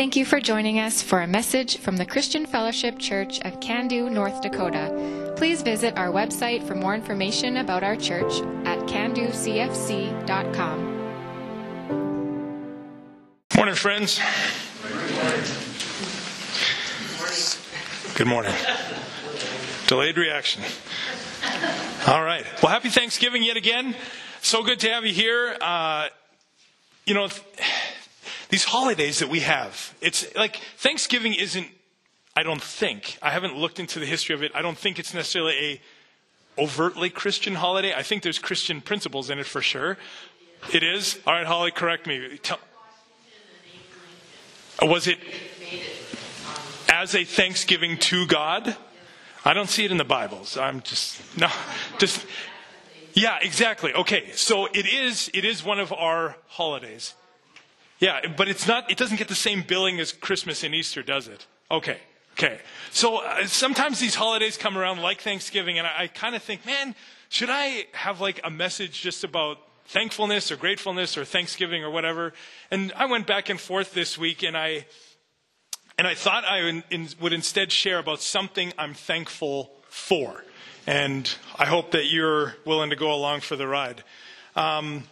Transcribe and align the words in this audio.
Thank 0.00 0.16
you 0.16 0.24
for 0.24 0.40
joining 0.40 0.80
us 0.80 1.02
for 1.02 1.20
a 1.20 1.26
message 1.26 1.76
from 1.76 1.98
the 1.98 2.06
Christian 2.06 2.46
Fellowship 2.46 2.98
Church 2.98 3.38
of 3.40 3.60
Cando, 3.60 4.10
North 4.10 4.40
Dakota. 4.40 5.34
Please 5.36 5.60
visit 5.60 5.98
our 5.98 6.08
website 6.08 6.66
for 6.66 6.74
more 6.74 6.94
information 6.94 7.58
about 7.58 7.82
our 7.82 7.96
church 7.96 8.40
at 8.64 8.78
candocfc.com. 8.88 9.36
Morning, 13.54 13.74
friends. 13.74 14.18
Good 18.14 18.26
morning. 18.26 18.54
Delayed 19.86 20.16
reaction. 20.16 20.62
All 22.06 22.24
right. 22.24 22.46
Well, 22.62 22.72
happy 22.72 22.88
Thanksgiving 22.88 23.42
yet 23.42 23.58
again. 23.58 23.94
So 24.40 24.62
good 24.62 24.80
to 24.80 24.88
have 24.88 25.04
you 25.04 25.12
here. 25.12 25.58
Uh, 25.60 26.08
you 27.04 27.12
know, 27.12 27.28
these 28.50 28.64
holidays 28.64 29.20
that 29.20 29.28
we 29.28 29.40
have, 29.40 29.94
it's 30.00 30.34
like 30.34 30.56
Thanksgiving 30.76 31.34
isn't, 31.34 31.68
I 32.36 32.42
don't 32.42 32.62
think, 32.62 33.18
I 33.22 33.30
haven't 33.30 33.56
looked 33.56 33.80
into 33.80 33.98
the 33.98 34.06
history 34.06 34.34
of 34.34 34.42
it. 34.42 34.52
I 34.54 34.62
don't 34.62 34.78
think 34.78 34.98
it's 34.98 35.14
necessarily 35.14 35.54
a 35.54 35.80
overtly 36.60 37.10
Christian 37.10 37.54
holiday. 37.54 37.94
I 37.94 38.02
think 38.02 38.22
there's 38.22 38.38
Christian 38.38 38.80
principles 38.80 39.30
in 39.30 39.38
it 39.38 39.46
for 39.46 39.62
sure. 39.62 39.96
It 40.72 40.82
is? 40.82 41.18
All 41.26 41.32
right, 41.32 41.46
Holly, 41.46 41.70
correct 41.70 42.06
me. 42.06 42.38
Tell, 42.42 42.58
was 44.82 45.06
it 45.06 45.18
as 46.88 47.14
a 47.14 47.24
thanksgiving 47.24 47.96
to 47.98 48.26
God? 48.26 48.76
I 49.44 49.54
don't 49.54 49.68
see 49.70 49.84
it 49.84 49.90
in 49.90 49.96
the 49.96 50.04
Bibles. 50.04 50.58
I'm 50.58 50.82
just 50.82 51.20
no, 51.38 51.48
just 51.98 52.26
yeah, 53.14 53.38
exactly. 53.40 53.92
Okay, 53.94 54.32
so 54.32 54.66
it 54.66 54.86
is 54.86 55.30
it 55.32 55.44
is 55.44 55.64
one 55.64 55.80
of 55.80 55.92
our 55.92 56.36
holidays. 56.48 57.14
Yeah, 58.00 58.20
but 58.34 58.48
it's 58.48 58.66
not. 58.66 58.90
It 58.90 58.96
doesn't 58.96 59.18
get 59.18 59.28
the 59.28 59.34
same 59.34 59.62
billing 59.62 60.00
as 60.00 60.12
Christmas 60.12 60.64
and 60.64 60.74
Easter, 60.74 61.02
does 61.02 61.28
it? 61.28 61.46
Okay, 61.70 61.98
okay. 62.32 62.58
So 62.90 63.18
uh, 63.18 63.46
sometimes 63.46 64.00
these 64.00 64.14
holidays 64.14 64.56
come 64.56 64.76
around 64.76 65.02
like 65.02 65.20
Thanksgiving, 65.20 65.78
and 65.78 65.86
I, 65.86 66.04
I 66.04 66.06
kind 66.08 66.34
of 66.34 66.42
think, 66.42 66.64
man, 66.64 66.94
should 67.28 67.50
I 67.50 67.84
have 67.92 68.20
like 68.20 68.40
a 68.42 68.50
message 68.50 69.02
just 69.02 69.22
about 69.22 69.58
thankfulness 69.84 70.50
or 70.50 70.56
gratefulness 70.56 71.18
or 71.18 71.26
Thanksgiving 71.26 71.84
or 71.84 71.90
whatever? 71.90 72.32
And 72.70 72.90
I 72.96 73.04
went 73.04 73.26
back 73.26 73.50
and 73.50 73.60
forth 73.60 73.92
this 73.92 74.16
week, 74.16 74.42
and 74.42 74.56
I 74.56 74.86
and 75.98 76.08
I 76.08 76.14
thought 76.14 76.44
I 76.46 76.82
would 77.20 77.32
instead 77.34 77.70
share 77.70 77.98
about 77.98 78.22
something 78.22 78.72
I'm 78.78 78.94
thankful 78.94 79.70
for. 79.90 80.42
And 80.86 81.30
I 81.56 81.66
hope 81.66 81.90
that 81.90 82.06
you're 82.06 82.54
willing 82.64 82.88
to 82.88 82.96
go 82.96 83.12
along 83.12 83.40
for 83.40 83.56
the 83.56 83.68
ride. 83.68 84.02
Um, 84.56 85.04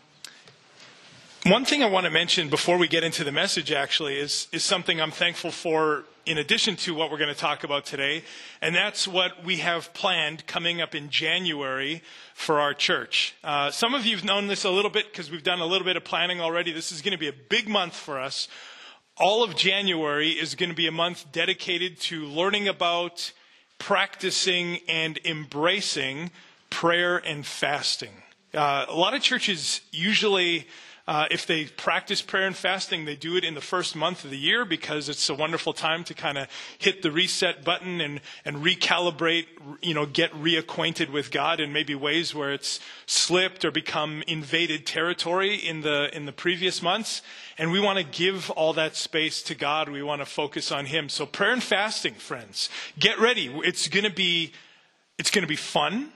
one 1.45 1.65
thing 1.65 1.83
I 1.83 1.87
want 1.87 2.05
to 2.05 2.11
mention 2.11 2.49
before 2.49 2.77
we 2.79 2.89
get 2.89 3.05
into 3.05 3.25
the 3.25 3.33
message 3.33 3.73
actually 3.73 4.19
is, 4.19 4.49
is 4.53 4.63
something 4.65 5.01
I'm 5.01 5.11
thankful 5.11 5.51
for 5.51 6.05
in 6.27 6.39
addition 6.39 6.77
to 6.77 6.95
what 6.95 7.11
we're 7.11 7.19
going 7.19 7.33
to 7.33 7.41
talk 7.41 7.65
about 7.65 7.87
today. 7.87 8.23
And 8.61 8.75
that's 8.75 9.09
what 9.09 9.45
we 9.45 9.59
have 9.59 9.95
planned 9.95 10.47
coming 10.47 10.81
up 10.81 10.95
in 10.95 11.09
January 11.09 12.03
for 12.35 12.61
our 12.61 12.75
church. 12.75 13.35
Uh, 13.43 13.71
some 13.71 13.95
of 13.95 14.05
you 14.05 14.17
have 14.17 14.25
known 14.25 14.47
this 14.47 14.65
a 14.65 14.71
little 14.71 14.91
bit 14.91 15.11
because 15.11 15.31
we've 15.31 15.43
done 15.43 15.61
a 15.61 15.67
little 15.67 15.87
bit 15.87 15.97
of 15.97 16.05
planning 16.05 16.41
already. 16.41 16.73
This 16.73 16.93
is 16.93 17.01
going 17.01 17.13
to 17.13 17.19
be 17.19 17.29
a 17.29 17.35
big 17.49 17.69
month 17.69 17.95
for 17.95 18.21
us 18.21 18.49
all 19.21 19.43
of 19.43 19.57
January 19.57 20.31
is 20.31 20.55
going 20.55 20.69
to 20.69 20.77
be 20.77 20.87
a 20.87 20.93
month 20.93 21.27
dedicated 21.33 21.99
to 22.01 22.25
learning 22.27 22.69
about, 22.69 23.33
practicing, 23.79 24.79
and 24.89 25.19
embracing 25.25 26.31
prayer 26.71 27.19
and 27.19 27.45
fasting. 27.45 28.23
Uh, 28.55 28.87
a 28.89 28.95
lot 28.95 29.15
of 29.15 29.23
churches 29.23 29.81
usually 29.91 30.67
uh, 31.09 31.25
if 31.31 31.47
they 31.47 31.65
practice 31.65 32.21
prayer 32.21 32.47
and 32.47 32.55
fasting, 32.55 33.07
they 33.07 33.17
do 33.17 33.35
it 33.35 33.43
in 33.43 33.55
the 33.55 33.63
first 33.63 33.97
month 33.97 34.27
of 34.27 34.31
the 34.31 34.37
year 34.37 34.67
because 34.67 35.09
it's 35.09 35.31
a 35.31 35.35
wonderful 35.35 35.73
time 35.73 36.05
to 36.05 36.13
kind 36.13 36.37
of 36.37 36.47
hit 36.77 37.01
the 37.01 37.11
reset 37.11 37.65
button 37.65 38.03
and, 38.03 38.21
and 38.45 38.59
recalibrate, 38.59 39.47
you 39.81 39.95
know, 39.95 40.05
get 40.05 40.31
reacquainted 40.33 41.11
with 41.11 41.31
God 41.31 41.61
in 41.61 41.73
maybe 41.73 41.95
ways 41.95 42.35
where 42.35 42.53
it's 42.53 42.79
slipped 43.07 43.65
or 43.65 43.71
become 43.71 44.23
invaded 44.27 44.85
territory 44.85 45.55
in 45.55 45.81
the, 45.81 46.15
in 46.15 46.27
the 46.27 46.33
previous 46.33 46.83
months. 46.83 47.23
And 47.57 47.73
we 47.73 47.81
want 47.81 47.97
to 47.97 48.05
give 48.05 48.51
all 48.51 48.75
that 48.75 48.95
space 48.95 49.43
to 49.45 49.55
God. 49.55 49.89
We 49.89 50.03
want 50.03 50.21
to 50.21 50.27
focus 50.27 50.71
on 50.71 50.85
Him. 50.85 51.09
So 51.09 51.25
prayer 51.25 51.55
and 51.55 51.63
fasting, 51.63 52.15
friends, 52.15 52.69
get 52.99 53.19
ready. 53.19 53.51
It's 53.65 53.89
going 53.89 54.05
to 54.05 54.13
be, 54.13 54.53
it's 55.17 55.31
going 55.31 55.43
to 55.43 55.49
be 55.49 55.57
fun. 55.57 56.13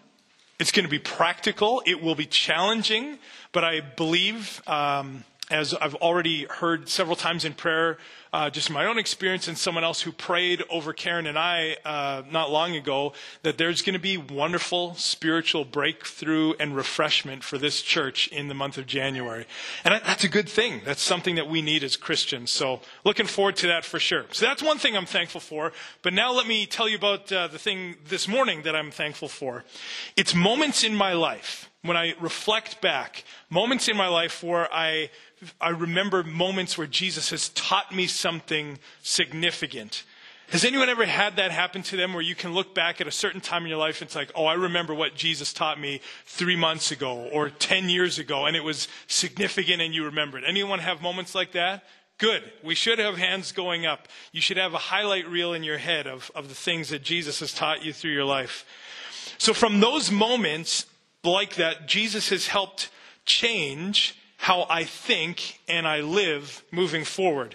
It's 0.63 0.71
going 0.71 0.85
to 0.85 0.89
be 0.89 1.01
practical. 1.01 1.83
It 1.85 2.01
will 2.01 2.15
be 2.15 2.25
challenging, 2.25 3.19
but 3.51 3.65
I 3.65 3.81
believe, 3.81 4.63
um, 4.69 5.25
as 5.53 5.75
I've 5.75 5.95
already 5.97 6.47
heard 6.47 6.89
several 6.89 7.15
times 7.15 7.45
in 7.45 7.53
prayer, 7.53 7.99
uh, 8.33 8.49
just 8.49 8.71
my 8.71 8.87
own 8.87 8.99
experience 8.99 9.47
and 9.47 9.59
someone 9.59 9.85
else 9.85 10.01
who 10.01 10.11
prayed 10.11 10.65
over 10.71 10.95
Karen 10.95 11.27
and 11.27 11.39
I 11.39 11.77
uh, 11.85 12.23
not 12.31 12.51
long 12.51 12.75
ago, 12.75 13.13
that 13.43 13.59
there's 13.59 13.83
going 13.83 13.93
to 13.93 14.01
be 14.01 14.17
wonderful 14.17 14.95
spiritual 14.95 15.67
breakthrough 15.67 16.55
and 16.59 16.75
refreshment 16.75 17.45
for 17.45 17.59
this 17.59 17.83
church 17.83 18.29
in 18.29 18.49
the 18.49 18.55
month 18.55 18.79
of 18.79 18.87
January. 18.87 19.45
And 19.85 20.01
that's 20.07 20.25
a 20.25 20.29
good 20.29 20.49
thing. 20.49 20.81
That's 20.87 21.03
something 21.03 21.35
that 21.35 21.49
we 21.49 21.61
need 21.61 21.85
as 21.85 21.97
Christians. 21.97 22.51
So 22.51 22.81
looking 23.05 23.27
forward 23.27 23.57
to 23.57 23.67
that 23.67 23.85
for 23.85 24.01
sure. 24.01 24.25
So 24.33 24.47
that's 24.47 24.63
one 24.63 24.79
thing 24.79 24.97
I'm 24.97 25.05
thankful 25.05 25.43
for. 25.43 25.73
But 26.01 26.15
now 26.15 26.33
let 26.33 26.47
me 26.47 26.65
tell 26.65 26.89
you 26.89 26.97
about 26.97 27.31
uh, 27.31 27.49
the 27.49 27.59
thing 27.59 27.97
this 28.09 28.27
morning 28.27 28.63
that 28.63 28.75
I'm 28.75 28.91
thankful 28.91 29.29
for. 29.29 29.65
It's 30.17 30.35
moments 30.35 30.83
in 30.83 30.95
my 30.95 31.13
life 31.13 31.69
when 31.83 31.97
I 31.97 32.15
reflect 32.21 32.81
back, 32.81 33.25
moments 33.51 33.89
in 33.89 33.97
my 33.97 34.09
life 34.09 34.43
where 34.43 34.73
I 34.73 35.11
I 35.61 35.71
remember 35.71 36.23
moments 36.23 36.79
where 36.79 36.87
Jesus 36.87 37.31
has 37.31 37.49
taught 37.51 37.95
me 37.95 38.07
something 38.07 38.79
significant. 39.03 40.05
Has 40.49 40.65
anyone 40.65 40.91
ever 40.91 41.07
had 41.07 41.37
that 41.37 41.51
happen 41.51 41.83
to 41.85 41.97
them 41.97 42.13
where 42.13 42.23
you 42.23 42.35
can 42.35 42.53
look 42.53 42.75
back 42.75 43.01
at 43.01 43.07
a 43.07 43.11
certain 43.11 43.41
time 43.41 43.63
in 43.63 43.71
your 43.71 43.79
life 43.79 44.03
and 44.03 44.09
it's 44.09 44.15
like, 44.15 44.31
oh, 44.35 44.45
I 44.45 44.55
remember 44.55 44.93
what 44.93 45.15
Jesus 45.15 45.53
taught 45.53 45.81
me 45.81 46.03
three 46.27 46.57
months 46.57 46.91
ago 46.91 47.29
or 47.33 47.49
10 47.49 47.89
years 47.89 48.19
ago 48.19 48.45
and 48.45 48.55
it 48.55 48.63
was 48.63 48.87
significant 49.07 49.81
and 49.81 49.95
you 49.95 50.05
remember 50.05 50.37
it? 50.37 50.45
Anyone 50.47 50.81
have 50.81 51.01
moments 51.01 51.35
like 51.35 51.53
that? 51.53 51.85
Good. 52.19 52.43
We 52.63 52.75
should 52.75 52.99
have 52.99 53.17
hands 53.17 53.51
going 53.53 53.87
up. 53.87 54.09
You 54.31 54.43
should 54.43 54.59
have 54.59 54.75
a 54.75 54.79
highlight 54.79 55.27
reel 55.27 55.55
in 55.55 55.65
your 55.65 55.79
head 55.79 56.07
of, 56.07 56.31
of 56.35 56.49
the 56.49 56.55
things 56.55 56.91
that 56.91 57.03
Jesus 57.03 57.41
has 57.41 57.55
taught 57.55 57.83
you 57.83 57.93
through 57.93 58.13
your 58.13 58.27
life. 58.27 58.67
So 59.39 59.55
from 59.55 59.81
those 59.81 60.11
moments 60.11 60.87
like 61.25 61.55
that, 61.55 61.89
Jesus 61.89 62.29
has 62.29 62.47
helped 62.47 62.91
change 63.25 64.17
how 64.43 64.67
I 64.69 64.83
think 64.83 65.61
and 65.69 65.87
I 65.87 66.01
live 66.01 66.65
moving 66.73 67.05
forward. 67.05 67.55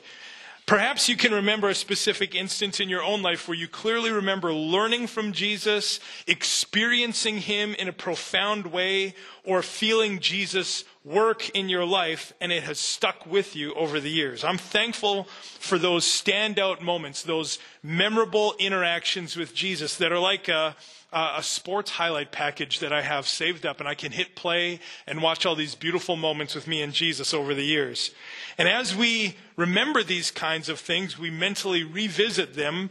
Perhaps 0.65 1.09
you 1.09 1.17
can 1.17 1.33
remember 1.33 1.67
a 1.67 1.75
specific 1.75 2.33
instance 2.33 2.79
in 2.79 2.87
your 2.87 3.03
own 3.03 3.21
life 3.21 3.45
where 3.45 3.57
you 3.57 3.67
clearly 3.67 4.09
remember 4.09 4.53
learning 4.53 5.07
from 5.07 5.33
Jesus, 5.33 5.99
experiencing 6.27 7.39
Him 7.39 7.73
in 7.73 7.89
a 7.89 7.93
profound 7.93 8.67
way, 8.67 9.15
or 9.43 9.61
feeling 9.61 10.19
Jesus 10.19 10.85
work 11.03 11.49
in 11.49 11.67
your 11.67 11.83
life 11.83 12.31
and 12.39 12.53
it 12.53 12.63
has 12.63 12.79
stuck 12.79 13.25
with 13.25 13.53
you 13.53 13.73
over 13.73 13.99
the 13.99 14.09
years. 14.09 14.45
I'm 14.45 14.57
thankful 14.57 15.25
for 15.59 15.77
those 15.77 16.05
standout 16.05 16.81
moments, 16.81 17.21
those 17.21 17.59
memorable 17.83 18.55
interactions 18.59 19.35
with 19.35 19.53
Jesus 19.53 19.97
that 19.97 20.13
are 20.13 20.19
like 20.19 20.47
a, 20.47 20.77
uh, 21.11 21.35
a 21.37 21.43
sports 21.43 21.91
highlight 21.91 22.31
package 22.31 22.79
that 22.79 22.91
I 22.91 23.01
have 23.01 23.27
saved 23.27 23.65
up, 23.65 23.79
and 23.79 23.87
I 23.87 23.95
can 23.95 24.11
hit 24.11 24.35
play 24.35 24.79
and 25.05 25.21
watch 25.21 25.45
all 25.45 25.55
these 25.55 25.75
beautiful 25.75 26.15
moments 26.15 26.53
with 26.53 26.67
me 26.67 26.81
and 26.81 26.93
Jesus 26.93 27.33
over 27.33 27.53
the 27.53 27.63
years. 27.63 28.11
And 28.57 28.67
as 28.67 28.95
we 28.95 29.35
remember 29.55 30.03
these 30.03 30.31
kinds 30.31 30.67
of 30.67 30.79
things, 30.79 31.17
we 31.17 31.29
mentally 31.29 31.83
revisit 31.83 32.55
them. 32.55 32.89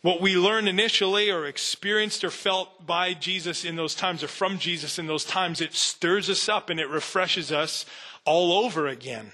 What 0.00 0.20
we 0.20 0.36
learned 0.36 0.68
initially, 0.68 1.30
or 1.30 1.44
experienced, 1.44 2.24
or 2.24 2.30
felt 2.30 2.86
by 2.86 3.14
Jesus 3.14 3.64
in 3.64 3.76
those 3.76 3.94
times, 3.94 4.22
or 4.22 4.28
from 4.28 4.58
Jesus 4.58 4.98
in 4.98 5.06
those 5.06 5.24
times, 5.24 5.60
it 5.60 5.74
stirs 5.74 6.30
us 6.30 6.48
up 6.48 6.70
and 6.70 6.80
it 6.80 6.88
refreshes 6.88 7.52
us 7.52 7.84
all 8.24 8.64
over 8.64 8.86
again. 8.86 9.32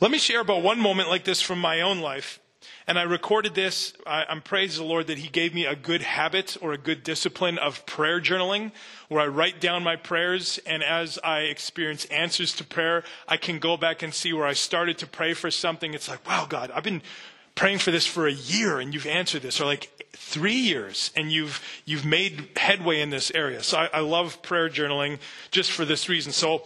Let 0.00 0.10
me 0.10 0.18
share 0.18 0.40
about 0.40 0.62
one 0.62 0.80
moment 0.80 1.08
like 1.08 1.24
this 1.24 1.40
from 1.40 1.60
my 1.60 1.80
own 1.80 2.00
life. 2.00 2.40
And 2.86 2.98
I 2.98 3.02
recorded 3.02 3.54
this. 3.54 3.94
I, 4.06 4.26
am 4.28 4.42
praise 4.42 4.76
the 4.76 4.84
Lord 4.84 5.06
that 5.06 5.16
He 5.16 5.28
gave 5.28 5.54
me 5.54 5.64
a 5.64 5.74
good 5.74 6.02
habit 6.02 6.56
or 6.60 6.74
a 6.74 6.78
good 6.78 7.02
discipline 7.02 7.56
of 7.58 7.86
prayer 7.86 8.20
journaling, 8.20 8.72
where 9.08 9.22
I 9.22 9.26
write 9.26 9.58
down 9.58 9.82
my 9.82 9.96
prayers, 9.96 10.60
and 10.66 10.82
as 10.82 11.18
I 11.24 11.40
experience 11.40 12.04
answers 12.06 12.52
to 12.56 12.64
prayer, 12.64 13.02
I 13.26 13.38
can 13.38 13.58
go 13.58 13.78
back 13.78 14.02
and 14.02 14.12
see 14.12 14.34
where 14.34 14.46
I 14.46 14.52
started 14.52 14.98
to 14.98 15.06
pray 15.06 15.32
for 15.32 15.50
something. 15.50 15.94
It's 15.94 16.08
like, 16.08 16.26
wow, 16.28 16.44
God, 16.46 16.70
I've 16.74 16.84
been 16.84 17.00
praying 17.54 17.78
for 17.78 17.90
this 17.90 18.06
for 18.06 18.26
a 18.26 18.32
year, 18.32 18.80
and 18.80 18.92
you've 18.92 19.06
answered 19.06 19.42
this, 19.42 19.62
or 19.62 19.64
like 19.64 19.90
three 20.12 20.52
years, 20.52 21.10
and 21.16 21.32
you've 21.32 21.62
you've 21.86 22.04
made 22.04 22.50
headway 22.56 23.00
in 23.00 23.08
this 23.08 23.30
area. 23.30 23.62
So 23.62 23.78
I, 23.78 23.88
I 23.94 24.00
love 24.00 24.42
prayer 24.42 24.68
journaling 24.68 25.20
just 25.50 25.72
for 25.72 25.86
this 25.86 26.10
reason. 26.10 26.32
So 26.32 26.64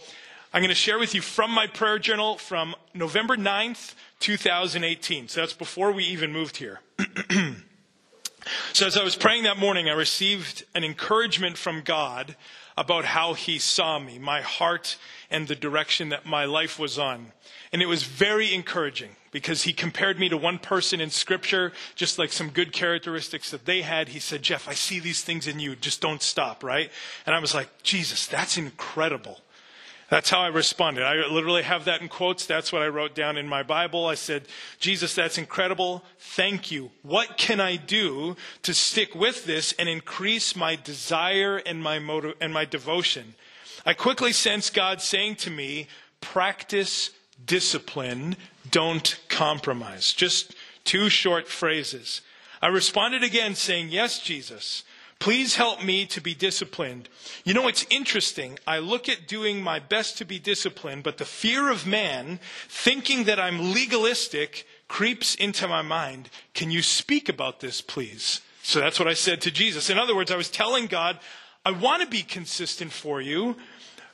I'm 0.51 0.61
going 0.61 0.69
to 0.69 0.75
share 0.75 0.97
with 0.97 1.13
you 1.13 1.21
from 1.21 1.51
my 1.51 1.67
prayer 1.67 1.99
journal 1.99 2.35
from 2.39 2.73
November 2.95 3.37
9th 3.37 3.93
2018. 4.19 5.27
So 5.27 5.41
that's 5.41 5.53
before 5.53 5.91
we 5.91 6.03
even 6.05 6.33
moved 6.33 6.57
here. 6.57 6.79
so 8.73 8.87
as 8.87 8.97
I 8.97 9.03
was 9.03 9.15
praying 9.15 9.43
that 9.43 9.59
morning, 9.59 9.87
I 9.89 9.93
received 9.93 10.65
an 10.73 10.83
encouragement 10.83 11.55
from 11.55 11.81
God 11.81 12.35
about 12.75 13.05
how 13.05 13.35
he 13.35 13.59
saw 13.59 13.99
me, 13.99 14.17
my 14.17 14.41
heart, 14.41 14.97
and 15.29 15.47
the 15.47 15.55
direction 15.55 16.09
that 16.09 16.25
my 16.25 16.45
life 16.45 16.79
was 16.79 16.97
on. 16.97 17.31
And 17.71 17.83
it 17.83 17.87
was 17.87 18.01
very 18.01 18.51
encouraging 18.51 19.11
because 19.29 19.63
he 19.63 19.73
compared 19.73 20.17
me 20.17 20.29
to 20.29 20.37
one 20.37 20.57
person 20.57 20.99
in 20.99 21.11
scripture, 21.11 21.73
just 21.93 22.17
like 22.17 22.31
some 22.31 22.49
good 22.49 22.73
characteristics 22.73 23.51
that 23.51 23.65
they 23.65 23.83
had. 23.83 24.09
He 24.09 24.19
said, 24.19 24.41
Jeff, 24.41 24.67
I 24.67 24.73
see 24.73 24.99
these 24.99 25.21
things 25.21 25.45
in 25.45 25.59
you. 25.59 25.75
Just 25.75 26.01
don't 26.01 26.23
stop, 26.23 26.63
right? 26.63 26.89
And 27.27 27.35
I 27.35 27.39
was 27.39 27.53
like, 27.53 27.83
Jesus, 27.83 28.25
that's 28.25 28.57
incredible. 28.57 29.41
That's 30.09 30.31
how 30.31 30.39
I 30.39 30.47
responded. 30.47 31.03
I 31.03 31.27
literally 31.27 31.61
have 31.61 31.85
that 31.85 32.01
in 32.01 32.07
quotes. 32.07 32.47
That's 32.47 32.73
what 32.73 32.81
I 32.81 32.87
wrote 32.87 33.13
down 33.13 33.37
in 33.37 33.47
my 33.47 33.61
Bible. 33.61 34.07
I 34.07 34.15
said, 34.15 34.47
Jesus, 34.79 35.13
that's 35.13 35.37
incredible. 35.37 36.03
Thank 36.17 36.71
you. 36.71 36.89
What 37.03 37.37
can 37.37 37.59
I 37.59 37.75
do 37.75 38.35
to 38.63 38.73
stick 38.73 39.13
with 39.13 39.45
this 39.45 39.73
and 39.73 39.87
increase 39.87 40.55
my 40.55 40.75
desire 40.75 41.57
and 41.57 41.83
my 41.83 41.99
motive 41.99 42.35
and 42.41 42.51
my 42.51 42.65
devotion? 42.65 43.35
I 43.85 43.93
quickly 43.93 44.33
sensed 44.33 44.73
God 44.73 44.99
saying 44.99 45.35
to 45.37 45.51
me, 45.51 45.87
practice 46.21 47.11
discipline, 47.45 48.35
don't 48.69 49.19
compromise. 49.29 50.11
Just 50.11 50.55
two 50.83 51.09
short 51.09 51.47
phrases. 51.47 52.21
I 52.61 52.67
responded 52.67 53.23
again 53.23 53.55
saying, 53.55 53.89
yes, 53.89 54.19
Jesus. 54.19 54.83
Please 55.19 55.57
help 55.57 55.83
me 55.83 56.05
to 56.05 56.21
be 56.21 56.33
disciplined. 56.33 57.09
You 57.43 57.53
know, 57.53 57.67
it's 57.67 57.85
interesting. 57.89 58.57
I 58.65 58.79
look 58.79 59.09
at 59.09 59.27
doing 59.27 59.61
my 59.61 59.79
best 59.79 60.17
to 60.19 60.25
be 60.25 60.39
disciplined, 60.39 61.03
but 61.03 61.17
the 61.17 61.25
fear 61.25 61.69
of 61.69 61.85
man, 61.85 62.39
thinking 62.69 63.25
that 63.25 63.37
I'm 63.37 63.73
legalistic, 63.73 64.65
creeps 64.87 65.35
into 65.35 65.67
my 65.67 65.81
mind. 65.81 66.29
Can 66.53 66.71
you 66.71 66.81
speak 66.81 67.27
about 67.27 67.59
this, 67.59 67.81
please? 67.81 68.39
So 68.63 68.79
that's 68.79 68.97
what 68.97 69.09
I 69.09 69.13
said 69.13 69.41
to 69.41 69.51
Jesus. 69.51 69.89
In 69.89 69.97
other 69.97 70.15
words, 70.15 70.31
I 70.31 70.37
was 70.37 70.49
telling 70.49 70.87
God, 70.87 71.19
I 71.65 71.71
want 71.71 72.01
to 72.01 72.07
be 72.07 72.21
consistent 72.21 72.93
for 72.93 73.19
you, 73.19 73.57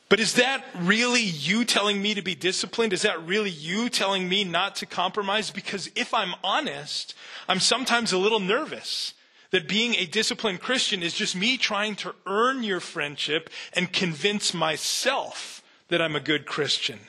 but 0.10 0.20
is 0.20 0.34
that 0.36 0.64
really 0.76 1.22
you 1.22 1.66
telling 1.66 2.02
me 2.02 2.16
to 2.16 2.22
be 2.24 2.36
disciplined? 2.36 2.94
Is 2.94 3.04
that 3.04 3.26
really 3.28 3.52
you 3.52 3.90
telling 3.90 4.28
me 4.28 4.44
not 4.44 4.76
to 4.78 4.88
compromise? 4.88 5.52
Because 5.52 5.90
if 5.96 6.16
I'm 6.16 6.34
honest, 6.44 7.14
I'm 7.48 7.60
sometimes 7.60 8.12
a 8.12 8.18
little 8.18 8.40
nervous 8.40 9.14
that 9.52 9.68
being 9.68 9.96
a 9.96 10.06
disciplined 10.06 10.62
Christian 10.62 11.04
is 11.04 11.14
just 11.14 11.36
me 11.36 11.58
trying 11.58 11.96
to 11.98 12.16
earn 12.26 12.64
your 12.64 12.80
friendship 12.80 13.50
and 13.74 13.92
convince 13.92 14.54
myself 14.54 15.64
that 15.90 16.02
I'm 16.02 16.16
a 16.16 16.20
good 16.20 16.46
Christian. 16.46 17.00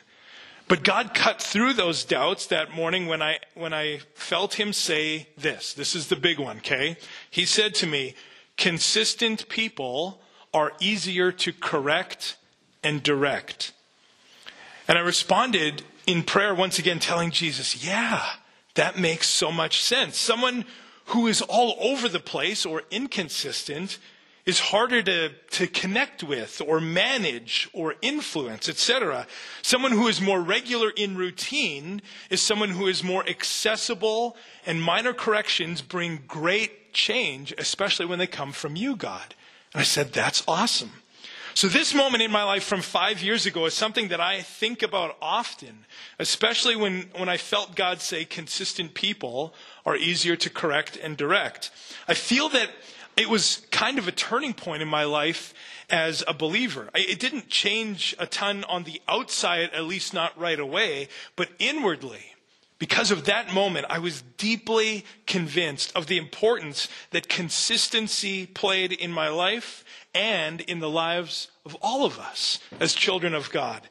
But 0.68 0.82
God 0.82 1.14
cut 1.14 1.40
through 1.40 1.74
those 1.74 2.04
doubts 2.04 2.46
that 2.46 2.72
morning 2.72 3.06
when 3.06 3.22
I, 3.22 3.38
when 3.54 3.72
I 3.72 4.00
felt 4.14 4.54
Him 4.54 4.72
say 4.72 5.28
this. 5.38 5.72
This 5.72 5.94
is 5.94 6.08
the 6.08 6.16
big 6.16 6.38
one, 6.38 6.58
okay? 6.58 6.96
He 7.30 7.44
said 7.44 7.74
to 7.76 7.86
me, 7.86 8.14
consistent 8.56 9.48
people 9.48 10.20
are 10.52 10.72
easier 10.80 11.30
to 11.30 11.52
correct 11.52 12.36
and 12.82 13.02
direct. 13.02 13.72
And 14.88 14.98
I 14.98 15.02
responded 15.02 15.82
in 16.06 16.22
prayer 16.22 16.54
once 16.54 16.78
again, 16.78 16.98
telling 16.98 17.30
Jesus, 17.30 17.84
yeah, 17.84 18.24
that 18.74 18.98
makes 18.98 19.28
so 19.28 19.52
much 19.52 19.82
sense. 19.82 20.16
Someone 20.16 20.64
who 21.06 21.26
is 21.26 21.42
all 21.42 21.76
over 21.80 22.08
the 22.08 22.20
place 22.20 22.66
or 22.66 22.82
inconsistent 22.90 23.98
is 24.44 24.60
harder 24.60 25.02
to, 25.02 25.30
to 25.50 25.66
connect 25.66 26.22
with 26.22 26.62
or 26.64 26.80
manage 26.80 27.68
or 27.72 27.96
influence, 28.00 28.68
etc. 28.68 29.26
Someone 29.62 29.90
who 29.90 30.06
is 30.06 30.20
more 30.20 30.40
regular 30.40 30.90
in 30.90 31.16
routine 31.16 32.00
is 32.30 32.40
someone 32.40 32.70
who 32.70 32.86
is 32.86 33.02
more 33.02 33.28
accessible, 33.28 34.36
and 34.64 34.80
minor 34.80 35.12
corrections 35.12 35.82
bring 35.82 36.22
great 36.28 36.92
change, 36.92 37.52
especially 37.58 38.06
when 38.06 38.20
they 38.20 38.28
come 38.28 38.52
from 38.52 38.76
you, 38.76 38.94
God. 38.94 39.34
And 39.74 39.80
I 39.80 39.84
said, 39.84 40.12
That's 40.12 40.44
awesome. 40.46 40.92
So, 41.56 41.68
this 41.68 41.94
moment 41.94 42.22
in 42.22 42.30
my 42.30 42.42
life 42.42 42.64
from 42.64 42.82
five 42.82 43.22
years 43.22 43.46
ago 43.46 43.64
is 43.64 43.72
something 43.72 44.08
that 44.08 44.20
I 44.20 44.42
think 44.42 44.82
about 44.82 45.16
often, 45.22 45.86
especially 46.18 46.76
when, 46.76 47.08
when 47.16 47.30
I 47.30 47.38
felt 47.38 47.74
God 47.74 48.02
say 48.02 48.26
consistent 48.26 48.92
people 48.92 49.54
are 49.86 49.96
easier 49.96 50.36
to 50.36 50.50
correct 50.50 50.98
and 51.02 51.16
direct. 51.16 51.70
I 52.06 52.14
feel 52.14 52.50
that 52.50 52.68
it 53.16 53.30
was 53.30 53.66
kind 53.70 53.98
of 53.98 54.06
a 54.06 54.12
turning 54.12 54.52
point 54.52 54.82
in 54.82 54.88
my 54.88 55.04
life 55.04 55.54
as 55.88 56.22
a 56.28 56.34
believer. 56.34 56.90
It 56.94 57.18
didn't 57.20 57.48
change 57.48 58.14
a 58.18 58.26
ton 58.26 58.64
on 58.64 58.84
the 58.84 59.00
outside, 59.08 59.70
at 59.72 59.84
least 59.84 60.12
not 60.12 60.38
right 60.38 60.58
away, 60.58 61.08
but 61.36 61.48
inwardly. 61.58 62.34
Because 62.78 63.10
of 63.10 63.24
that 63.24 63.54
moment, 63.54 63.86
I 63.88 63.98
was 64.00 64.22
deeply 64.36 65.06
convinced 65.26 65.96
of 65.96 66.08
the 66.08 66.18
importance 66.18 66.88
that 67.10 67.28
consistency 67.28 68.44
played 68.44 68.92
in 68.92 69.10
my 69.10 69.28
life 69.28 69.82
and 70.14 70.60
in 70.62 70.80
the 70.80 70.90
lives 70.90 71.48
of 71.64 71.74
all 71.80 72.04
of 72.04 72.18
us 72.18 72.58
as 72.78 72.92
children 72.92 73.34
of 73.34 73.50
God. 73.50 73.88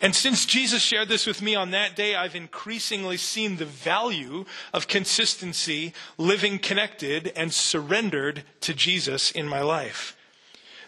And 0.00 0.14
since 0.14 0.46
Jesus 0.46 0.80
shared 0.80 1.08
this 1.08 1.26
with 1.26 1.42
me 1.42 1.54
on 1.54 1.72
that 1.72 1.94
day, 1.94 2.14
I've 2.14 2.34
increasingly 2.34 3.18
seen 3.18 3.56
the 3.56 3.66
value 3.66 4.46
of 4.72 4.88
consistency, 4.88 5.92
living 6.16 6.58
connected, 6.58 7.32
and 7.36 7.52
surrendered 7.52 8.44
to 8.62 8.72
Jesus 8.72 9.30
in 9.30 9.46
my 9.46 9.60
life. 9.60 10.16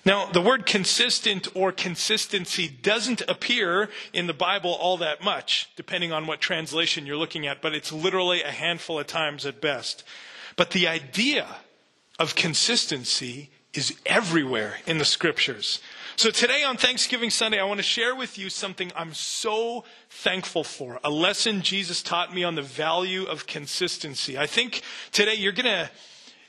Now, 0.05 0.26
the 0.26 0.41
word 0.41 0.67
consistent 0.67 1.47
or 1.55 1.70
consistency 1.70 2.69
doesn't 2.69 3.20
appear 3.29 3.88
in 4.12 4.26
the 4.26 4.32
Bible 4.32 4.73
all 4.73 4.97
that 4.97 5.23
much, 5.23 5.70
depending 5.76 6.11
on 6.12 6.26
what 6.26 6.41
translation 6.41 7.06
you're 7.06 7.17
looking 7.17 7.47
at, 7.47 7.62
but 7.62 7.75
it's 7.75 7.93
literally 7.93 8.43
a 8.43 8.50
handful 8.50 8.99
of 8.99 9.06
times 9.06 9.47
at 9.47 9.61
best. 9.61 10.03
But 10.56 10.70
the 10.70 10.88
idea 10.88 11.47
of 12.19 12.35
consistency 12.35 13.50
is 13.75 13.94
everywhere 14.05 14.79
in 14.87 14.99
the 14.99 15.05
scriptures. 15.05 15.81
So 16.17 16.31
today 16.31 16.62
on 16.62 16.76
Thanksgiving 16.76 17.31
Sunday, 17.31 17.59
I 17.59 17.64
want 17.64 17.79
to 17.79 17.82
share 17.82 18.14
with 18.14 18.37
you 18.37 18.50
something 18.50 18.93
I'm 18.94 19.14
so 19.14 19.85
thankful 20.11 20.62
for. 20.62 21.00
A 21.03 21.11
lesson 21.11 21.62
Jesus 21.62 22.03
taught 22.03 22.35
me 22.35 22.44
on 22.44 22.55
the 22.55 22.62
value 22.62 23.25
of 23.25 23.47
consistency. 23.47 24.37
I 24.37 24.47
think 24.47 24.82
today 25.11 25.35
you're 25.35 25.53
going 25.53 25.64
to 25.64 25.91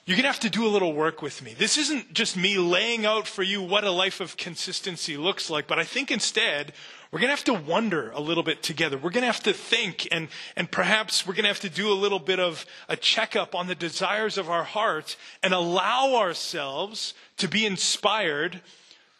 you're 0.05 0.17
going 0.17 0.23
to 0.23 0.29
have 0.29 0.41
to 0.41 0.49
do 0.49 0.65
a 0.65 0.67
little 0.67 0.91
work 0.91 1.21
with 1.21 1.41
me. 1.41 1.55
This 1.57 1.77
isn't 1.77 2.13
just 2.13 2.35
me 2.35 2.57
laying 2.57 3.05
out 3.05 3.25
for 3.25 3.41
you 3.41 3.61
what 3.61 3.85
a 3.85 3.91
life 3.91 4.19
of 4.19 4.35
consistency 4.35 5.15
looks 5.15 5.49
like, 5.49 5.65
but 5.65 5.79
I 5.79 5.85
think 5.85 6.11
instead 6.11 6.73
we're 7.09 7.19
going 7.19 7.29
to 7.29 7.35
have 7.35 7.45
to 7.45 7.53
wonder 7.53 8.11
a 8.11 8.19
little 8.19 8.43
bit 8.43 8.63
together. 8.63 8.97
We're 8.97 9.11
going 9.11 9.21
to 9.21 9.31
have 9.31 9.43
to 9.43 9.53
think 9.53 10.09
and, 10.11 10.27
and 10.57 10.69
perhaps 10.69 11.25
we're 11.25 11.35
going 11.35 11.43
to 11.43 11.49
have 11.49 11.61
to 11.61 11.69
do 11.69 11.89
a 11.89 11.95
little 11.95 12.19
bit 12.19 12.41
of 12.41 12.65
a 12.89 12.97
checkup 12.97 13.55
on 13.55 13.67
the 13.67 13.75
desires 13.75 14.37
of 14.37 14.49
our 14.49 14.65
heart 14.65 15.15
and 15.41 15.53
allow 15.53 16.15
ourselves 16.15 17.13
to 17.37 17.47
be 17.47 17.65
inspired 17.65 18.59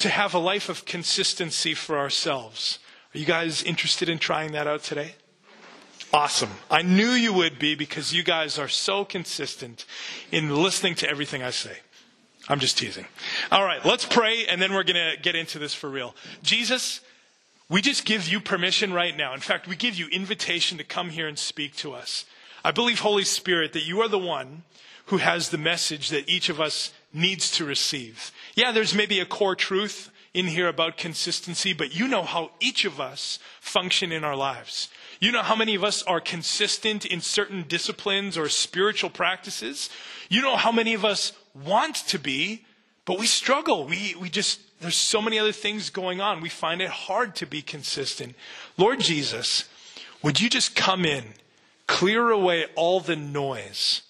to 0.03 0.09
have 0.09 0.33
a 0.33 0.39
life 0.39 0.67
of 0.67 0.83
consistency 0.83 1.73
for 1.73 1.97
ourselves. 1.97 2.77
Are 3.15 3.17
you 3.17 3.25
guys 3.25 3.63
interested 3.63 4.09
in 4.09 4.19
trying 4.19 4.51
that 4.51 4.67
out 4.67 4.83
today? 4.83 5.15
Awesome. 6.11 6.49
I 6.69 6.81
knew 6.81 7.11
you 7.11 7.31
would 7.31 7.57
be 7.57 7.73
because 7.73 8.13
you 8.13 8.21
guys 8.21 8.59
are 8.59 8.67
so 8.67 9.05
consistent 9.05 9.85
in 10.29 10.53
listening 10.57 10.95
to 10.95 11.09
everything 11.09 11.41
I 11.41 11.51
say. 11.51 11.77
I'm 12.49 12.59
just 12.59 12.77
teasing. 12.77 13.05
All 13.49 13.63
right, 13.63 13.83
let's 13.85 14.05
pray 14.05 14.45
and 14.45 14.61
then 14.61 14.73
we're 14.73 14.83
going 14.83 15.15
to 15.15 15.15
get 15.21 15.37
into 15.37 15.57
this 15.57 15.73
for 15.73 15.89
real. 15.89 16.15
Jesus, 16.43 16.99
we 17.69 17.81
just 17.81 18.03
give 18.03 18.27
you 18.27 18.41
permission 18.41 18.91
right 18.91 19.15
now. 19.15 19.33
In 19.33 19.39
fact, 19.39 19.69
we 19.69 19.77
give 19.77 19.95
you 19.95 20.07
invitation 20.09 20.77
to 20.79 20.83
come 20.83 21.11
here 21.11 21.29
and 21.29 21.39
speak 21.39 21.77
to 21.77 21.93
us. 21.93 22.25
I 22.61 22.71
believe, 22.71 22.99
Holy 22.99 23.23
Spirit, 23.23 23.71
that 23.71 23.87
you 23.87 24.01
are 24.01 24.09
the 24.09 24.19
one 24.19 24.63
who 25.05 25.17
has 25.17 25.47
the 25.47 25.57
message 25.57 26.09
that 26.09 26.27
each 26.27 26.49
of 26.49 26.59
us 26.59 26.91
needs 27.13 27.51
to 27.51 27.65
receive. 27.65 28.31
Yeah, 28.55 28.71
there's 28.71 28.95
maybe 28.95 29.19
a 29.19 29.25
core 29.25 29.55
truth 29.55 30.09
in 30.33 30.47
here 30.47 30.67
about 30.67 30.97
consistency, 30.97 31.73
but 31.73 31.95
you 31.95 32.07
know 32.07 32.23
how 32.23 32.51
each 32.59 32.85
of 32.85 32.99
us 32.99 33.37
function 33.59 34.11
in 34.11 34.23
our 34.23 34.35
lives. 34.35 34.89
You 35.19 35.31
know 35.31 35.43
how 35.43 35.55
many 35.55 35.75
of 35.75 35.83
us 35.83 36.01
are 36.03 36.19
consistent 36.19 37.05
in 37.05 37.21
certain 37.21 37.65
disciplines 37.67 38.37
or 38.37 38.49
spiritual 38.49 39.11
practices. 39.11 39.89
You 40.29 40.41
know 40.41 40.55
how 40.55 40.71
many 40.71 40.95
of 40.95 41.05
us 41.05 41.33
want 41.53 41.95
to 42.07 42.17
be, 42.17 42.65
but 43.05 43.19
we 43.19 43.27
struggle. 43.27 43.85
We, 43.85 44.15
we 44.19 44.29
just, 44.29 44.59
there's 44.81 44.95
so 44.95 45.21
many 45.21 45.37
other 45.37 45.51
things 45.51 45.91
going 45.91 46.19
on. 46.19 46.41
We 46.41 46.49
find 46.49 46.81
it 46.81 46.89
hard 46.89 47.35
to 47.35 47.45
be 47.45 47.61
consistent. 47.61 48.35
Lord 48.75 48.99
Jesus, 48.99 49.69
would 50.23 50.41
you 50.41 50.49
just 50.49 50.75
come 50.75 51.05
in, 51.05 51.23
clear 51.85 52.31
away 52.31 52.65
all 52.75 52.99
the 52.99 53.15
noise, 53.15 54.01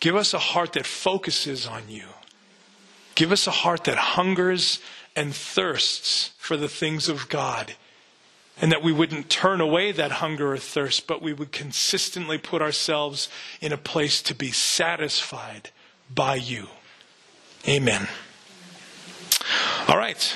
give 0.00 0.16
us 0.16 0.34
a 0.34 0.38
heart 0.38 0.72
that 0.74 0.86
focuses 0.86 1.66
on 1.66 1.84
you. 1.88 2.04
Give 3.14 3.32
us 3.32 3.46
a 3.46 3.52
heart 3.52 3.84
that 3.84 3.98
hungers 3.98 4.80
and 5.16 5.34
thirsts 5.34 6.30
for 6.38 6.56
the 6.56 6.68
things 6.68 7.08
of 7.08 7.28
God 7.28 7.74
and 8.60 8.72
that 8.72 8.82
we 8.82 8.92
wouldn't 8.92 9.28
turn 9.28 9.60
away 9.60 9.92
that 9.92 10.12
hunger 10.12 10.52
or 10.52 10.58
thirst, 10.58 11.06
but 11.06 11.22
we 11.22 11.32
would 11.32 11.52
consistently 11.52 12.38
put 12.38 12.60
ourselves 12.62 13.28
in 13.60 13.72
a 13.72 13.76
place 13.76 14.20
to 14.22 14.34
be 14.34 14.50
satisfied 14.50 15.70
by 16.12 16.34
you. 16.34 16.66
Amen. 17.66 18.08
All 19.86 19.96
right. 19.96 20.34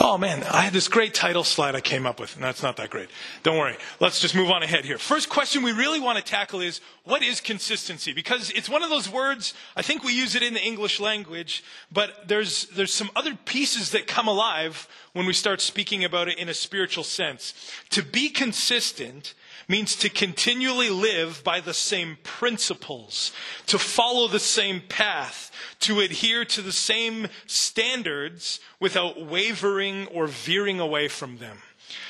Oh 0.00 0.16
man, 0.16 0.44
I 0.44 0.60
had 0.60 0.72
this 0.72 0.86
great 0.86 1.12
title 1.12 1.42
slide 1.42 1.74
I 1.74 1.80
came 1.80 2.06
up 2.06 2.20
with, 2.20 2.36
and 2.36 2.44
that's 2.44 2.62
not 2.62 2.76
that 2.76 2.88
great. 2.88 3.08
Don't 3.42 3.58
worry. 3.58 3.76
Let's 3.98 4.20
just 4.20 4.32
move 4.32 4.48
on 4.48 4.62
ahead 4.62 4.84
here. 4.84 4.96
First 4.96 5.28
question 5.28 5.64
we 5.64 5.72
really 5.72 5.98
want 5.98 6.18
to 6.18 6.24
tackle 6.24 6.60
is 6.60 6.80
what 7.02 7.24
is 7.24 7.40
consistency? 7.40 8.12
Because 8.12 8.50
it's 8.50 8.68
one 8.68 8.84
of 8.84 8.90
those 8.90 9.10
words, 9.10 9.54
I 9.74 9.82
think 9.82 10.04
we 10.04 10.12
use 10.12 10.36
it 10.36 10.44
in 10.44 10.54
the 10.54 10.64
English 10.64 11.00
language, 11.00 11.64
but 11.90 12.28
there's, 12.28 12.66
there's 12.66 12.94
some 12.94 13.10
other 13.16 13.34
pieces 13.44 13.90
that 13.90 14.06
come 14.06 14.28
alive 14.28 14.86
when 15.14 15.26
we 15.26 15.32
start 15.32 15.60
speaking 15.60 16.04
about 16.04 16.28
it 16.28 16.38
in 16.38 16.48
a 16.48 16.54
spiritual 16.54 17.02
sense. 17.02 17.52
To 17.90 18.02
be 18.02 18.28
consistent 18.28 19.34
means 19.66 19.96
to 19.96 20.08
continually 20.08 20.90
live 20.90 21.42
by 21.42 21.60
the 21.60 21.74
same 21.74 22.18
principles, 22.22 23.32
to 23.66 23.78
follow 23.78 24.28
the 24.28 24.40
same 24.40 24.82
path, 24.88 25.50
to 25.80 26.00
adhere 26.00 26.44
to 26.44 26.62
the 26.62 26.72
same 26.72 27.28
standards 27.46 28.60
without 28.78 29.24
wavering 29.24 30.06
or 30.08 30.26
veering 30.26 30.80
away 30.80 31.08
from 31.08 31.38
them. 31.38 31.58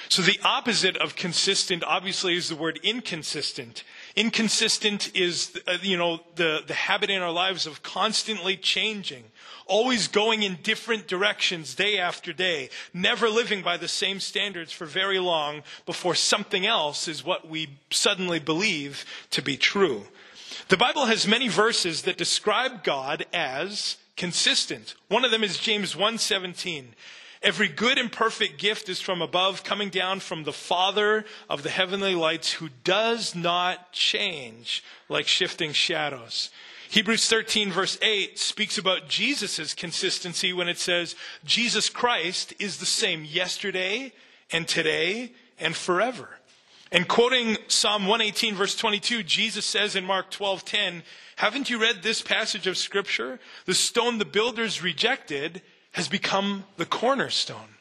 So 0.08 0.22
the 0.22 0.40
opposite 0.42 0.96
of 0.96 1.16
consistent 1.16 1.84
obviously 1.84 2.34
is 2.34 2.48
the 2.48 2.56
word 2.56 2.80
inconsistent. 2.82 3.84
Inconsistent 4.16 5.14
is, 5.14 5.60
uh, 5.66 5.76
you 5.82 5.98
know, 5.98 6.20
the, 6.34 6.62
the 6.66 6.74
habit 6.74 7.10
in 7.10 7.20
our 7.20 7.30
lives 7.30 7.66
of 7.66 7.82
constantly 7.82 8.56
changing, 8.56 9.24
always 9.68 10.08
going 10.08 10.42
in 10.42 10.58
different 10.62 11.06
directions 11.06 11.74
day 11.74 11.98
after 11.98 12.32
day, 12.32 12.70
never 12.92 13.28
living 13.28 13.62
by 13.62 13.76
the 13.76 13.88
same 13.88 14.18
standards 14.20 14.72
for 14.72 14.86
very 14.86 15.18
long 15.18 15.62
before 15.86 16.14
something 16.14 16.66
else 16.66 17.06
is 17.06 17.24
what 17.24 17.48
we 17.48 17.68
suddenly 17.90 18.38
believe 18.40 19.04
to 19.30 19.42
be 19.42 19.56
true. 19.56 20.06
The 20.68 20.76
Bible 20.76 21.06
has 21.06 21.26
many 21.26 21.48
verses 21.48 22.02
that 22.02 22.18
describe 22.18 22.82
God 22.82 23.24
as 23.32 23.96
consistent. 24.16 24.94
One 25.08 25.24
of 25.24 25.30
them 25.30 25.44
is 25.44 25.58
James 25.58 25.94
1:17. 25.94 26.94
Every 27.40 27.68
good 27.68 27.98
and 27.98 28.10
perfect 28.10 28.58
gift 28.58 28.88
is 28.88 29.00
from 29.00 29.22
above, 29.22 29.62
coming 29.62 29.90
down 29.90 30.18
from 30.20 30.42
the 30.42 30.52
Father 30.52 31.24
of 31.48 31.62
the 31.62 31.70
heavenly 31.70 32.16
lights, 32.16 32.52
who 32.52 32.68
does 32.82 33.34
not 33.34 33.92
change 33.92 34.82
like 35.08 35.28
shifting 35.28 35.72
shadows. 35.72 36.50
Hebrews 36.90 37.28
13, 37.28 37.70
verse 37.70 37.98
8, 38.00 38.38
speaks 38.38 38.78
about 38.78 39.08
Jesus' 39.08 39.74
consistency 39.74 40.52
when 40.52 40.68
it 40.68 40.78
says, 40.78 41.16
Jesus 41.44 41.90
Christ 41.90 42.54
is 42.58 42.78
the 42.78 42.86
same 42.86 43.24
yesterday 43.24 44.12
and 44.50 44.66
today 44.66 45.32
and 45.60 45.76
forever. 45.76 46.30
And 46.90 47.06
quoting 47.06 47.58
Psalm 47.68 48.06
118, 48.06 48.54
verse 48.54 48.74
22, 48.74 49.22
Jesus 49.22 49.66
says 49.66 49.96
in 49.96 50.04
Mark 50.04 50.30
12, 50.30 50.64
10, 50.64 51.02
Haven't 51.36 51.68
you 51.68 51.78
read 51.78 52.02
this 52.02 52.22
passage 52.22 52.66
of 52.66 52.78
Scripture? 52.78 53.38
The 53.66 53.74
stone 53.74 54.16
the 54.16 54.24
builders 54.24 54.82
rejected 54.82 55.60
has 55.92 56.08
become 56.08 56.64
the 56.78 56.86
cornerstone. 56.86 57.77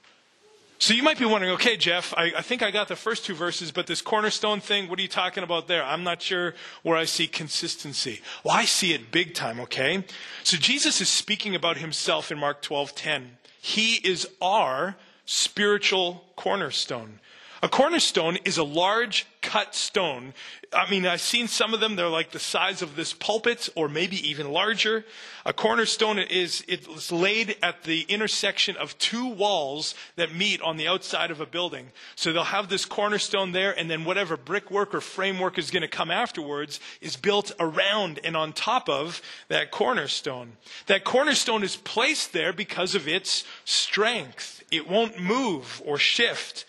So 0.79 0.93
you 0.93 1.01
might 1.01 1.17
be 1.17 1.25
wondering, 1.25 1.53
okay, 1.53 1.75
Jeff, 1.75 2.13
I, 2.15 2.33
I, 2.37 2.41
think 2.43 2.61
I 2.61 2.69
got 2.69 2.87
the 2.87 2.95
first 2.95 3.25
two 3.25 3.33
verses, 3.33 3.71
but 3.71 3.87
this 3.87 4.01
cornerstone 4.01 4.59
thing, 4.59 4.87
what 4.87 4.99
are 4.99 5.01
you 5.01 5.07
talking 5.07 5.43
about 5.43 5.67
there? 5.67 5.83
I'm 5.83 6.03
not 6.03 6.21
sure 6.21 6.53
where 6.83 6.95
I 6.95 7.05
see 7.05 7.27
consistency. 7.27 8.21
Well, 8.43 8.55
I 8.55 8.65
see 8.65 8.93
it 8.93 9.11
big 9.11 9.33
time, 9.33 9.59
okay? 9.61 10.03
So 10.43 10.55
Jesus 10.55 11.01
is 11.01 11.09
speaking 11.09 11.55
about 11.55 11.77
himself 11.77 12.31
in 12.31 12.37
Mark 12.37 12.61
12, 12.61 12.93
10. 12.93 13.37
He 13.59 13.95
is 13.95 14.27
our 14.39 14.95
spiritual 15.25 16.23
cornerstone. 16.35 17.19
A 17.63 17.69
cornerstone 17.69 18.37
is 18.45 18.57
a 18.57 18.63
large 18.63 19.25
cut 19.41 19.73
stone. 19.73 20.33
I 20.73 20.89
mean, 20.89 21.07
I've 21.07 21.21
seen 21.21 21.47
some 21.47 21.73
of 21.73 21.79
them. 21.79 21.95
They're 21.95 22.07
like 22.07 22.31
the 22.31 22.39
size 22.39 22.81
of 22.81 22.95
this 22.95 23.13
pulpit 23.13 23.69
or 23.75 23.87
maybe 23.87 24.29
even 24.29 24.51
larger. 24.51 25.05
A 25.45 25.53
cornerstone 25.53 26.19
is, 26.19 26.63
it's 26.67 27.11
laid 27.11 27.55
at 27.63 27.83
the 27.83 28.01
intersection 28.09 28.75
of 28.77 28.97
two 28.99 29.25
walls 29.27 29.95
that 30.17 30.35
meet 30.35 30.61
on 30.61 30.77
the 30.77 30.87
outside 30.87 31.31
of 31.31 31.41
a 31.41 31.45
building. 31.45 31.87
So 32.15 32.31
they'll 32.31 32.43
have 32.43 32.69
this 32.69 32.85
cornerstone 32.85 33.53
there 33.53 33.77
and 33.77 33.89
then 33.89 34.05
whatever 34.05 34.37
brickwork 34.37 34.93
or 34.93 35.01
framework 35.01 35.57
is 35.57 35.71
going 35.71 35.81
to 35.81 35.87
come 35.87 36.11
afterwards 36.11 36.79
is 37.01 37.15
built 37.15 37.51
around 37.59 38.19
and 38.23 38.37
on 38.37 38.53
top 38.53 38.89
of 38.89 39.21
that 39.47 39.71
cornerstone. 39.71 40.57
That 40.87 41.05
cornerstone 41.05 41.63
is 41.63 41.77
placed 41.77 42.33
there 42.33 42.53
because 42.53 42.93
of 42.93 43.07
its 43.07 43.45
strength. 43.65 44.63
It 44.69 44.89
won't 44.89 45.19
move 45.19 45.81
or 45.85 45.97
shift. 45.97 46.65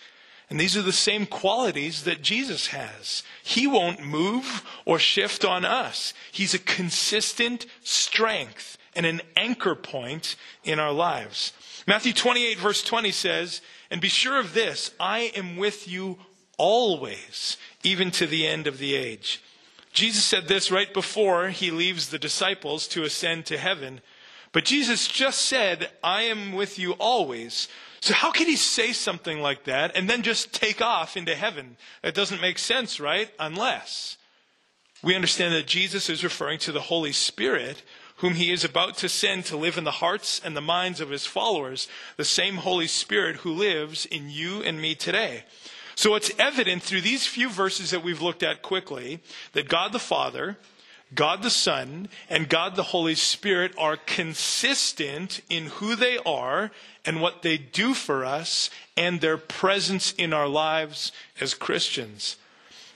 And 0.51 0.59
these 0.59 0.77
are 0.77 0.83
the 0.83 0.93
same 0.93 1.27
qualities 1.27 2.05
that 2.05 2.23
Jesus 2.23 2.69
has. 2.69 3.23
He 3.43 3.67
won't 3.67 4.05
move 4.05 4.65
or 4.87 4.99
shift 4.99 5.45
on 5.45 5.65
us. 5.65 6.15
He's 6.33 6.55
a 6.55 6.59
consistent 6.59 7.67
strength 7.83 8.79
and 8.95 9.05
an 9.05 9.21
anchor 9.37 9.75
point 9.75 10.37
in 10.65 10.79
our 10.81 10.93
lives. 10.93 11.53
Matthew 11.87 12.13
28 12.13 12.59
verse 12.59 12.83
20 12.83 13.11
says, 13.13 13.61
And 13.91 14.01
be 14.01 14.09
sure 14.09 14.41
of 14.41 14.55
this, 14.55 14.93
I 14.99 15.33
am 15.37 15.57
with 15.57 15.87
you 15.87 16.19
always, 16.57 17.57
even 17.83 18.11
to 18.13 18.27
the 18.27 18.47
end 18.47 18.67
of 18.67 18.79
the 18.79 18.95
age. 18.95 19.43
Jesus 19.93 20.25
said 20.25 20.49
this 20.49 20.71
right 20.71 20.93
before 20.93 21.49
he 21.49 21.71
leaves 21.71 22.09
the 22.09 22.19
disciples 22.19 22.89
to 22.89 23.05
ascend 23.05 23.47
to 23.47 23.59
heaven. 23.59 24.01
But 24.53 24.65
Jesus 24.65 25.09
just 25.09 25.43
said, 25.43 25.91
I 26.03 26.23
am 26.23 26.53
with 26.53 26.79
you 26.79 26.93
always 26.93 27.69
so, 28.01 28.15
how 28.15 28.31
can 28.31 28.47
he 28.47 28.57
say 28.57 28.93
something 28.93 29.41
like 29.41 29.65
that 29.65 29.97
and 29.97 30.09
then 30.09 30.23
just 30.23 30.53
take 30.53 30.81
off 30.81 31.17
into 31.17 31.35
heaven? 31.35 31.77
That 32.03 32.15
doesn't 32.15 32.41
make 32.41 32.59
sense, 32.59 33.01
right? 33.01 33.31
Unless 33.41 34.19
we 35.03 35.15
understand 35.15 35.55
that 35.55 35.67
Jesus 35.67 36.09
is 36.09 36.25
referring 36.25 36.59
to 36.61 36.73
the 36.73 36.81
Holy 36.81 37.13
Spirit, 37.13 37.83
whom 38.17 38.35
he 38.35 38.53
is 38.53 38.65
about 38.65 38.97
to 38.99 39.09
send 39.09 39.45
to 39.47 39.57
live 39.57 39.79
in 39.79 39.85
the 39.85 39.91
hearts 39.91 40.41
and 40.45 40.57
the 40.57 40.61
minds 40.61 41.01
of 41.01 41.11
his 41.11 41.27
followers, 41.27 41.89
the 42.17 42.25
same 42.25 42.57
Holy 42.57 42.87
Spirit 42.87 43.37
who 43.37 43.53
lives 43.53 44.07
in 44.07 44.31
you 44.31 44.63
and 44.63 44.81
me 44.81 44.95
today. 44.95 45.45
So, 45.97 46.15
it's 46.15 46.31
evident 46.39 46.85
through 46.85 47.01
these 47.01 47.27
few 47.27 47.51
verses 47.51 47.91
that 47.91 48.05
we've 48.05 48.23
looked 48.23 48.45
at 48.45 48.63
quickly 48.63 49.21
that 49.53 49.69
God 49.69 49.93
the 49.93 49.99
Father, 49.99 50.57
God 51.15 51.43
the 51.43 51.51
Son 51.51 52.09
and 52.29 52.49
God 52.49 52.77
the 52.77 52.85
Holy 52.85 53.15
Spirit 53.15 53.73
are 53.79 53.97
consistent 53.97 55.41
in 55.49 55.67
who 55.67 55.97
they 55.97 56.19
are 56.19 56.71
and 57.05 57.21
what 57.21 57.43
they 57.43 57.57
do 57.57 57.95
for 57.95 58.25
us 58.25 58.69
and 58.97 59.21
their 59.21 59.39
presence 59.39 60.13
in 60.13 60.33
our 60.33 60.49
lives 60.49 61.13
as 61.41 61.55
Christians. 61.55 62.37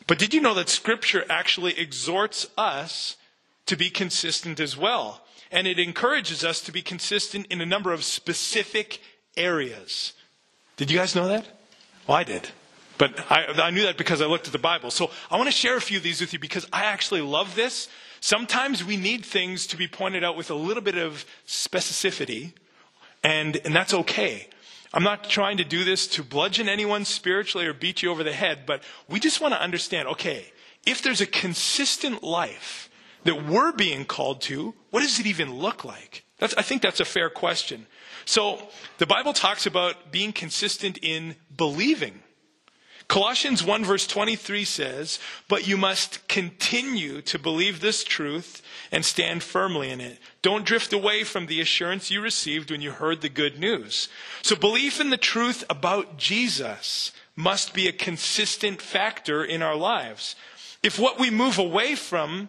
But 0.07 0.19
did 0.19 0.35
you 0.35 0.41
know 0.41 0.55
that 0.55 0.69
Scripture 0.69 1.25
actually 1.31 1.79
exhorts 1.79 2.47
us 2.59 3.17
to 3.67 3.77
be 3.77 3.89
consistent 3.89 4.61
as 4.61 4.77
well? 4.77 5.23
And 5.51 5.67
it 5.67 5.79
encourages 5.79 6.45
us 6.45 6.61
to 6.63 6.73
be 6.73 6.83
consistent 6.83 7.47
in 7.47 7.61
a 7.61 7.67
number 7.67 7.93
of 7.93 8.05
specific 8.05 9.01
areas. 9.37 10.13
Did 10.77 10.91
you 10.91 10.99
guys 10.99 11.15
know 11.15 11.29
that? 11.29 11.47
Well, 12.07 12.17
I 12.17 12.25
did. 12.25 12.49
But 13.03 13.19
I, 13.33 13.47
I, 13.61 13.71
knew 13.71 13.83
that 13.83 13.99
because 13.99 14.23
I 14.23 14.27
looked 14.27 14.47
at 14.47 14.53
the 14.53 14.61
Bible. 14.61 14.93
So 14.93 15.11
I 15.29 15.37
want 15.37 15.49
to 15.49 15.53
share 15.53 15.77
a 15.77 15.81
few 15.81 15.97
of 15.97 16.05
these 16.05 16.21
with 16.21 16.33
you 16.33 16.39
because 16.39 16.69
I 16.73 16.85
actually 16.85 17.21
love 17.21 17.57
this. 17.57 17.89
Sometimes 18.21 18.85
we 18.85 18.97
need 18.97 19.25
things 19.25 19.67
to 19.67 19.77
be 19.77 19.89
pointed 19.89 20.23
out 20.23 20.37
with 20.37 20.53
a 20.53 20.55
little 20.55 20.85
bit 20.85 20.97
of 20.97 21.25
specificity, 21.45 22.53
and, 23.25 23.57
and 23.65 23.75
that's 23.75 23.93
okay. 23.93 24.49
I'm 24.95 25.03
not 25.03 25.29
trying 25.29 25.57
to 25.57 25.65
do 25.65 25.83
this 25.83 26.07
to 26.15 26.23
bludgeon 26.23 26.69
anyone 26.69 27.05
spiritually 27.05 27.67
or 27.67 27.75
beat 27.75 28.05
you 28.05 28.11
over 28.13 28.23
the 28.23 28.33
head, 28.33 28.67
but 28.67 28.85
we 29.09 29.19
just 29.19 29.41
want 29.41 29.53
to 29.53 29.61
understand 29.61 30.07
okay, 30.07 30.53
if 30.87 31.03
there's 31.03 31.21
a 31.21 31.27
consistent 31.27 32.23
life 32.23 32.89
that 33.25 33.49
we're 33.49 33.73
being 33.73 34.05
called 34.05 34.43
to, 34.43 34.75
what 34.91 35.01
does 35.01 35.19
it 35.19 35.27
even 35.27 35.53
look 35.53 35.85
like? 35.85 36.25
That's, 36.39 36.55
I 36.55 36.63
think 36.63 36.83
that's 36.83 37.01
a 37.01 37.05
fair 37.05 37.31
question. 37.31 37.89
So 38.27 38.63
the 38.99 39.07
Bible 39.07 39.33
talks 39.33 39.67
about 39.67 40.13
being 40.13 40.33
consistent 40.33 41.01
in 41.03 41.35
believing. 41.57 42.23
Colossians 43.13 43.63
1 43.63 43.85
verse 43.85 44.07
23 44.07 44.65
says, 44.65 45.19
But 45.47 45.69
you 45.69 45.77
must 45.77 46.27
continue 46.29 47.21
to 47.21 47.39
believe 47.39 47.81
this 47.81 48.05
truth 48.05 48.63
and 48.91 49.05
stand 49.05 49.43
firmly 49.43 49.91
in 49.91 50.01
it. 50.01 50.19
Don't 50.41 50.65
drift 50.65 50.95
away 50.95 51.23
from 51.23 51.45
the 51.45 51.61
assurance 51.61 52.11
you 52.11 52.23
received 52.23 52.71
when 52.71 52.81
you 52.81 52.91
heard 52.91 53.21
the 53.21 53.29
good 53.29 53.59
news. 53.59 54.09
So 54.41 54.57
belief 54.57 54.99
in 54.99 55.11
the 55.11 55.19
truth 55.19 55.63
about 55.69 56.17
Jesus 56.17 57.13
must 57.37 57.75
be 57.75 57.87
a 57.87 57.93
consistent 57.93 58.81
factor 58.81 59.45
in 59.45 59.61
our 59.61 59.77
lives. 59.77 60.35
If 60.83 60.99
what 60.99 61.19
we 61.19 61.29
move 61.29 61.59
away 61.59 61.97
from 61.97 62.49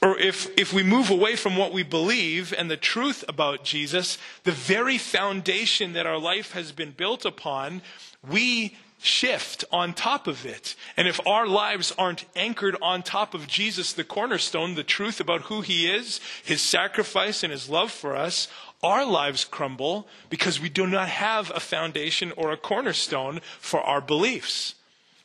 or 0.00 0.18
if, 0.18 0.48
if 0.58 0.72
we 0.72 0.82
move 0.82 1.10
away 1.10 1.36
from 1.36 1.54
what 1.54 1.74
we 1.74 1.82
believe 1.82 2.54
and 2.56 2.70
the 2.70 2.78
truth 2.78 3.24
about 3.28 3.62
Jesus, 3.62 4.16
the 4.44 4.52
very 4.52 4.96
foundation 4.96 5.92
that 5.92 6.06
our 6.06 6.18
life 6.18 6.52
has 6.52 6.72
been 6.72 6.92
built 6.92 7.26
upon, 7.26 7.82
we 8.26 8.74
shift 9.00 9.64
on 9.72 9.94
top 9.94 10.26
of 10.26 10.44
it. 10.44 10.74
And 10.96 11.06
if 11.06 11.24
our 11.26 11.46
lives 11.46 11.94
aren't 11.96 12.24
anchored 12.34 12.76
on 12.82 13.02
top 13.02 13.34
of 13.34 13.46
Jesus, 13.46 13.92
the 13.92 14.04
cornerstone, 14.04 14.74
the 14.74 14.82
truth 14.82 15.20
about 15.20 15.42
who 15.42 15.60
he 15.60 15.86
is, 15.90 16.20
his 16.44 16.60
sacrifice 16.60 17.42
and 17.42 17.52
his 17.52 17.68
love 17.68 17.92
for 17.92 18.16
us, 18.16 18.48
our 18.82 19.04
lives 19.04 19.44
crumble 19.44 20.06
because 20.30 20.60
we 20.60 20.68
do 20.68 20.86
not 20.86 21.08
have 21.08 21.50
a 21.54 21.60
foundation 21.60 22.32
or 22.36 22.52
a 22.52 22.56
cornerstone 22.56 23.40
for 23.58 23.80
our 23.80 24.00
beliefs. 24.00 24.74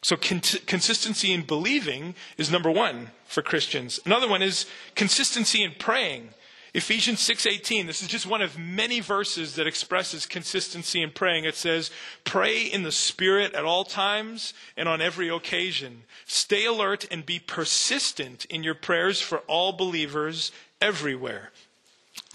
So 0.02 0.18
con- 0.18 0.42
consistency 0.66 1.32
in 1.32 1.44
believing 1.44 2.16
is 2.38 2.52
number 2.52 2.70
one 2.70 3.12
for 3.26 3.42
Christians. 3.42 4.00
Another 4.06 4.28
one 4.28 4.42
is 4.42 4.66
consistency 4.96 5.64
in 5.64 5.74
praying. 5.80 6.30
Ephesians 6.74 7.20
6:18 7.20 7.86
this 7.86 8.02
is 8.02 8.08
just 8.08 8.26
one 8.26 8.42
of 8.42 8.58
many 8.58 9.00
verses 9.00 9.56
that 9.56 9.68
expresses 9.68 10.26
consistency 10.26 11.02
in 11.02 11.12
praying 11.12 11.46
it 11.46 11.56
says 11.56 11.92
pray 12.24 12.62
in 12.62 12.84
the 12.84 12.92
spirit 12.92 13.54
at 13.54 13.64
all 13.64 13.84
times 13.84 14.54
and 14.76 14.90
on 14.90 15.02
every 15.02 15.30
occasion 15.30 16.04
stay 16.26 16.66
alert 16.66 17.06
and 17.12 17.26
be 17.26 17.38
persistent 17.38 18.46
in 18.46 18.64
your 18.64 18.74
prayers 18.74 19.22
for 19.22 19.40
all 19.40 19.72
believers 19.72 20.52
everywhere 20.82 21.52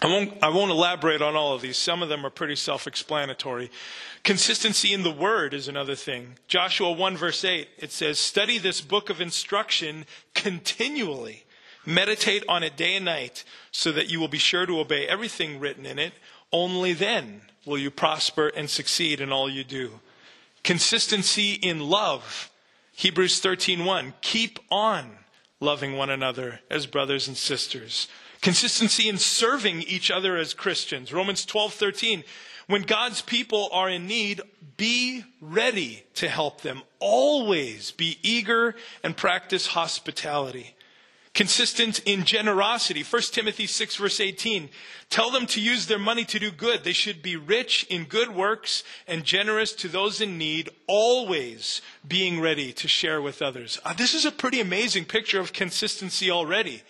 I 0.00 0.06
won't, 0.06 0.34
I 0.42 0.48
won't 0.48 0.70
elaborate 0.70 1.22
on 1.22 1.34
all 1.34 1.54
of 1.54 1.60
these. 1.60 1.76
Some 1.76 2.02
of 2.02 2.08
them 2.08 2.24
are 2.24 2.30
pretty 2.30 2.54
self 2.54 2.86
explanatory. 2.86 3.70
Consistency 4.22 4.92
in 4.92 5.02
the 5.02 5.10
word 5.10 5.52
is 5.52 5.66
another 5.66 5.96
thing. 5.96 6.36
Joshua 6.46 6.92
1, 6.92 7.16
verse 7.16 7.44
8, 7.44 7.68
it 7.78 7.90
says, 7.90 8.18
Study 8.18 8.58
this 8.58 8.80
book 8.80 9.10
of 9.10 9.20
instruction 9.20 10.06
continually. 10.34 11.44
Meditate 11.88 12.44
on 12.50 12.62
it 12.62 12.76
day 12.76 12.96
and 12.96 13.06
night 13.06 13.44
so 13.72 13.90
that 13.92 14.10
you 14.10 14.20
will 14.20 14.28
be 14.28 14.36
sure 14.36 14.66
to 14.66 14.78
obey 14.78 15.06
everything 15.06 15.58
written 15.58 15.86
in 15.86 15.98
it. 15.98 16.12
Only 16.52 16.92
then 16.92 17.40
will 17.64 17.78
you 17.78 17.90
prosper 17.90 18.48
and 18.48 18.68
succeed 18.68 19.22
in 19.22 19.32
all 19.32 19.48
you 19.48 19.64
do. 19.64 20.00
Consistency 20.62 21.54
in 21.54 21.80
love. 21.80 22.50
Hebrews 22.92 23.40
13:1 23.40 24.12
Keep 24.20 24.58
on 24.70 25.24
loving 25.60 25.96
one 25.96 26.10
another 26.10 26.60
as 26.70 26.84
brothers 26.84 27.26
and 27.26 27.38
sisters. 27.38 28.06
Consistency 28.42 29.08
in 29.08 29.16
serving 29.16 29.80
each 29.80 30.10
other 30.10 30.36
as 30.36 30.52
Christians. 30.52 31.10
Romans 31.10 31.46
12:13 31.46 32.22
When 32.66 32.82
God's 32.82 33.22
people 33.22 33.70
are 33.72 33.88
in 33.88 34.06
need, 34.06 34.42
be 34.76 35.24
ready 35.40 36.04
to 36.16 36.28
help 36.28 36.60
them. 36.60 36.82
Always 37.00 37.92
be 37.92 38.18
eager 38.22 38.76
and 39.02 39.16
practice 39.16 39.68
hospitality. 39.68 40.74
Consistent 41.38 42.00
in 42.00 42.24
generosity. 42.24 43.04
1 43.04 43.22
Timothy 43.30 43.68
6 43.68 43.94
verse 43.94 44.18
18. 44.18 44.70
Tell 45.08 45.30
them 45.30 45.46
to 45.46 45.60
use 45.60 45.86
their 45.86 45.96
money 45.96 46.24
to 46.24 46.40
do 46.40 46.50
good. 46.50 46.82
They 46.82 46.92
should 46.92 47.22
be 47.22 47.36
rich 47.36 47.86
in 47.88 48.06
good 48.06 48.34
works 48.34 48.82
and 49.06 49.22
generous 49.22 49.72
to 49.74 49.86
those 49.86 50.20
in 50.20 50.36
need, 50.36 50.68
always 50.88 51.80
being 52.08 52.40
ready 52.40 52.72
to 52.72 52.88
share 52.88 53.22
with 53.22 53.40
others. 53.40 53.78
Uh, 53.84 53.92
this 53.92 54.14
is 54.14 54.24
a 54.24 54.32
pretty 54.32 54.60
amazing 54.60 55.04
picture 55.04 55.38
of 55.38 55.52
consistency 55.52 56.28
already. 56.28 56.82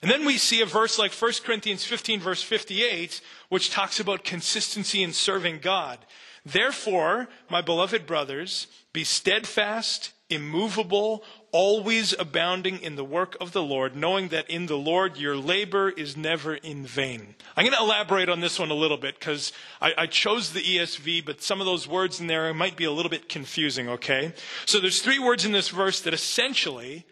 And 0.00 0.10
then 0.10 0.24
we 0.24 0.38
see 0.38 0.62
a 0.62 0.66
verse 0.66 0.98
like 0.98 1.12
1 1.12 1.32
Corinthians 1.44 1.84
15, 1.84 2.20
verse 2.20 2.42
58, 2.42 3.20
which 3.50 3.68
talks 3.68 4.00
about 4.00 4.24
consistency 4.24 5.02
in 5.02 5.12
serving 5.12 5.58
God. 5.58 5.98
Therefore, 6.46 7.28
my 7.50 7.60
beloved 7.60 8.06
brothers, 8.06 8.66
be 8.94 9.04
steadfast, 9.04 10.12
immovable, 10.30 11.22
always 11.52 12.14
abounding 12.18 12.80
in 12.80 12.96
the 12.96 13.04
work 13.04 13.36
of 13.40 13.52
the 13.52 13.62
Lord, 13.62 13.96
knowing 13.96 14.28
that 14.28 14.48
in 14.48 14.66
the 14.66 14.76
Lord 14.76 15.16
your 15.16 15.36
labor 15.36 15.90
is 15.90 16.16
never 16.16 16.54
in 16.54 16.86
vain. 16.86 17.34
I'm 17.56 17.64
going 17.64 17.76
to 17.76 17.82
elaborate 17.82 18.28
on 18.28 18.40
this 18.40 18.58
one 18.58 18.70
a 18.70 18.74
little 18.74 18.96
bit 18.96 19.18
because 19.18 19.52
I, 19.80 19.92
I, 19.98 20.06
chose 20.06 20.52
the 20.52 20.62
ESV, 20.62 21.24
but 21.24 21.42
some 21.42 21.60
of 21.60 21.66
those 21.66 21.88
words 21.88 22.20
in 22.20 22.26
there 22.26 22.52
might 22.54 22.76
be 22.76 22.84
a 22.84 22.92
little 22.92 23.10
bit 23.10 23.28
confusing, 23.28 23.88
okay? 23.88 24.32
So 24.66 24.80
there's 24.80 25.02
three 25.02 25.18
words 25.18 25.44
in 25.44 25.52
this 25.52 25.68
verse 25.68 26.00
that 26.02 26.14
essentially 26.14 27.04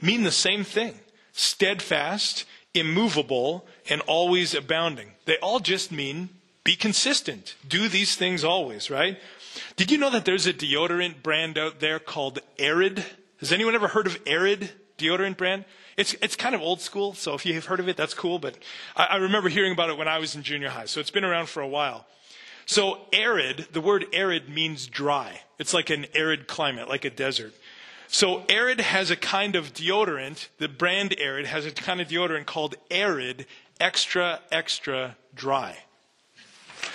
mean 0.00 0.22
the 0.22 0.30
same 0.30 0.64
thing 0.64 0.94
steadfast, 1.32 2.44
immovable, 2.74 3.66
and 3.88 4.00
always 4.02 4.54
abounding. 4.54 5.12
They 5.24 5.36
all 5.38 5.60
just 5.60 5.90
mean 5.90 6.28
be 6.64 6.76
consistent. 6.76 7.56
Do 7.66 7.88
these 7.88 8.16
things 8.16 8.44
always, 8.44 8.90
right? 8.90 9.18
Did 9.76 9.90
you 9.90 9.98
know 9.98 10.10
that 10.10 10.24
there's 10.24 10.46
a 10.46 10.52
deodorant 10.52 11.22
brand 11.22 11.58
out 11.58 11.80
there 11.80 11.98
called 11.98 12.40
Arrid? 12.58 13.04
Has 13.40 13.52
anyone 13.52 13.74
ever 13.74 13.88
heard 13.88 14.06
of 14.06 14.22
Arrid 14.24 14.70
deodorant 14.98 15.36
brand? 15.36 15.64
It's, 15.96 16.14
it's 16.22 16.36
kind 16.36 16.54
of 16.54 16.60
old 16.60 16.80
school, 16.80 17.14
so 17.14 17.34
if 17.34 17.44
you've 17.44 17.64
heard 17.64 17.80
of 17.80 17.88
it, 17.88 17.96
that's 17.96 18.14
cool, 18.14 18.38
but 18.38 18.56
I, 18.96 19.04
I 19.04 19.16
remember 19.16 19.48
hearing 19.48 19.72
about 19.72 19.90
it 19.90 19.98
when 19.98 20.08
I 20.08 20.18
was 20.18 20.34
in 20.34 20.42
junior 20.42 20.68
high, 20.68 20.84
so 20.84 21.00
it's 21.00 21.10
been 21.10 21.24
around 21.24 21.48
for 21.48 21.62
a 21.62 21.68
while. 21.68 22.06
So 22.66 23.00
arid, 23.12 23.68
the 23.72 23.80
word 23.80 24.06
arid 24.12 24.48
means 24.48 24.86
dry. 24.86 25.40
It's 25.58 25.74
like 25.74 25.90
an 25.90 26.06
arid 26.14 26.46
climate, 26.46 26.88
like 26.88 27.04
a 27.04 27.10
desert. 27.10 27.52
So 28.12 28.40
Arrid 28.48 28.80
has 28.80 29.10
a 29.10 29.16
kind 29.16 29.54
of 29.54 29.72
deodorant, 29.72 30.48
the 30.58 30.68
brand 30.68 31.12
Arrid 31.12 31.46
has 31.46 31.64
a 31.64 31.70
kind 31.70 32.00
of 32.00 32.08
deodorant 32.08 32.44
called 32.44 32.74
Arrid 32.90 33.46
Extra 33.78 34.40
Extra 34.50 35.16
Dry. 35.32 35.78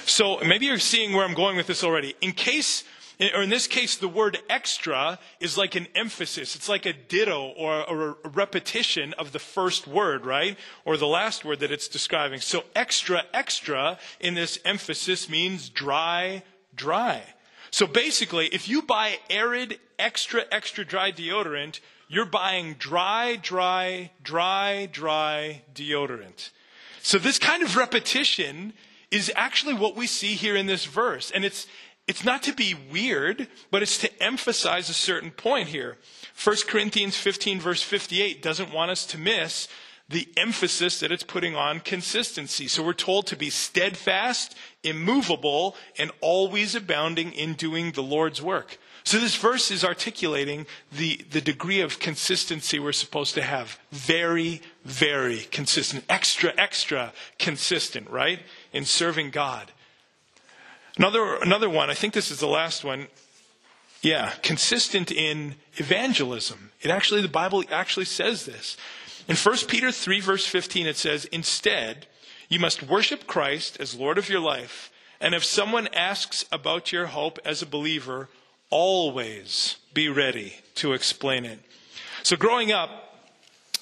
So 0.06 0.40
maybe 0.46 0.66
you're 0.66 0.78
seeing 0.78 1.14
where 1.14 1.26
I'm 1.26 1.34
going 1.34 1.56
with 1.56 1.68
this 1.68 1.86
already. 1.86 2.16
In 2.20 2.34
case, 2.34 2.84
or 3.20 3.42
in 3.42 3.50
this 3.50 3.68
case, 3.68 3.96
the 3.96 4.08
word 4.08 4.38
extra 4.50 5.20
is 5.40 5.58
like 5.58 5.76
an 5.76 5.88
emphasis. 5.96 6.56
It's 6.56 6.68
like 6.68 6.86
a 6.86 6.94
ditto 6.94 7.54
or 7.58 8.16
a 8.24 8.30
repetition 8.30 9.14
of 9.14 9.32
the 9.32 9.40
first 9.40 9.88
word, 9.88 10.26
right? 10.26 10.58
Or 10.84 10.98
the 10.98 11.08
last 11.08 11.46
word 11.46 11.62
that 11.62 11.72
it's 11.72 11.88
describing. 11.88 12.42
So 12.42 12.64
extra, 12.76 13.24
extra 13.34 13.98
in 14.20 14.34
this 14.34 14.60
emphasis 14.66 15.30
means 15.30 15.70
dry, 15.70 16.44
dry. 16.76 17.24
So 17.72 17.88
basically, 17.88 18.48
if 18.48 18.68
you 18.68 18.82
buy 18.82 19.20
arid, 19.30 19.80
extra, 19.98 20.44
extra 20.52 20.86
dry 20.86 21.12
deodorant, 21.12 21.80
you're 22.08 22.26
buying 22.26 22.76
dry, 22.76 23.38
dry, 23.42 24.12
dry, 24.24 24.88
dry 24.92 25.62
deodorant. 25.74 26.52
So 27.02 27.18
this 27.18 27.40
kind 27.40 27.64
of 27.64 27.76
repetition 27.78 28.74
is 29.12 29.32
actually 29.36 29.74
what 29.74 29.96
we 29.96 30.08
see 30.08 30.34
here 30.34 30.56
in 30.56 30.66
this 30.66 30.86
verse. 30.86 31.32
And 31.32 31.46
it's, 31.46 31.68
it's 32.08 32.24
not 32.24 32.44
to 32.44 32.54
be 32.54 32.76
weird, 32.92 33.48
but 33.72 33.82
it's 33.82 33.98
to 34.00 34.24
emphasize 34.24 34.90
a 34.90 34.94
certain 34.94 35.32
point 35.32 35.70
here. 35.70 35.98
1 36.44 36.58
Corinthians 36.68 37.18
15 37.18 37.60
verse 37.60 37.82
58 37.82 38.42
doesn't 38.42 38.74
want 38.74 38.92
us 38.92 39.06
to 39.08 39.18
miss 39.18 39.68
the 40.08 40.28
emphasis 40.38 41.00
that 41.00 41.12
it's 41.12 41.24
putting 41.24 41.56
on 41.56 41.80
consistency. 41.80 42.68
So 42.68 42.84
we're 42.84 42.94
told 42.94 43.26
to 43.28 43.36
be 43.36 43.50
steadfast, 43.50 44.56
immovable, 44.84 45.76
and 45.98 46.12
always 46.22 46.76
abounding 46.76 47.32
in 47.32 47.54
doing 47.54 47.92
the 47.92 48.04
Lord's 48.04 48.42
work. 48.42 48.78
So 49.04 49.20
this 49.20 49.36
verse 49.36 49.72
is 49.72 49.84
articulating 49.84 50.68
the, 50.92 51.22
the 51.30 51.42
degree 51.42 51.82
of 51.82 52.00
consistency 52.00 52.80
we're 52.80 52.92
supposed 52.92 53.34
to 53.36 53.42
have. 53.42 53.80
Very, 53.92 54.62
very 54.84 55.42
consistent. 55.52 56.06
Extra, 56.10 56.54
extra 56.58 57.14
consistent, 57.40 58.10
right? 58.10 58.40
In 58.74 58.86
serving 58.86 59.32
God. 59.32 59.72
Another, 60.98 61.36
another 61.36 61.70
one, 61.70 61.90
I 61.90 61.94
think 61.94 62.14
this 62.14 62.32
is 62.32 62.40
the 62.40 62.48
last 62.48 62.84
one. 62.84 63.08
Yeah, 64.02 64.32
consistent 64.42 65.12
in 65.12 65.56
evangelism. 65.74 66.72
It 66.82 66.92
actually, 66.92 67.22
the 67.22 67.28
Bible 67.28 67.64
actually 67.72 68.06
says 68.06 68.46
this. 68.46 68.78
In 69.28 69.36
1 69.36 69.58
Peter 69.68 69.92
3, 69.92 70.20
verse 70.20 70.46
15, 70.46 70.88
it 70.88 70.98
says, 70.98 71.26
Instead, 71.26 72.08
you 72.48 72.60
must 72.60 72.84
worship 72.84 73.26
Christ 73.26 73.78
as 73.80 73.96
Lord 73.96 74.18
of 74.18 74.30
your 74.30 74.40
life. 74.40 74.92
And 75.20 75.34
if 75.34 75.44
someone 75.44 75.88
asks 75.94 76.46
about 76.52 76.92
your 76.92 77.08
hope 77.08 77.40
as 77.44 77.62
a 77.62 77.66
believer, 77.66 78.30
always 78.70 79.78
be 79.94 80.08
ready 80.10 80.56
to 80.76 80.94
explain 80.94 81.46
it. 81.46 81.60
So, 82.24 82.36
growing 82.36 82.72
up, 82.72 82.90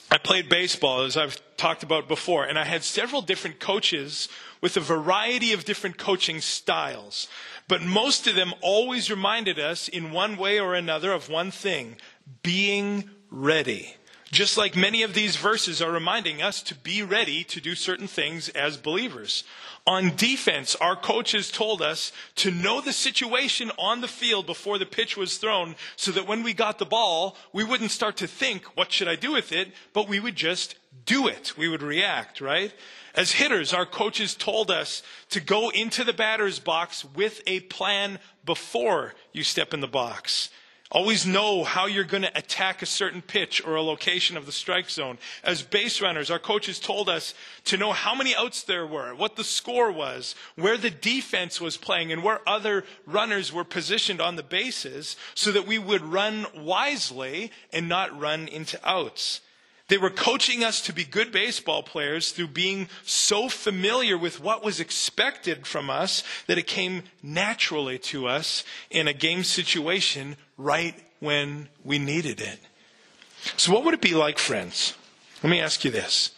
I 0.09 0.17
played 0.17 0.47
baseball, 0.47 1.01
as 1.01 1.17
I've 1.17 1.41
talked 1.57 1.83
about 1.83 2.07
before, 2.07 2.45
and 2.45 2.57
I 2.57 2.65
had 2.65 2.83
several 2.83 3.21
different 3.21 3.59
coaches 3.59 4.29
with 4.63 4.77
a 4.77 4.79
variety 4.79 5.51
of 5.51 5.65
different 5.65 5.97
coaching 5.97 6.39
styles. 6.39 7.27
But 7.67 7.81
most 7.81 8.27
of 8.27 8.35
them 8.35 8.53
always 8.61 9.11
reminded 9.11 9.59
us, 9.59 9.89
in 9.89 10.13
one 10.13 10.37
way 10.37 10.57
or 10.57 10.73
another, 10.73 11.11
of 11.11 11.27
one 11.27 11.51
thing 11.51 11.97
being 12.43 13.09
ready. 13.29 13.97
Just 14.33 14.57
like 14.57 14.75
many 14.75 15.03
of 15.03 15.13
these 15.13 15.35
verses 15.35 15.79
are 15.79 15.91
reminding 15.91 16.41
us 16.41 16.63
to 16.63 16.73
be 16.73 17.03
ready 17.03 17.43
to 17.43 17.61
do 17.61 17.75
certain 17.75 18.07
things 18.07 18.49
as 18.49 18.77
believers. 18.77 19.43
On 19.85 20.15
defense, 20.15 20.75
our 20.77 20.95
coaches 20.95 21.51
told 21.51 21.83
us 21.83 22.11
to 22.37 22.49
know 22.49 22.81
the 22.81 22.93
situation 22.93 23.71
on 23.77 24.01
the 24.01 24.07
field 24.07 24.47
before 24.47 24.79
the 24.79 24.87
pitch 24.87 25.15
was 25.15 25.37
thrown 25.37 25.75
so 25.95 26.09
that 26.11 26.25
when 26.25 26.41
we 26.41 26.55
got 26.55 26.79
the 26.79 26.85
ball, 26.85 27.37
we 27.53 27.63
wouldn't 27.63 27.91
start 27.91 28.17
to 28.17 28.27
think, 28.27 28.65
what 28.75 28.91
should 28.91 29.07
I 29.07 29.15
do 29.15 29.33
with 29.33 29.51
it? 29.51 29.71
But 29.93 30.09
we 30.09 30.19
would 30.19 30.35
just 30.35 30.77
do 31.05 31.27
it. 31.27 31.55
We 31.55 31.67
would 31.67 31.83
react, 31.83 32.41
right? 32.41 32.73
As 33.13 33.33
hitters, 33.33 33.71
our 33.71 33.85
coaches 33.85 34.33
told 34.33 34.71
us 34.71 35.03
to 35.29 35.41
go 35.41 35.69
into 35.69 36.03
the 36.03 36.11
batter's 36.11 36.57
box 36.57 37.05
with 37.05 37.43
a 37.45 37.59
plan 37.59 38.17
before 38.43 39.13
you 39.31 39.43
step 39.43 39.75
in 39.75 39.79
the 39.79 39.87
box. 39.87 40.49
Always 40.93 41.25
know 41.25 41.63
how 41.63 41.87
you're 41.87 42.03
going 42.03 42.21
to 42.21 42.37
attack 42.37 42.83
a 42.83 42.85
certain 42.85 43.23
pitch 43.23 43.65
or 43.65 43.73
a 43.73 43.81
location 43.81 44.37
of 44.37 44.45
the 44.45 44.51
strike 44.51 44.91
zone. 44.91 45.17
As 45.43 45.63
base 45.63 45.99
runners, 45.99 46.29
our 46.29 46.37
coaches 46.37 46.79
told 46.79 47.09
us 47.09 47.33
to 47.65 47.77
know 47.77 47.93
how 47.93 48.13
many 48.13 48.35
outs 48.35 48.61
there 48.61 48.85
were, 48.85 49.15
what 49.15 49.35
the 49.35 49.43
score 49.43 49.91
was, 49.91 50.35
where 50.55 50.77
the 50.77 50.91
defense 50.91 51.59
was 51.59 51.77
playing, 51.77 52.11
and 52.11 52.23
where 52.23 52.47
other 52.47 52.85
runners 53.07 53.51
were 53.51 53.63
positioned 53.63 54.21
on 54.21 54.35
the 54.35 54.43
bases 54.43 55.15
so 55.33 55.51
that 55.51 55.65
we 55.65 55.79
would 55.79 56.03
run 56.03 56.45
wisely 56.55 57.51
and 57.71 57.89
not 57.89 58.17
run 58.17 58.47
into 58.47 58.79
outs. 58.87 59.41
They 59.89 59.97
were 59.97 60.09
coaching 60.09 60.63
us 60.63 60.81
to 60.81 60.93
be 60.93 61.03
good 61.03 61.31
baseball 61.31 61.83
players 61.83 62.31
through 62.31 62.47
being 62.47 62.87
so 63.03 63.49
familiar 63.49 64.17
with 64.17 64.39
what 64.39 64.63
was 64.63 64.79
expected 64.79 65.67
from 65.67 65.89
us 65.89 66.23
that 66.47 66.57
it 66.57 66.67
came 66.67 67.03
naturally 67.21 67.99
to 67.99 68.27
us 68.27 68.63
in 68.89 69.07
a 69.07 69.13
game 69.13 69.43
situation 69.43 70.37
right 70.57 70.95
when 71.19 71.67
we 71.83 71.99
needed 71.99 72.39
it. 72.39 72.59
So, 73.57 73.73
what 73.73 73.83
would 73.83 73.93
it 73.93 74.01
be 74.01 74.13
like, 74.13 74.37
friends? 74.39 74.93
Let 75.43 75.49
me 75.49 75.59
ask 75.59 75.83
you 75.83 75.91
this. 75.91 76.31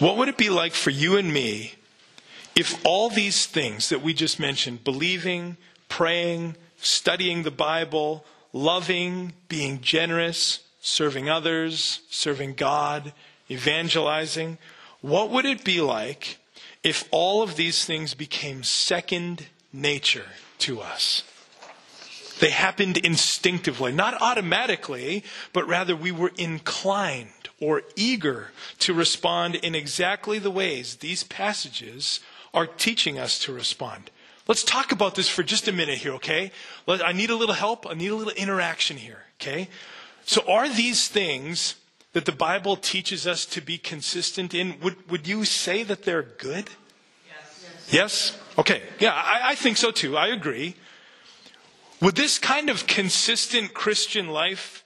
What 0.00 0.16
would 0.16 0.28
it 0.28 0.36
be 0.36 0.50
like 0.50 0.74
for 0.74 0.90
you 0.90 1.16
and 1.16 1.32
me 1.32 1.74
if 2.56 2.84
all 2.84 3.08
these 3.08 3.46
things 3.46 3.88
that 3.90 4.02
we 4.02 4.12
just 4.12 4.40
mentioned 4.40 4.82
believing, 4.82 5.56
praying, 5.88 6.56
studying 6.76 7.44
the 7.44 7.50
Bible, 7.50 8.24
loving, 8.52 9.34
being 9.48 9.80
generous, 9.80 10.65
serving 10.86 11.28
others, 11.28 12.00
serving 12.10 12.54
God, 12.54 13.12
evangelizing 13.50 14.58
what 15.06 15.30
would 15.30 15.44
it 15.44 15.64
be 15.64 15.80
like 15.80 16.38
if 16.82 17.06
all 17.12 17.42
of 17.42 17.56
these 17.56 17.84
things 17.84 18.14
became 18.14 18.62
second 18.62 19.46
nature 19.72 20.26
to 20.58 20.80
us? 20.80 21.22
They 22.40 22.50
happened 22.50 22.98
instinctively, 22.98 23.92
not 23.92 24.20
automatically, 24.20 25.22
but 25.52 25.68
rather 25.68 25.94
we 25.94 26.12
were 26.12 26.32
inclined 26.36 27.30
or 27.60 27.82
eager 27.94 28.50
to 28.80 28.92
respond 28.92 29.54
in 29.54 29.74
exactly 29.74 30.38
the 30.38 30.50
ways 30.50 30.96
these 30.96 31.22
passages 31.22 32.20
are 32.52 32.66
teaching 32.66 33.18
us 33.18 33.38
to 33.40 33.52
respond. 33.52 34.10
Let's 34.48 34.64
talk 34.64 34.92
about 34.92 35.14
this 35.14 35.28
for 35.28 35.42
just 35.42 35.68
a 35.68 35.72
minute 35.72 35.98
here, 35.98 36.12
okay? 36.14 36.52
I 36.86 37.12
need 37.12 37.30
a 37.30 37.36
little 37.36 37.54
help. 37.54 37.86
I 37.86 37.94
need 37.94 38.10
a 38.10 38.14
little 38.14 38.34
interaction 38.34 38.96
here, 38.96 39.22
okay? 39.40 39.68
So, 40.26 40.42
are 40.48 40.68
these 40.68 41.08
things 41.08 41.76
that 42.12 42.24
the 42.24 42.32
Bible 42.32 42.76
teaches 42.76 43.26
us 43.26 43.46
to 43.46 43.60
be 43.60 43.78
consistent 43.78 44.54
in, 44.54 44.80
would, 44.80 45.08
would 45.08 45.28
you 45.28 45.44
say 45.44 45.84
that 45.84 46.02
they're 46.02 46.22
good? 46.22 46.68
Yes? 47.28 47.88
yes? 47.90 48.38
Okay. 48.58 48.82
Yeah, 48.98 49.12
I, 49.12 49.50
I 49.50 49.54
think 49.54 49.76
so 49.76 49.92
too. 49.92 50.16
I 50.16 50.28
agree. 50.28 50.74
Would 52.02 52.16
this 52.16 52.38
kind 52.38 52.68
of 52.68 52.86
consistent 52.86 53.72
Christian 53.72 54.28
life, 54.28 54.82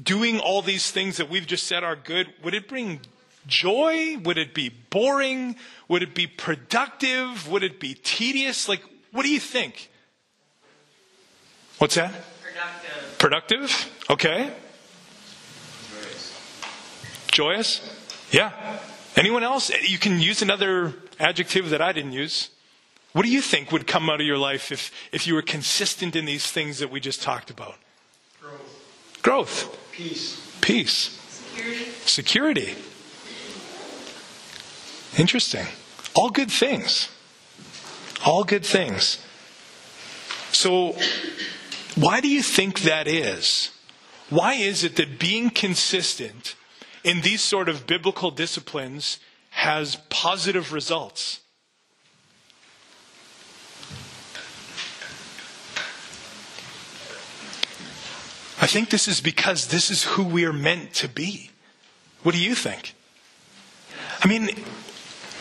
doing 0.00 0.38
all 0.38 0.62
these 0.62 0.90
things 0.90 1.16
that 1.16 1.28
we've 1.28 1.46
just 1.46 1.66
said 1.66 1.82
are 1.82 1.96
good, 1.96 2.28
would 2.44 2.54
it 2.54 2.68
bring 2.68 3.00
joy? 3.48 4.16
Would 4.18 4.38
it 4.38 4.54
be 4.54 4.68
boring? 4.68 5.56
Would 5.88 6.04
it 6.04 6.14
be 6.14 6.28
productive? 6.28 7.50
Would 7.50 7.64
it 7.64 7.80
be 7.80 7.94
tedious? 7.94 8.68
Like, 8.68 8.82
what 9.10 9.24
do 9.24 9.28
you 9.28 9.40
think? 9.40 9.90
What's 11.78 11.96
that? 11.96 12.12
Productive. 12.42 13.18
Productive? 13.18 13.90
Okay. 14.10 14.52
Joyous? 17.30 17.80
Yeah. 18.30 18.52
Anyone 19.16 19.42
else? 19.42 19.70
You 19.82 19.98
can 19.98 20.20
use 20.20 20.42
another 20.42 20.94
adjective 21.18 21.70
that 21.70 21.82
I 21.82 21.92
didn't 21.92 22.12
use. 22.12 22.50
What 23.12 23.24
do 23.24 23.30
you 23.30 23.40
think 23.40 23.72
would 23.72 23.86
come 23.86 24.10
out 24.10 24.20
of 24.20 24.26
your 24.26 24.38
life 24.38 24.70
if, 24.70 24.92
if 25.12 25.26
you 25.26 25.34
were 25.34 25.42
consistent 25.42 26.14
in 26.14 26.24
these 26.24 26.50
things 26.50 26.78
that 26.78 26.90
we 26.90 27.00
just 27.00 27.22
talked 27.22 27.50
about? 27.50 27.74
Growth. 28.40 29.22
Growth. 29.22 29.92
Peace. 29.92 30.58
Peace. 30.60 31.18
Security. 31.28 31.84
Security. 32.04 32.74
Interesting. 35.16 35.66
All 36.14 36.30
good 36.30 36.50
things. 36.50 37.08
All 38.24 38.44
good 38.44 38.64
things. 38.64 39.18
So, 40.52 40.96
why 41.96 42.20
do 42.20 42.28
you 42.28 42.42
think 42.42 42.80
that 42.80 43.08
is? 43.08 43.70
Why 44.30 44.54
is 44.54 44.84
it 44.84 44.96
that 44.96 45.18
being 45.18 45.50
consistent 45.50 46.54
in 47.04 47.20
these 47.20 47.40
sort 47.40 47.68
of 47.68 47.86
biblical 47.86 48.30
disciplines 48.30 49.18
has 49.50 49.96
positive 50.10 50.72
results. 50.72 51.40
I 58.60 58.66
think 58.66 58.90
this 58.90 59.06
is 59.06 59.20
because 59.20 59.68
this 59.68 59.90
is 59.90 60.02
who 60.02 60.24
we 60.24 60.44
are 60.44 60.52
meant 60.52 60.92
to 60.94 61.08
be. 61.08 61.50
What 62.24 62.34
do 62.34 62.40
you 62.40 62.54
think? 62.54 62.94
I 64.20 64.26
mean, 64.26 64.50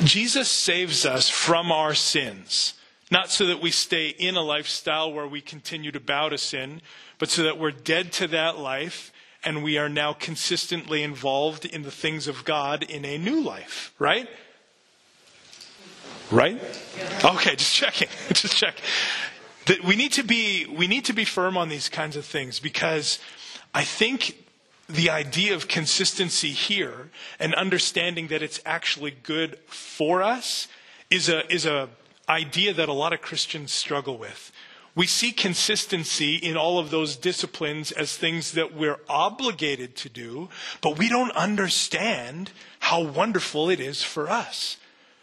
Jesus 0.04 0.50
saves 0.50 1.06
us 1.06 1.28
from 1.28 1.72
our 1.72 1.96
sins, 1.96 2.76
not 3.10 3.32
so 3.32 3.48
that 3.48 3.60
we 3.60 3.72
stay 3.72 4.10
in 4.10 4.36
a 4.36 4.42
lifestyle 4.42 5.12
where 5.12 5.28
we 5.28 5.42
continue 5.42 5.92
to 5.92 6.00
bow 6.00 6.30
to 6.30 6.38
sin, 6.38 6.82
but 7.18 7.30
so 7.30 7.42
that 7.44 7.58
we're 7.58 7.72
dead 7.72 8.12
to 8.14 8.28
that 8.28 8.60
life 8.60 9.12
and 9.44 9.64
we 9.64 9.78
are 9.78 9.90
now 9.90 10.14
consistently 10.14 11.04
involved 11.04 11.66
in 11.66 11.84
the 11.84 11.92
things 11.92 12.28
of 12.28 12.44
God 12.46 12.84
in 12.84 13.06
a 13.06 13.18
new 13.18 13.42
life, 13.42 13.94
right? 14.00 14.28
Right? 16.32 16.60
Okay, 17.24 17.56
just 17.56 17.74
checking. 17.74 18.10
just 18.34 18.56
check. 18.56 18.76
That 19.66 19.84
we 19.84 19.96
need 19.96 20.14
to 20.14 20.24
be 20.24 20.66
we 20.66 20.88
need 20.88 21.06
to 21.06 21.14
be 21.14 21.26
firm 21.26 21.58
on 21.58 21.70
these 21.70 21.90
kinds 21.90 22.16
of 22.16 22.26
things 22.26 22.60
because 22.60 23.20
I 23.74 23.84
think 23.84 24.36
the 24.90 25.10
idea 25.10 25.54
of 25.54 25.68
consistency 25.68 26.52
here 26.52 27.10
and 27.40 27.54
understanding 27.56 28.28
that 28.28 28.42
it's 28.42 28.62
actually 28.66 29.12
good 29.12 29.58
for 29.68 30.24
us 30.24 30.68
is 31.10 31.30
a 31.30 31.52
is 31.54 31.66
a 31.66 31.90
idea 32.30 32.74
that 32.74 32.90
a 32.90 32.94
lot 32.94 33.14
of 33.14 33.22
Christians 33.22 33.72
struggle 33.72 34.18
with. 34.18 34.52
We 34.98 35.06
see 35.06 35.32
consistency 35.32 36.38
in 36.38 36.58
all 36.58 36.80
of 36.80 36.90
those 36.90 37.18
disciplines 37.18 37.92
as 37.92 38.18
things 38.18 38.54
that 38.54 38.74
we're 38.74 39.00
obligated 39.08 39.96
to 39.98 40.10
do, 40.10 40.50
but 40.82 40.98
we 40.98 41.08
don't 41.08 41.30
understand 41.34 42.50
how 42.80 43.04
wonderful 43.04 43.70
it 43.70 43.80
is 43.80 44.02
for 44.02 44.28
us. 44.28 44.78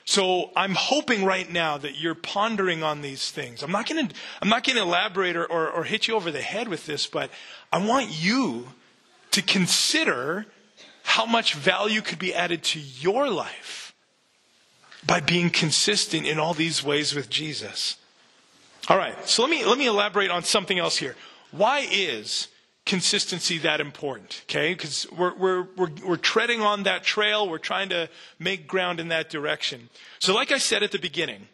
So 0.04 0.52
I'm 0.54 0.76
hoping 0.76 1.24
right 1.24 1.50
now 1.50 1.76
that 1.78 1.98
you're 2.00 2.14
pondering 2.14 2.84
on 2.84 3.02
these 3.02 3.32
things. 3.32 3.64
I'm 3.64 3.72
not 3.72 3.88
going 3.88 4.06
to, 4.06 4.14
I'm 4.40 4.48
not 4.48 4.62
going 4.62 4.76
to 4.76 4.82
elaborate 4.82 5.34
or, 5.34 5.44
or, 5.44 5.68
or 5.68 5.82
hit 5.82 6.06
you 6.06 6.14
over 6.14 6.30
the 6.30 6.40
head 6.40 6.68
with 6.68 6.86
this, 6.86 7.08
but 7.08 7.30
I 7.72 7.84
want 7.84 8.10
you 8.10 8.68
to 9.32 9.42
consider 9.42 10.46
how 11.02 11.26
much 11.26 11.54
value 11.54 12.00
could 12.00 12.20
be 12.20 12.32
added 12.32 12.62
to 12.62 12.78
your 12.78 13.28
life 13.28 13.92
by 15.04 15.18
being 15.18 15.50
consistent 15.50 16.28
in 16.28 16.38
all 16.38 16.54
these 16.54 16.84
ways 16.84 17.12
with 17.12 17.28
Jesus. 17.28 17.96
All 18.88 18.98
right, 18.98 19.28
so 19.28 19.42
let 19.42 19.50
me, 19.50 19.64
let 19.64 19.78
me 19.78 19.86
elaborate 19.86 20.30
on 20.30 20.44
something 20.44 20.78
else 20.78 20.96
here. 20.96 21.16
Why 21.52 21.86
is 21.90 22.48
consistency 22.84 23.58
that 23.58 23.80
important? 23.80 24.42
Okay, 24.44 24.74
because 24.74 25.06
we're, 25.10 25.34
we're, 25.36 25.66
we're, 25.76 25.90
we're 26.06 26.16
treading 26.16 26.60
on 26.60 26.82
that 26.82 27.02
trail, 27.02 27.48
we're 27.48 27.58
trying 27.58 27.88
to 27.90 28.10
make 28.38 28.66
ground 28.66 29.00
in 29.00 29.08
that 29.08 29.30
direction. 29.30 29.88
So, 30.18 30.34
like 30.34 30.52
I 30.52 30.58
said 30.58 30.82
at 30.82 30.92
the 30.92 30.98
beginning, 30.98 31.48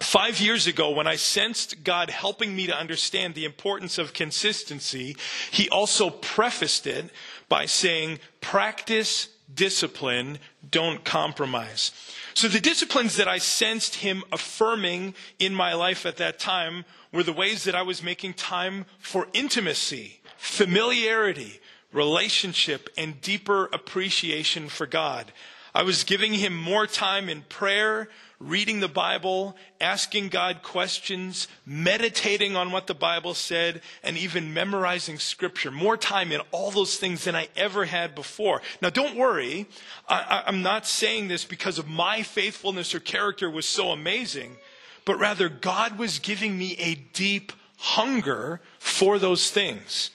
Five 0.00 0.40
years 0.40 0.68
ago, 0.68 0.90
when 0.90 1.08
I 1.08 1.16
sensed 1.16 1.82
God 1.82 2.08
helping 2.08 2.54
me 2.54 2.68
to 2.68 2.76
understand 2.76 3.34
the 3.34 3.44
importance 3.44 3.98
of 3.98 4.12
consistency, 4.12 5.16
He 5.50 5.68
also 5.70 6.10
prefaced 6.10 6.86
it 6.86 7.10
by 7.48 7.66
saying, 7.66 8.20
practice 8.40 9.28
discipline, 9.52 10.38
don't 10.70 11.04
compromise. 11.04 11.92
So 12.34 12.48
the 12.48 12.60
disciplines 12.60 13.16
that 13.16 13.28
I 13.28 13.38
sensed 13.38 13.96
him 13.96 14.22
affirming 14.30 15.14
in 15.38 15.54
my 15.54 15.74
life 15.74 16.06
at 16.06 16.18
that 16.18 16.38
time 16.38 16.84
were 17.12 17.22
the 17.22 17.32
ways 17.32 17.64
that 17.64 17.74
I 17.74 17.82
was 17.82 18.02
making 18.02 18.34
time 18.34 18.86
for 18.98 19.28
intimacy, 19.32 20.20
familiarity, 20.36 21.60
relationship, 21.92 22.90
and 22.96 23.20
deeper 23.20 23.66
appreciation 23.72 24.68
for 24.68 24.86
God. 24.86 25.32
I 25.74 25.82
was 25.82 26.04
giving 26.04 26.34
him 26.34 26.56
more 26.56 26.86
time 26.86 27.28
in 27.28 27.42
prayer, 27.42 28.08
reading 28.40 28.78
the 28.80 28.88
Bible, 28.88 29.56
asking 29.80 30.28
God 30.28 30.62
questions, 30.62 31.48
meditating 31.66 32.54
on 32.54 32.70
what 32.70 32.86
the 32.86 32.94
Bible 32.94 33.34
said, 33.34 33.80
and 34.02 34.16
even 34.16 34.54
memorizing 34.54 35.18
scripture. 35.18 35.70
More 35.70 35.96
time 35.96 36.30
in 36.30 36.40
all 36.52 36.70
those 36.70 36.96
things 36.96 37.24
than 37.24 37.34
I 37.34 37.48
ever 37.56 37.84
had 37.84 38.14
before. 38.14 38.62
Now, 38.80 38.90
don't 38.90 39.16
worry. 39.16 39.66
I, 40.08 40.44
am 40.46 40.62
not 40.62 40.86
saying 40.86 41.28
this 41.28 41.44
because 41.44 41.78
of 41.78 41.88
my 41.88 42.22
faithfulness 42.22 42.94
or 42.94 43.00
character 43.00 43.50
was 43.50 43.66
so 43.66 43.90
amazing, 43.90 44.56
but 45.04 45.18
rather 45.18 45.48
God 45.48 45.98
was 45.98 46.20
giving 46.20 46.56
me 46.56 46.76
a 46.78 46.94
deep 46.94 47.52
hunger 47.78 48.60
for 48.78 49.18
those 49.18 49.50
things. 49.50 50.10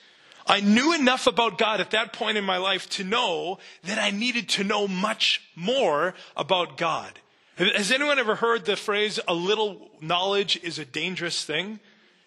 I 0.46 0.60
knew 0.60 0.94
enough 0.94 1.28
about 1.28 1.58
God 1.58 1.80
at 1.80 1.92
that 1.92 2.14
point 2.14 2.38
in 2.38 2.44
my 2.44 2.58
life 2.58 2.90
to 2.92 3.04
know 3.04 3.60
that 3.84 3.98
I 3.98 4.12
needed 4.12 4.50
to 4.50 4.64
know 4.64 4.88
much 4.88 5.42
more 5.56 6.16
about 6.36 6.78
God. 6.78 7.20
Has 7.58 7.92
anyone 7.92 8.18
ever 8.18 8.36
heard 8.36 8.66
the 8.66 8.76
phrase, 8.76 9.20
a 9.28 9.34
little 9.34 9.92
knowledge 10.02 10.60
is 10.64 10.80
a 10.80 10.86
dangerous 10.86 11.44
thing? 11.46 11.80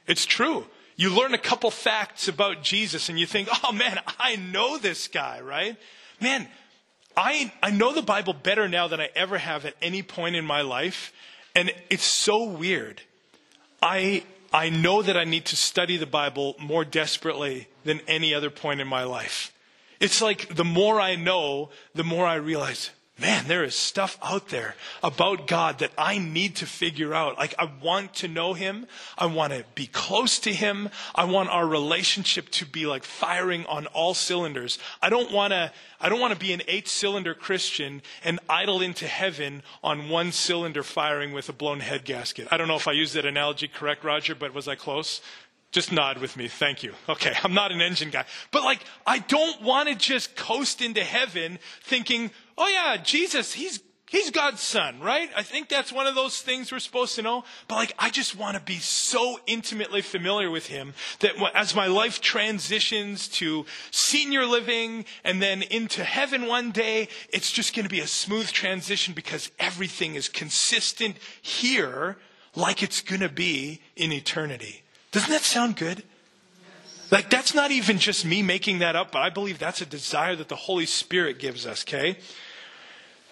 It's 0.07 0.25
true. 0.25 0.67
You 0.95 1.11
learn 1.11 1.35
a 1.35 1.39
couple 1.39 1.71
facts 1.71 2.29
about 2.29 2.63
Jesus 2.63 3.09
and 3.09 3.19
you 3.19 3.27
think, 3.27 3.49
oh 3.65 3.73
man, 3.73 3.99
I 4.19 4.37
know 4.37 4.79
this 4.79 5.09
guy, 5.09 5.41
right? 5.41 5.77
Man, 6.21 6.49
I, 7.17 7.53
I 7.63 7.71
know 7.71 7.93
the 7.93 8.03
Bible 8.03 8.35
better 8.35 8.69
now 8.69 8.89
than 8.89 9.01
I 9.01 9.11
ever 9.15 9.39
have 9.39 9.65
at 9.65 9.75
any 9.83 10.03
point 10.03 10.37
in 10.37 10.45
my 10.45 10.61
life. 10.63 11.13
And 11.55 11.73
it's 11.91 12.05
so 12.05 12.45
weird. 12.45 13.03
I, 13.83 14.25
I 14.53 14.71
know 14.71 15.03
that 15.03 15.17
I 15.17 15.25
need 15.25 15.47
to 15.47 15.57
study 15.57 15.97
the 15.97 16.07
Bible 16.07 16.55
more 16.59 16.85
desperately 16.85 17.69
than 17.85 18.01
any 18.07 18.33
other 18.33 18.51
point 18.51 18.81
in 18.81 18.89
my 18.89 19.05
life. 19.05 19.53
It's 19.99 20.23
like 20.23 20.55
the 20.55 20.65
more 20.65 21.01
I 21.01 21.17
know, 21.17 21.71
the 21.95 22.05
more 22.05 22.27
I 22.27 22.35
realize, 22.37 22.91
man, 23.19 23.49
there 23.49 23.65
is 23.65 23.75
stuff 23.75 24.19
out 24.23 24.49
there 24.49 24.75
about 25.03 25.47
God 25.47 25.79
that 25.79 25.93
I 25.97 26.19
need 26.19 26.57
to 26.57 26.67
figure 26.67 27.15
out. 27.15 27.39
Like, 27.39 27.55
I 27.59 27.71
want 27.83 28.15
to 28.17 28.29
know 28.29 28.53
Him. 28.53 28.87
I 29.17 29.27
want 29.27 29.53
to 29.53 29.65
be 29.75 29.87
close 29.87 30.39
to 30.41 30.53
Him. 30.53 30.91
I 31.15 31.25
want 31.25 31.49
our 31.49 31.67
relationship 31.67 32.51
to 32.51 32.67
be 32.67 32.87
like 32.87 33.05
firing 33.05 33.65
on 33.67 33.87
all 33.87 34.13
cylinders. 34.13 34.79
I 35.01 35.09
don't 35.09 35.33
want 35.33 35.53
to, 35.53 35.73
I 36.01 36.09
don't 36.09 36.21
want 36.21 36.35
to 36.35 36.39
be 36.39 36.53
an 36.53 36.63
eight 36.69 36.89
cylinder 36.89 37.35
Christian 37.35 38.03
and 38.23 38.39
idle 38.49 38.83
into 38.83 39.07
heaven 39.07 39.63
on 39.83 40.11
one 40.11 40.31
cylinder 40.33 40.83
firing 40.83 41.33
with 41.33 41.49
a 41.49 41.55
blown 41.55 41.81
head 41.81 42.05
gasket. 42.05 42.49
I 42.51 42.59
don't 42.59 42.69
know 42.69 42.77
if 42.77 42.89
I 42.89 42.93
used 42.93 43.15
that 43.15 43.25
analogy 43.25 43.69
correct, 43.69 44.05
Roger, 44.05 44.35
but 44.35 44.53
was 44.53 44.69
I 44.69 44.75
close? 44.75 45.23
Just 45.77 45.93
nod 45.93 46.17
with 46.17 46.39
me. 46.39 46.49
Thank 46.49 46.83
you. 46.83 46.95
Okay, 47.07 47.35
I'm 47.45 47.53
not 47.53 47.71
an 47.71 47.83
engine 47.83 48.09
guy. 48.09 48.25
But 48.51 48.65
like, 48.65 48.81
I 49.07 49.19
don't 49.19 49.61
want 49.61 49.91
to 49.91 49.95
just 49.95 50.35
coast 50.35 50.81
into 50.81 51.05
heaven 51.05 51.59
thinking, 51.83 52.31
oh 52.57 52.67
yeah, 52.67 52.97
Jesus, 52.97 53.53
he's 53.53 53.83
He's 54.09 54.31
God's 54.31 54.63
son, 54.63 55.01
right? 55.01 55.29
I 55.37 55.43
think 55.43 55.69
that's 55.69 55.93
one 55.93 56.07
of 56.07 56.15
those 56.15 56.41
things 56.41 56.73
we're 56.73 56.79
supposed 56.79 57.17
to 57.17 57.23
know. 57.23 57.45
But 57.69 57.75
like, 57.75 57.93
I 57.99 58.09
just 58.09 58.37
want 58.37 58.57
to 58.57 58.63
be 58.63 58.77
so 58.77 59.39
intimately 59.47 60.01
familiar 60.01 60.49
with 60.49 60.69
him 60.69 60.95
that 61.19 61.33
as 61.55 61.75
my 61.75 61.89
life 61.89 62.23
transitions 62.23 63.29
to 63.41 63.67
senior 63.91 64.47
living 64.47 65.05
and 65.25 65.43
then 65.43 65.61
into 65.61 66.05
heaven 66.05 66.47
one 66.47 66.71
day, 66.71 67.09
it's 67.31 67.53
just 67.53 67.75
going 67.75 67.85
to 67.85 67.91
be 67.91 68.01
a 68.01 68.07
smooth 68.07 68.51
transition 68.51 69.13
because 69.13 69.51
everything 69.59 70.15
is 70.15 70.29
consistent 70.31 71.17
here 71.43 72.17
like 72.55 72.83
it's 72.83 73.03
going 73.03 73.21
to 73.21 73.29
be 73.29 73.83
in 73.97 74.11
eternity. 74.13 74.85
Doesn't 75.17 75.31
that 75.31 75.45
sound 75.45 75.77
good? 75.77 76.03
Like, 77.11 77.31
that's 77.31 77.55
not 77.55 77.71
even 77.71 77.99
just 77.99 78.27
me 78.27 78.43
making 78.43 78.81
that 78.81 78.97
up, 78.97 79.13
but 79.13 79.21
I 79.21 79.31
believe 79.31 79.59
that's 79.59 79.81
a 79.81 79.87
desire 79.87 80.37
that 80.37 80.49
the 80.49 80.57
Holy 80.57 80.85
Spirit 80.85 81.39
gives 81.39 81.65
us, 81.65 81.85
okay? 81.85 82.19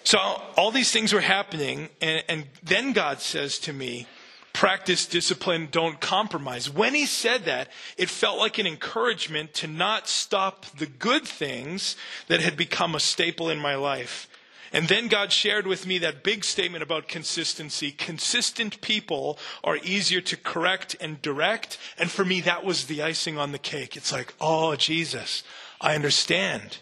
So 0.02 0.18
all 0.56 0.70
these 0.70 0.90
things 0.92 1.12
were 1.12 1.20
happening, 1.20 1.90
and, 2.00 2.24
and 2.26 2.46
then 2.62 2.94
God 2.94 3.20
says 3.20 3.58
to 3.58 3.74
me, 3.74 4.06
practice 4.54 5.04
discipline, 5.04 5.68
don't 5.70 6.00
compromise. 6.00 6.70
When 6.70 6.94
he 6.94 7.04
said 7.04 7.44
that, 7.44 7.68
it 7.98 8.08
felt 8.08 8.38
like 8.38 8.56
an 8.56 8.66
encouragement 8.66 9.52
to 9.56 9.66
not 9.66 10.08
stop 10.08 10.64
the 10.64 10.86
good 10.86 11.28
things 11.28 11.96
that 12.28 12.40
had 12.40 12.56
become 12.56 12.94
a 12.94 13.00
staple 13.00 13.50
in 13.50 13.58
my 13.58 13.74
life. 13.74 14.26
And 14.74 14.88
then 14.88 15.06
God 15.06 15.30
shared 15.30 15.68
with 15.68 15.86
me 15.86 15.98
that 15.98 16.24
big 16.24 16.42
statement 16.42 16.82
about 16.82 17.06
consistency. 17.06 17.92
Consistent 17.92 18.80
people 18.80 19.38
are 19.62 19.76
easier 19.76 20.20
to 20.22 20.36
correct 20.36 20.96
and 21.00 21.22
direct. 21.22 21.78
And 21.96 22.10
for 22.10 22.24
me, 22.24 22.40
that 22.40 22.64
was 22.64 22.86
the 22.86 23.00
icing 23.00 23.38
on 23.38 23.52
the 23.52 23.58
cake. 23.58 23.96
It's 23.96 24.10
like, 24.10 24.34
oh, 24.40 24.74
Jesus, 24.74 25.44
I 25.80 25.94
understand. 25.94 26.78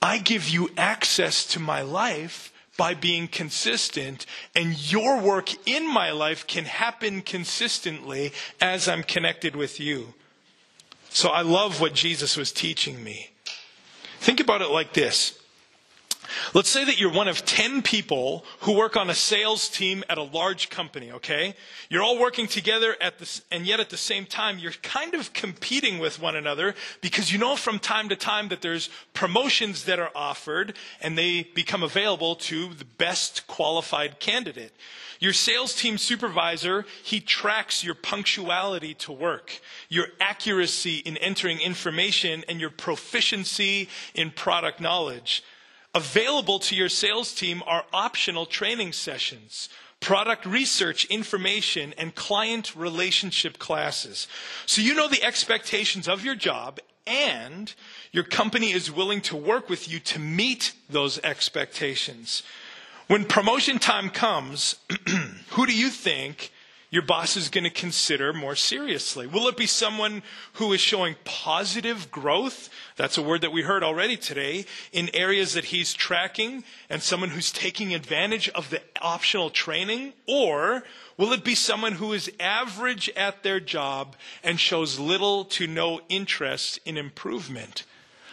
I 0.00 0.18
give 0.18 0.48
you 0.48 0.70
access 0.76 1.44
to 1.46 1.58
my 1.58 1.82
life 1.82 2.52
by 2.76 2.94
being 2.94 3.26
consistent, 3.26 4.26
and 4.54 4.92
your 4.92 5.18
work 5.18 5.66
in 5.66 5.92
my 5.92 6.12
life 6.12 6.46
can 6.46 6.66
happen 6.66 7.22
consistently 7.22 8.32
as 8.60 8.86
I'm 8.86 9.02
connected 9.02 9.56
with 9.56 9.80
you. 9.80 10.14
So 11.08 11.30
I 11.30 11.40
love 11.40 11.80
what 11.80 11.94
Jesus 11.94 12.36
was 12.36 12.52
teaching 12.52 13.02
me. 13.02 13.30
Think 14.20 14.38
about 14.38 14.62
it 14.62 14.70
like 14.70 14.92
this. 14.92 15.40
Let's 16.54 16.68
say 16.68 16.84
that 16.84 16.98
you're 16.98 17.12
one 17.12 17.28
of 17.28 17.44
10 17.44 17.82
people 17.82 18.44
who 18.60 18.72
work 18.72 18.96
on 18.96 19.10
a 19.10 19.14
sales 19.14 19.68
team 19.68 20.04
at 20.08 20.18
a 20.18 20.22
large 20.22 20.70
company, 20.70 21.10
okay? 21.12 21.54
You're 21.88 22.02
all 22.02 22.18
working 22.18 22.46
together 22.46 22.96
at 23.00 23.18
the, 23.18 23.40
and 23.50 23.66
yet 23.66 23.80
at 23.80 23.90
the 23.90 23.96
same 23.96 24.26
time, 24.26 24.58
you're 24.58 24.72
kind 24.72 25.14
of 25.14 25.32
competing 25.32 25.98
with 25.98 26.20
one 26.20 26.36
another 26.36 26.74
because 27.00 27.32
you 27.32 27.38
know 27.38 27.56
from 27.56 27.78
time 27.78 28.08
to 28.08 28.16
time 28.16 28.48
that 28.48 28.62
there's 28.62 28.88
promotions 29.12 29.84
that 29.84 29.98
are 29.98 30.10
offered 30.14 30.74
and 31.00 31.16
they 31.16 31.42
become 31.54 31.82
available 31.82 32.36
to 32.36 32.74
the 32.74 32.84
best 32.84 33.46
qualified 33.46 34.18
candidate. 34.20 34.72
Your 35.18 35.32
sales 35.32 35.74
team 35.74 35.98
supervisor, 35.98 36.84
he 37.02 37.20
tracks 37.20 37.82
your 37.82 37.94
punctuality 37.94 38.94
to 38.94 39.12
work, 39.12 39.60
your 39.88 40.08
accuracy 40.20 40.98
in 40.98 41.16
entering 41.16 41.60
information, 41.60 42.44
and 42.48 42.60
your 42.60 42.70
proficiency 42.70 43.88
in 44.14 44.30
product 44.30 44.80
knowledge. 44.80 45.42
Available 45.96 46.58
to 46.58 46.76
your 46.76 46.90
sales 46.90 47.32
team 47.32 47.62
are 47.66 47.86
optional 47.90 48.44
training 48.44 48.92
sessions, 48.92 49.70
product 49.98 50.44
research 50.44 51.06
information, 51.06 51.94
and 51.96 52.14
client 52.14 52.76
relationship 52.76 53.58
classes. 53.58 54.28
So 54.66 54.82
you 54.82 54.92
know 54.92 55.08
the 55.08 55.24
expectations 55.24 56.06
of 56.06 56.22
your 56.22 56.34
job 56.34 56.80
and 57.06 57.72
your 58.12 58.24
company 58.24 58.72
is 58.72 58.92
willing 58.92 59.22
to 59.22 59.36
work 59.36 59.70
with 59.70 59.88
you 59.88 59.98
to 60.00 60.18
meet 60.18 60.74
those 60.90 61.18
expectations. 61.20 62.42
When 63.06 63.24
promotion 63.24 63.78
time 63.78 64.10
comes, 64.10 64.76
who 65.52 65.64
do 65.64 65.74
you 65.74 65.88
think 65.88 66.52
your 66.90 67.02
boss 67.02 67.36
is 67.36 67.48
going 67.48 67.64
to 67.64 67.70
consider 67.70 68.32
more 68.32 68.54
seriously? 68.54 69.26
Will 69.26 69.48
it 69.48 69.56
be 69.56 69.66
someone 69.66 70.22
who 70.54 70.72
is 70.72 70.80
showing 70.80 71.16
positive 71.24 72.10
growth? 72.10 72.68
That's 72.96 73.18
a 73.18 73.22
word 73.22 73.40
that 73.40 73.52
we 73.52 73.62
heard 73.62 73.82
already 73.82 74.16
today 74.16 74.66
in 74.92 75.10
areas 75.14 75.54
that 75.54 75.66
he's 75.66 75.92
tracking 75.92 76.64
and 76.88 77.02
someone 77.02 77.30
who's 77.30 77.50
taking 77.50 77.94
advantage 77.94 78.48
of 78.50 78.70
the 78.70 78.80
optional 79.02 79.50
training? 79.50 80.12
Or 80.26 80.84
will 81.16 81.32
it 81.32 81.44
be 81.44 81.54
someone 81.54 81.92
who 81.92 82.12
is 82.12 82.30
average 82.38 83.08
at 83.16 83.42
their 83.42 83.60
job 83.60 84.16
and 84.44 84.60
shows 84.60 84.98
little 84.98 85.44
to 85.46 85.66
no 85.66 86.00
interest 86.08 86.78
in 86.84 86.96
improvement? 86.96 87.84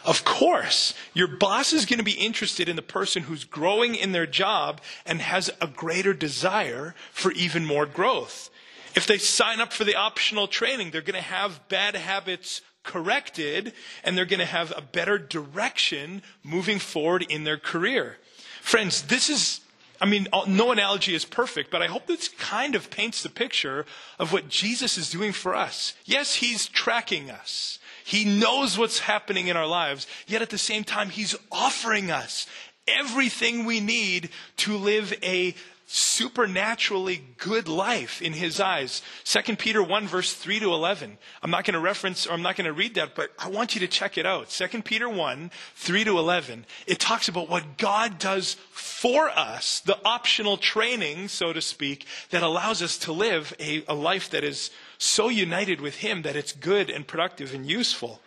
Of 0.06 0.26
course, 0.26 0.94
your 1.14 1.28
boss 1.28 1.72
is 1.72 1.86
going 1.86 2.00
to 2.00 2.04
be 2.04 2.12
interested 2.12 2.68
in 2.68 2.76
the 2.76 2.82
person 2.82 3.24
who's 3.24 3.46
growing 3.46 3.96
in 3.96 4.12
their 4.12 4.26
job 4.26 4.82
and 5.06 5.22
has 5.22 5.50
a 5.62 5.68
greater 5.68 6.14
desire 6.14 6.94
for 7.12 7.32
even 7.32 7.66
more 7.66 7.86
growth. 7.86 8.50
If 8.96 9.08
they 9.08 9.18
sign 9.18 9.62
up 9.62 9.72
for 9.72 9.86
the 9.86 9.96
optional 9.96 10.48
training, 10.48 10.92
they're 10.92 11.02
going 11.02 11.16
to 11.16 11.22
have 11.22 11.68
bad 11.70 11.96
habits 11.96 12.62
corrected 12.84 13.74
and 14.04 14.18
they're 14.18 14.26
going 14.26 14.40
to 14.40 14.46
have 14.46 14.74
a 14.76 14.82
better 14.82 15.18
direction 15.18 16.22
moving 16.44 16.80
forward 16.80 17.26
in 17.30 17.46
their 17.46 17.58
career. 17.58 18.18
Friends, 18.62 19.04
this 19.04 19.30
is 19.30 19.62
I 20.02 20.06
mean, 20.06 20.28
uh, 20.34 20.44
no 20.48 20.74
analogy 20.74 21.16
is 21.16 21.24
perfect, 21.24 21.72
but 21.72 21.82
I 21.82 21.88
hope 21.88 22.08
this 22.08 22.28
kind 22.28 22.76
of 22.76 22.90
paints 22.90 23.24
the 23.24 23.30
picture 23.30 23.86
of 24.20 24.34
what 24.34 24.50
Jesus 24.50 24.98
is 24.98 25.10
doing 25.10 25.32
for 25.32 25.56
us. 25.56 25.94
Yes, 26.04 26.36
He's 26.36 26.68
tracking 26.68 27.32
us. 27.32 27.80
He 28.04 28.26
knows 28.26 28.78
what's 28.78 29.00
happening 29.00 29.48
in 29.48 29.58
our 29.58 29.68
lives, 29.68 30.08
yet 30.28 30.42
at 30.42 30.50
the 30.50 30.58
same 30.58 30.84
time, 30.84 31.10
He's 31.10 31.36
offering 31.52 32.12
us 32.12 32.48
everything 32.88 33.66
we 33.66 33.80
need 33.80 34.30
to 34.58 34.78
live 34.78 35.14
a 35.24 35.56
supernaturally 35.86 37.22
good 37.38 37.68
life 37.68 38.22
in 38.22 38.34
his 38.34 38.60
eyes. 38.60 39.02
2 39.26 39.56
Peter 39.58 39.84
1 39.84 40.08
verse 40.08 40.34
3 40.34 40.60
to 40.60 40.74
11. 40.74 41.18
I'm 41.42 41.52
not 41.52 41.66
going 41.66 41.74
to 41.74 41.80
reference 41.80 42.26
or 42.26 42.34
I'm 42.34 42.42
not 42.42 42.56
going 42.56 42.66
to 42.66 42.74
read 42.74 42.96
that, 42.96 43.16
but 43.16 43.32
I 43.38 43.50
want 43.50 43.76
you 43.76 43.82
to 43.82 43.88
check 43.88 44.18
it 44.18 44.26
out. 44.26 44.50
2 44.50 44.82
Peter 44.82 45.10
1, 45.10 45.52
3 45.76 46.04
to 46.06 46.18
11. 46.18 46.66
It 46.88 47.00
talks 47.00 47.28
about 47.28 47.50
what 47.50 47.78
God 47.78 48.18
does 48.18 48.56
for 48.72 49.30
us, 49.30 49.82
the 49.82 50.00
optional 50.06 50.58
training, 50.58 51.28
so 51.28 51.54
to 51.54 51.62
speak, 51.62 52.06
that 52.32 52.44
allows 52.44 52.82
us 52.82 52.98
to 53.00 53.12
live 53.12 53.54
a, 53.60 53.84
a 53.88 53.94
life 53.94 54.30
that 54.32 54.44
is 54.44 54.72
so 54.98 55.30
united 55.30 55.82
with 55.82 55.98
him 55.98 56.22
that 56.22 56.36
it's 56.36 56.52
good 56.54 56.90
and 56.90 57.08
productive 57.08 57.54
and 57.54 57.70
useful. 57.70 58.22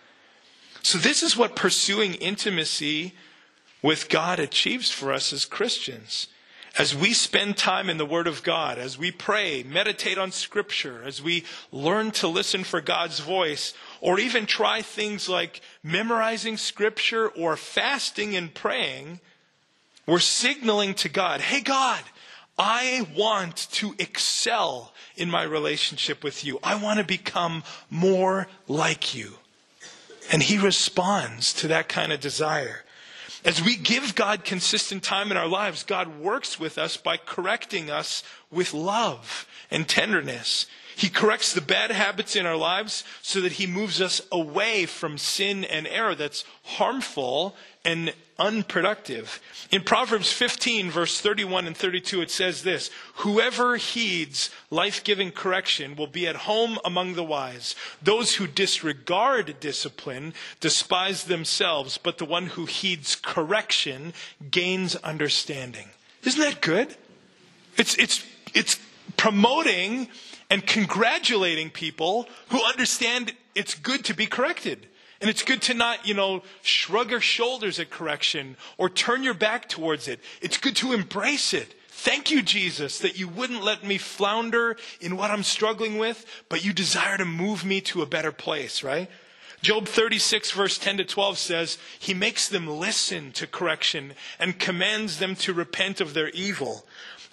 So 0.82 0.98
this 0.98 1.22
is 1.22 1.36
what 1.36 1.56
pursuing 1.56 2.14
intimacy 2.14 3.12
with 3.82 4.08
God 4.08 4.38
achieves 4.38 4.90
for 4.90 5.12
us 5.12 5.32
as 5.32 5.44
Christians. 5.44 6.28
As 6.78 6.94
we 6.94 7.14
spend 7.14 7.56
time 7.56 7.88
in 7.88 7.96
the 7.96 8.04
Word 8.04 8.26
of 8.26 8.42
God, 8.42 8.78
as 8.78 8.98
we 8.98 9.10
pray, 9.10 9.62
meditate 9.62 10.18
on 10.18 10.30
Scripture, 10.30 11.02
as 11.04 11.22
we 11.22 11.44
learn 11.72 12.10
to 12.12 12.28
listen 12.28 12.64
for 12.64 12.82
God's 12.82 13.18
voice, 13.18 13.72
or 14.02 14.20
even 14.20 14.44
try 14.44 14.82
things 14.82 15.28
like 15.28 15.62
memorizing 15.82 16.58
Scripture 16.58 17.28
or 17.28 17.56
fasting 17.56 18.36
and 18.36 18.52
praying, 18.52 19.20
we're 20.06 20.18
signaling 20.18 20.94
to 20.94 21.08
God, 21.08 21.40
hey, 21.40 21.62
God, 21.62 22.02
I 22.58 23.06
want 23.14 23.68
to 23.72 23.94
excel 23.98 24.92
in 25.16 25.30
my 25.30 25.42
relationship 25.42 26.24
with 26.24 26.44
you. 26.44 26.58
I 26.62 26.76
want 26.76 26.98
to 26.98 27.04
become 27.04 27.62
more 27.90 28.48
like 28.66 29.14
you. 29.14 29.34
And 30.32 30.42
he 30.42 30.58
responds 30.58 31.52
to 31.54 31.68
that 31.68 31.88
kind 31.88 32.12
of 32.12 32.20
desire. 32.20 32.84
As 33.44 33.62
we 33.62 33.76
give 33.76 34.14
God 34.14 34.44
consistent 34.44 35.02
time 35.02 35.30
in 35.30 35.36
our 35.36 35.46
lives, 35.46 35.84
God 35.84 36.18
works 36.18 36.58
with 36.58 36.78
us 36.78 36.96
by 36.96 37.16
correcting 37.16 37.90
us 37.90 38.24
with 38.50 38.74
love 38.74 39.46
and 39.70 39.86
tenderness. 39.86 40.66
He 40.96 41.10
corrects 41.10 41.52
the 41.52 41.60
bad 41.60 41.90
habits 41.90 42.34
in 42.36 42.46
our 42.46 42.56
lives 42.56 43.04
so 43.20 43.42
that 43.42 43.52
He 43.52 43.66
moves 43.66 44.00
us 44.00 44.22
away 44.32 44.86
from 44.86 45.18
sin 45.18 45.62
and 45.62 45.86
error 45.86 46.14
that's 46.14 46.46
harmful 46.62 47.54
and 47.84 48.14
unproductive. 48.38 49.38
In 49.70 49.82
Proverbs 49.82 50.32
15, 50.32 50.90
verse 50.90 51.20
31 51.20 51.66
and 51.66 51.76
32, 51.76 52.22
it 52.22 52.30
says 52.30 52.62
this 52.62 52.90
Whoever 53.16 53.76
heeds 53.76 54.48
life 54.70 55.04
giving 55.04 55.32
correction 55.32 55.96
will 55.96 56.06
be 56.06 56.26
at 56.26 56.36
home 56.36 56.78
among 56.82 57.12
the 57.12 57.22
wise. 57.22 57.74
Those 58.02 58.36
who 58.36 58.46
disregard 58.46 59.60
discipline 59.60 60.32
despise 60.60 61.24
themselves, 61.24 61.98
but 61.98 62.16
the 62.16 62.24
one 62.24 62.46
who 62.46 62.64
heeds 62.64 63.16
correction 63.16 64.14
gains 64.50 64.96
understanding. 64.96 65.90
Isn't 66.22 66.40
that 66.40 66.62
good? 66.62 66.96
It's, 67.76 67.94
it's, 67.98 68.24
it's 68.54 68.80
promoting 69.18 70.08
and 70.50 70.66
congratulating 70.66 71.70
people 71.70 72.28
who 72.48 72.62
understand 72.64 73.34
it's 73.54 73.74
good 73.74 74.04
to 74.04 74.14
be 74.14 74.26
corrected. 74.26 74.86
And 75.20 75.30
it's 75.30 75.42
good 75.42 75.62
to 75.62 75.74
not, 75.74 76.06
you 76.06 76.14
know, 76.14 76.42
shrug 76.62 77.10
your 77.10 77.20
shoulders 77.20 77.80
at 77.80 77.90
correction 77.90 78.56
or 78.76 78.90
turn 78.90 79.22
your 79.22 79.34
back 79.34 79.68
towards 79.68 80.08
it. 80.08 80.20
It's 80.42 80.58
good 80.58 80.76
to 80.76 80.92
embrace 80.92 81.54
it. 81.54 81.74
Thank 81.88 82.30
you, 82.30 82.42
Jesus, 82.42 82.98
that 82.98 83.18
you 83.18 83.26
wouldn't 83.26 83.64
let 83.64 83.82
me 83.82 83.96
flounder 83.96 84.76
in 85.00 85.16
what 85.16 85.30
I'm 85.30 85.42
struggling 85.42 85.96
with, 85.96 86.26
but 86.50 86.62
you 86.62 86.74
desire 86.74 87.16
to 87.16 87.24
move 87.24 87.64
me 87.64 87.80
to 87.82 88.02
a 88.02 88.06
better 88.06 88.32
place, 88.32 88.82
right? 88.82 89.08
Job 89.62 89.88
36, 89.88 90.50
verse 90.50 90.76
10 90.76 90.98
to 90.98 91.04
12 91.04 91.38
says, 91.38 91.78
He 91.98 92.12
makes 92.12 92.48
them 92.48 92.68
listen 92.68 93.32
to 93.32 93.46
correction 93.46 94.12
and 94.38 94.58
commands 94.58 95.18
them 95.18 95.34
to 95.36 95.54
repent 95.54 96.00
of 96.00 96.12
their 96.12 96.28
evil. 96.28 96.84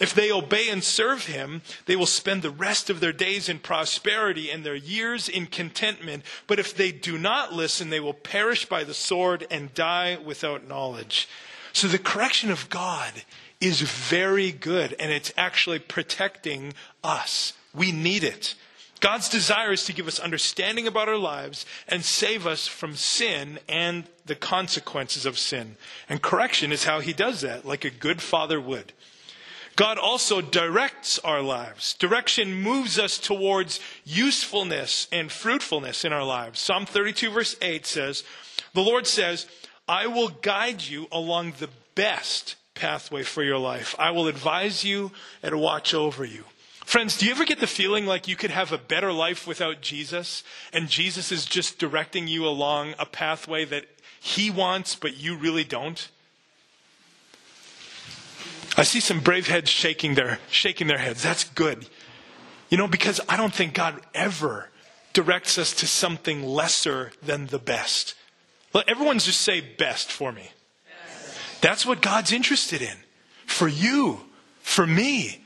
If 0.04 0.14
they 0.14 0.34
obey 0.34 0.68
and 0.68 0.84
serve 0.84 1.28
him, 1.28 1.62
they 1.86 1.96
will 1.96 2.06
spend 2.06 2.42
the 2.42 2.50
rest 2.50 2.90
of 2.90 3.00
their 3.00 3.14
days 3.14 3.48
in 3.48 3.60
prosperity 3.60 4.52
and 4.52 4.66
their 4.66 4.76
years 4.76 5.30
in 5.30 5.46
contentment. 5.46 6.26
But 6.46 6.60
if 6.60 6.76
they 6.76 6.92
do 6.92 7.18
not 7.18 7.54
listen, 7.54 7.90
they 7.90 8.02
will 8.02 8.14
perish 8.14 8.66
by 8.66 8.84
the 8.84 8.94
sword 8.94 9.48
and 9.50 9.74
die 9.74 10.18
without 10.18 10.68
knowledge. 10.68 11.30
So 11.72 11.88
the 11.88 11.98
correction 11.98 12.52
of 12.52 12.70
God 12.70 13.14
is 13.62 13.80
very 13.80 14.52
good, 14.52 14.94
and 15.00 15.10
it's 15.10 15.32
actually 15.38 15.80
protecting 15.80 16.74
us. 17.02 17.54
We 17.74 17.94
need 17.94 18.26
it. 18.26 18.56
God's 19.00 19.30
desire 19.30 19.72
is 19.72 19.86
to 19.86 19.94
give 19.94 20.10
us 20.10 20.20
understanding 20.20 20.86
about 20.86 21.08
our 21.08 21.18
lives 21.18 21.66
and 21.88 22.04
save 22.04 22.46
us 22.46 22.68
from 22.68 22.98
sin 22.98 23.58
and 23.70 24.04
the 24.26 24.36
consequences 24.36 25.26
of 25.26 25.40
sin. 25.40 25.78
And 26.10 26.22
correction 26.22 26.74
is 26.74 26.84
how 26.84 27.00
he 27.00 27.14
does 27.14 27.40
that, 27.40 27.64
like 27.64 27.86
a 27.86 27.90
good 27.90 28.22
father 28.22 28.60
would. 28.60 28.92
God 29.76 29.98
also 29.98 30.42
directs 30.42 31.18
our 31.20 31.42
lives. 31.42 31.96
Direction 31.96 32.54
moves 32.54 33.00
us 33.00 33.18
towards 33.18 33.80
usefulness 34.06 35.08
and 35.12 35.32
fruitfulness 35.32 36.06
in 36.06 36.14
our 36.14 36.24
lives. 36.24 36.60
Psalm 36.60 36.86
32, 36.86 37.32
verse 37.32 37.56
8 37.62 37.86
says, 37.86 38.24
The 38.74 38.82
Lord 38.82 39.08
says, 39.08 39.48
I 39.88 40.08
will 40.08 40.30
guide 40.30 40.84
you 40.84 41.08
along 41.12 41.54
the 41.54 41.70
best 41.96 42.56
pathway 42.76 43.24
for 43.24 43.44
your 43.44 43.58
life. 43.58 43.96
I 43.98 44.12
will 44.12 44.28
advise 44.28 44.84
you 44.84 45.12
and 45.42 45.60
watch 45.60 45.94
over 45.94 46.24
you. 46.24 46.44
Friends, 46.86 47.18
do 47.18 47.26
you 47.26 47.32
ever 47.32 47.46
get 47.46 47.60
the 47.60 47.68
feeling 47.68 48.06
like 48.06 48.28
you 48.28 48.36
could 48.36 48.52
have 48.52 48.72
a 48.72 48.78
better 48.78 49.12
life 49.12 49.48
without 49.48 49.82
Jesus 49.82 50.44
and 50.72 50.90
Jesus 50.90 51.32
is 51.32 51.46
just 51.46 51.80
directing 51.80 52.28
you 52.28 52.46
along 52.46 52.94
a 53.00 53.06
pathway 53.06 53.66
that 53.66 53.86
he 54.20 54.52
wants, 54.52 54.96
but 54.96 55.18
you 55.18 55.36
really 55.36 55.64
don't? 55.64 56.10
I 58.76 58.84
see 58.84 59.00
some 59.00 59.20
brave 59.20 59.48
heads 59.48 59.70
shaking 59.70 60.16
their, 60.16 60.40
shaking 60.50 60.88
their 60.88 60.98
heads. 60.98 61.22
That's 61.22 61.44
good. 61.44 61.88
You 62.70 62.78
know, 62.78 62.88
because 62.88 63.22
I 63.30 63.38
don't 63.38 63.54
think 63.54 63.74
God 63.74 64.02
ever 64.16 64.70
directs 65.14 65.58
us 65.58 65.74
to 65.76 65.88
something 65.88 66.44
lesser 66.44 67.12
than 67.22 67.48
the 67.48 67.60
best. 67.60 68.16
Let 68.74 68.90
everyone 68.90 69.20
just 69.20 69.42
say 69.42 69.62
best 69.62 70.12
for 70.12 70.32
me. 70.32 70.50
That's 71.62 71.86
what 71.86 72.02
God's 72.02 72.32
interested 72.32 72.82
in. 72.82 72.98
For 73.46 73.68
you, 73.68 74.22
for 74.62 74.88
me. 74.88 75.44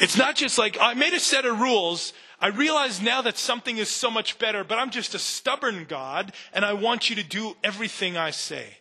It's 0.00 0.16
not 0.16 0.34
just 0.34 0.58
like, 0.58 0.76
I 0.80 0.94
made 0.94 1.12
a 1.12 1.20
set 1.20 1.46
of 1.46 1.60
rules. 1.60 2.12
I 2.40 2.48
realize 2.48 3.00
now 3.00 3.22
that 3.22 3.38
something 3.38 3.78
is 3.78 3.88
so 3.88 4.10
much 4.10 4.38
better, 4.38 4.64
but 4.64 4.78
I'm 4.78 4.90
just 4.90 5.14
a 5.14 5.18
stubborn 5.18 5.84
God, 5.88 6.32
and 6.52 6.64
I 6.64 6.72
want 6.72 7.10
you 7.10 7.16
to 7.16 7.22
do 7.22 7.54
everything 7.62 8.16
I 8.16 8.32
say. 8.32 8.78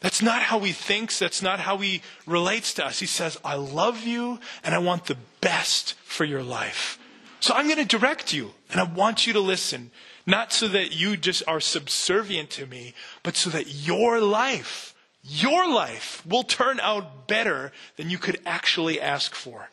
That's 0.00 0.22
not 0.22 0.42
how 0.42 0.60
he 0.60 0.72
thinks. 0.72 1.18
That's 1.18 1.42
not 1.42 1.60
how 1.60 1.78
he 1.78 2.02
relates 2.26 2.74
to 2.74 2.86
us. 2.86 3.00
He 3.00 3.06
says, 3.06 3.38
I 3.44 3.54
love 3.54 4.04
you 4.04 4.38
and 4.62 4.74
I 4.74 4.78
want 4.78 5.06
the 5.06 5.16
best 5.40 5.94
for 6.04 6.24
your 6.24 6.42
life. 6.42 6.98
So 7.40 7.54
I'm 7.54 7.66
going 7.66 7.78
to 7.78 7.84
direct 7.84 8.32
you 8.32 8.52
and 8.70 8.80
I 8.80 8.84
want 8.84 9.26
you 9.26 9.32
to 9.34 9.40
listen. 9.40 9.90
Not 10.26 10.52
so 10.52 10.68
that 10.68 10.94
you 10.94 11.16
just 11.16 11.42
are 11.46 11.60
subservient 11.60 12.50
to 12.50 12.66
me, 12.66 12.94
but 13.22 13.36
so 13.36 13.48
that 13.50 13.86
your 13.86 14.20
life, 14.20 14.94
your 15.22 15.72
life 15.72 16.22
will 16.26 16.42
turn 16.42 16.80
out 16.80 17.28
better 17.28 17.72
than 17.96 18.10
you 18.10 18.18
could 18.18 18.40
actually 18.44 19.00
ask 19.00 19.34
for. 19.34 19.68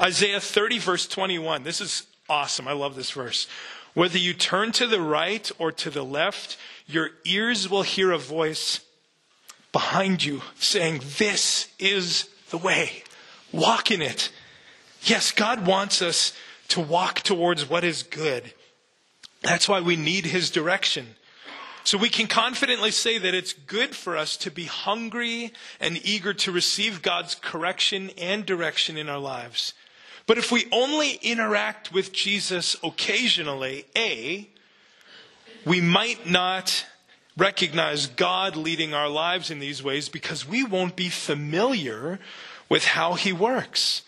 Isaiah 0.00 0.40
30 0.40 0.78
verse 0.78 1.06
21. 1.08 1.64
This 1.64 1.80
is 1.80 2.06
awesome. 2.28 2.68
I 2.68 2.72
love 2.72 2.96
this 2.96 3.10
verse. 3.10 3.46
Whether 3.94 4.18
you 4.18 4.34
turn 4.34 4.72
to 4.72 4.86
the 4.86 5.00
right 5.00 5.50
or 5.58 5.72
to 5.72 5.90
the 5.90 6.04
left, 6.04 6.56
your 6.86 7.10
ears 7.24 7.68
will 7.68 7.82
hear 7.82 8.12
a 8.12 8.18
voice 8.18 8.80
behind 9.76 10.24
you 10.24 10.40
saying, 10.58 11.02
This 11.18 11.68
is 11.78 12.30
the 12.48 12.56
way. 12.56 13.02
Walk 13.52 13.90
in 13.90 14.00
it. 14.00 14.30
Yes, 15.02 15.32
God 15.32 15.66
wants 15.66 16.00
us 16.00 16.32
to 16.68 16.80
walk 16.80 17.20
towards 17.20 17.68
what 17.68 17.84
is 17.84 18.02
good. 18.02 18.54
That's 19.42 19.68
why 19.68 19.82
we 19.82 19.96
need 19.96 20.24
His 20.24 20.48
direction. 20.48 21.08
So 21.84 21.98
we 21.98 22.08
can 22.08 22.26
confidently 22.26 22.90
say 22.90 23.18
that 23.18 23.34
it's 23.34 23.52
good 23.52 23.94
for 23.94 24.16
us 24.16 24.38
to 24.38 24.50
be 24.50 24.64
hungry 24.64 25.52
and 25.78 26.00
eager 26.02 26.32
to 26.32 26.52
receive 26.52 27.02
God's 27.02 27.34
correction 27.34 28.10
and 28.16 28.46
direction 28.46 28.96
in 28.96 29.10
our 29.10 29.18
lives. 29.18 29.74
But 30.26 30.38
if 30.38 30.50
we 30.50 30.64
only 30.72 31.16
interact 31.16 31.92
with 31.92 32.14
Jesus 32.14 32.76
occasionally, 32.82 33.84
A, 33.94 34.48
we 35.66 35.82
might 35.82 36.26
not 36.26 36.86
recognize 37.36 38.06
God 38.06 38.56
leading 38.56 38.94
our 38.94 39.08
lives 39.08 39.50
in 39.50 39.58
these 39.58 39.82
ways 39.82 40.08
because 40.08 40.48
we 40.48 40.64
won't 40.64 40.96
be 40.96 41.08
familiar 41.08 42.18
with 42.68 42.84
how 42.84 43.14
He 43.14 43.32
works. 43.32 44.02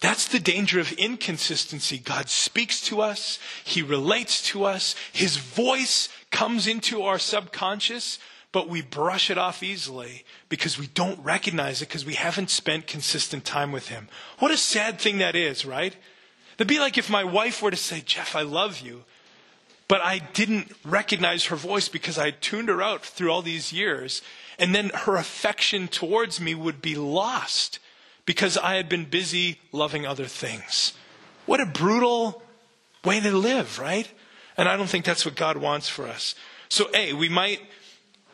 That's 0.00 0.28
the 0.28 0.38
danger 0.38 0.80
of 0.80 0.92
inconsistency. 0.92 1.98
God 1.98 2.28
speaks 2.28 2.80
to 2.82 3.00
us, 3.00 3.38
He 3.64 3.80
relates 3.80 4.42
to 4.48 4.64
us, 4.64 4.94
His 5.12 5.36
voice 5.38 6.08
comes 6.30 6.66
into 6.66 7.02
our 7.02 7.18
subconscious, 7.18 8.18
but 8.52 8.68
we 8.68 8.82
brush 8.82 9.30
it 9.30 9.38
off 9.38 9.62
easily 9.62 10.24
because 10.48 10.78
we 10.78 10.86
don't 10.88 11.24
recognize 11.24 11.80
it 11.80 11.88
because 11.88 12.04
we 12.04 12.14
haven't 12.14 12.50
spent 12.50 12.86
consistent 12.86 13.44
time 13.44 13.72
with 13.72 13.88
Him. 13.88 14.08
What 14.38 14.50
a 14.50 14.56
sad 14.56 15.00
thing 15.00 15.18
that 15.18 15.34
is, 15.34 15.64
right? 15.64 15.96
It'd 16.56 16.68
be 16.68 16.78
like 16.78 16.98
if 16.98 17.10
my 17.10 17.24
wife 17.24 17.62
were 17.62 17.70
to 17.70 17.76
say, 17.76 18.00
Jeff, 18.04 18.36
I 18.36 18.42
love 18.42 18.80
you. 18.80 19.04
But 19.94 20.04
I 20.04 20.18
didn't 20.18 20.72
recognize 20.84 21.44
her 21.44 21.54
voice 21.54 21.88
because 21.88 22.18
I 22.18 22.32
tuned 22.32 22.68
her 22.68 22.82
out 22.82 23.04
through 23.04 23.30
all 23.30 23.42
these 23.42 23.72
years. 23.72 24.22
And 24.58 24.74
then 24.74 24.88
her 24.92 25.14
affection 25.14 25.86
towards 25.86 26.40
me 26.40 26.52
would 26.52 26.82
be 26.82 26.96
lost 26.96 27.78
because 28.26 28.58
I 28.58 28.74
had 28.74 28.88
been 28.88 29.04
busy 29.04 29.60
loving 29.70 30.04
other 30.04 30.24
things. 30.24 30.94
What 31.46 31.60
a 31.60 31.66
brutal 31.66 32.42
way 33.04 33.20
to 33.20 33.30
live, 33.30 33.78
right? 33.78 34.10
And 34.56 34.68
I 34.68 34.76
don't 34.76 34.88
think 34.88 35.04
that's 35.04 35.24
what 35.24 35.36
God 35.36 35.58
wants 35.58 35.88
for 35.88 36.08
us. 36.08 36.34
So, 36.68 36.90
A, 36.92 37.12
we 37.12 37.28
might, 37.28 37.60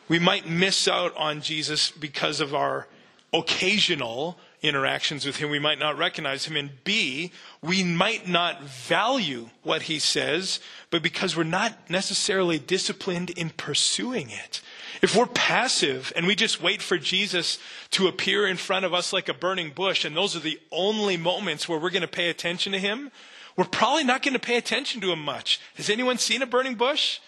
we 0.07 0.17
might 0.17 0.49
miss 0.49 0.87
out 0.87 1.15
on 1.15 1.41
Jesus 1.41 1.91
because 1.91 2.39
of 2.39 2.55
our 2.55 2.87
occasional 3.31 4.39
interactions 4.61 5.25
with 5.25 5.37
him, 5.37 5.49
we 5.49 5.59
might 5.59 5.79
not 5.79 5.97
recognize 5.97 6.45
him. 6.45 6.55
And 6.55 6.83
B, 6.83 7.31
we 7.61 7.83
might 7.83 8.27
not 8.27 8.63
value 8.63 9.49
what 9.63 9.83
he 9.83 9.97
says, 9.97 10.59
but 10.89 11.01
because 11.01 11.35
we're 11.35 11.43
not 11.43 11.89
necessarily 11.89 12.59
disciplined 12.59 13.31
in 13.31 13.49
pursuing 13.49 14.29
it. 14.29 14.61
If 15.01 15.15
we're 15.15 15.25
passive 15.25 16.13
and 16.15 16.27
we 16.27 16.35
just 16.35 16.61
wait 16.61 16.81
for 16.81 16.97
Jesus 16.97 17.57
to 17.91 18.07
appear 18.07 18.47
in 18.47 18.57
front 18.57 18.85
of 18.85 18.93
us 18.93 19.11
like 19.11 19.29
a 19.29 19.33
burning 19.33 19.71
bush, 19.71 20.05
and 20.05 20.15
those 20.15 20.35
are 20.35 20.39
the 20.41 20.59
only 20.71 21.17
moments 21.17 21.67
where 21.67 21.79
we're 21.79 21.89
going 21.89 22.01
to 22.01 22.07
pay 22.07 22.29
attention 22.29 22.71
to 22.73 22.79
him, 22.79 23.11
we're 23.55 23.65
probably 23.65 24.03
not 24.03 24.21
going 24.21 24.33
to 24.33 24.39
pay 24.39 24.57
attention 24.57 25.01
to 25.01 25.11
him 25.11 25.23
much. 25.23 25.59
Has 25.75 25.89
anyone 25.89 26.17
seen 26.17 26.41
a 26.41 26.45
burning 26.45 26.75
bush? 26.75 27.19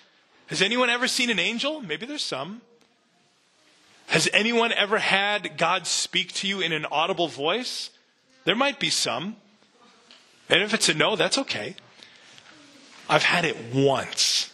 Has 0.48 0.62
anyone 0.62 0.89
ever 0.89 1.08
seen 1.08 1.30
an 1.30 1.39
angel? 1.39 1.82
Maybe 1.82 2.06
there's 2.06 2.24
some. 2.24 2.62
Has 4.08 4.30
anyone 4.34 4.72
ever 4.72 5.00
had 5.00 5.58
God 5.58 5.88
speak 5.88 6.34
to 6.34 6.48
you 6.48 6.62
in 6.62 6.72
an 6.72 6.86
audible 6.92 7.28
voice? 7.28 7.89
There 8.46 8.56
might 8.56 8.80
be 8.80 8.89
some. 8.89 9.38
And 10.50 10.62
if 10.62 10.74
it's 10.74 10.89
a 10.89 10.94
no, 10.94 11.16
that's 11.16 11.38
okay. 11.38 11.76
I've 13.10 13.24
had 13.24 13.46
it 13.46 13.58
once. 13.74 14.52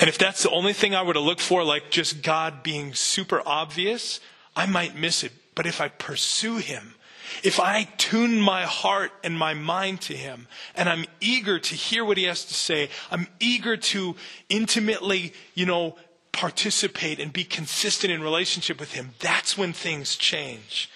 And 0.00 0.08
if 0.08 0.18
that's 0.18 0.42
the 0.42 0.50
only 0.50 0.72
thing 0.72 0.94
I 0.94 1.02
were 1.02 1.12
to 1.12 1.20
look 1.20 1.40
for, 1.40 1.64
like 1.64 1.90
just 1.90 2.22
God 2.22 2.62
being 2.62 2.94
super 2.94 3.42
obvious, 3.44 4.20
I 4.56 4.66
might 4.66 4.96
miss 4.96 5.24
it. 5.24 5.32
But 5.54 5.66
if 5.66 5.80
I 5.80 5.88
pursue 5.88 6.56
Him 6.56 6.94
if 7.42 7.60
I 7.60 7.84
tune 7.96 8.40
my 8.40 8.64
heart 8.64 9.12
and 9.22 9.38
my 9.38 9.54
mind 9.54 10.00
to 10.02 10.16
Him, 10.16 10.48
and 10.74 10.88
I'm 10.88 11.04
eager 11.20 11.58
to 11.58 11.74
hear 11.74 12.04
what 12.04 12.16
He 12.16 12.24
has 12.24 12.44
to 12.46 12.54
say, 12.54 12.90
I'm 13.10 13.28
eager 13.40 13.76
to 13.76 14.16
intimately, 14.48 15.32
you 15.54 15.66
know, 15.66 15.96
participate 16.38 17.18
and 17.18 17.32
be 17.32 17.42
consistent 17.42 18.12
in 18.12 18.22
relationship 18.22 18.78
with 18.78 18.92
Him, 18.92 19.10
that's 19.18 19.58
when 19.58 19.72
things 19.72 20.14
change. 20.14 20.88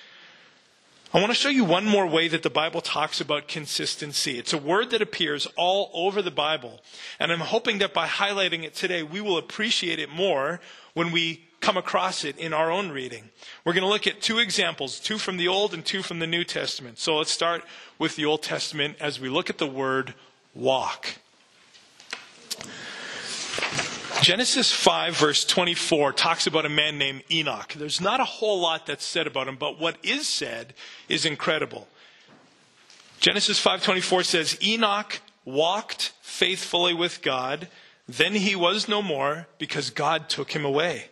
I 1.13 1.19
want 1.19 1.33
to 1.33 1.39
show 1.39 1.49
you 1.49 1.65
one 1.65 1.85
more 1.85 2.07
way 2.07 2.29
that 2.29 2.45
the 2.45 2.49
Bible 2.49 2.81
talks 2.81 3.21
about 3.21 3.49
consistency. 3.49 4.39
It's 4.39 4.53
a 4.53 4.59
word 4.59 4.91
that 4.91 5.03
appears 5.03 5.49
all 5.57 5.91
over 5.95 6.23
the 6.23 6.31
Bible. 6.31 6.81
And 7.19 7.33
I'm 7.33 7.41
hoping 7.41 7.79
that 7.79 7.93
by 7.93 8.07
highlighting 8.07 8.63
it 8.63 8.77
today, 8.77 9.03
we 9.03 9.21
will 9.21 9.37
appreciate 9.37 9.99
it 9.99 10.09
more 10.09 10.61
when 10.95 11.11
we 11.11 11.45
come 11.61 11.77
across 11.77 12.25
it 12.25 12.39
in 12.39 12.53
our 12.53 12.71
own 12.71 12.91
reading. 12.91 13.31
We're 13.65 13.73
going 13.73 13.83
to 13.83 13.89
look 13.89 14.07
at 14.07 14.23
two 14.23 14.39
examples, 14.39 15.01
two 15.01 15.19
from 15.19 15.39
the 15.39 15.49
Old 15.49 15.75
and 15.75 15.85
two 15.85 16.03
from 16.05 16.21
the 16.21 16.27
New 16.29 16.45
Testament. 16.45 17.01
So 17.01 17.17
let's 17.17 17.33
start 17.33 17.65
with 17.99 18.15
the 18.15 18.25
Old 18.25 18.45
Testament 18.45 18.97
as 19.01 19.19
we 19.19 19.29
look 19.29 19.51
at 19.51 19.59
the 19.59 19.67
word 19.67 20.15
walk. 20.55 21.17
Genesis 24.23 24.71
5, 24.71 25.17
verse 25.17 25.45
24, 25.45 26.13
talks 26.13 26.47
about 26.47 26.65
a 26.65 26.69
man 26.69 26.97
named 26.97 27.25
Enoch. 27.29 27.75
There's 27.77 28.01
not 28.01 28.21
a 28.21 28.25
whole 28.25 28.61
lot 28.61 28.87
that's 28.87 29.05
said 29.05 29.27
about 29.27 29.49
him, 29.49 29.57
but 29.57 29.81
what 29.81 29.97
is 30.05 30.29
said 30.29 30.75
is 31.09 31.25
incredible. 31.25 31.89
Genesis 33.19 33.61
5:24 33.61 34.25
says 34.25 34.57
Enoch 34.63 35.21
walked 35.45 36.13
faithfully 36.23 36.95
with 36.95 37.21
God, 37.21 37.69
then 38.07 38.35
he 38.35 38.55
was 38.55 38.87
no 38.87 39.03
more 39.03 39.49
because 39.59 39.91
God 39.91 40.29
took 40.29 40.53
him 40.53 40.65
away. 40.65 41.09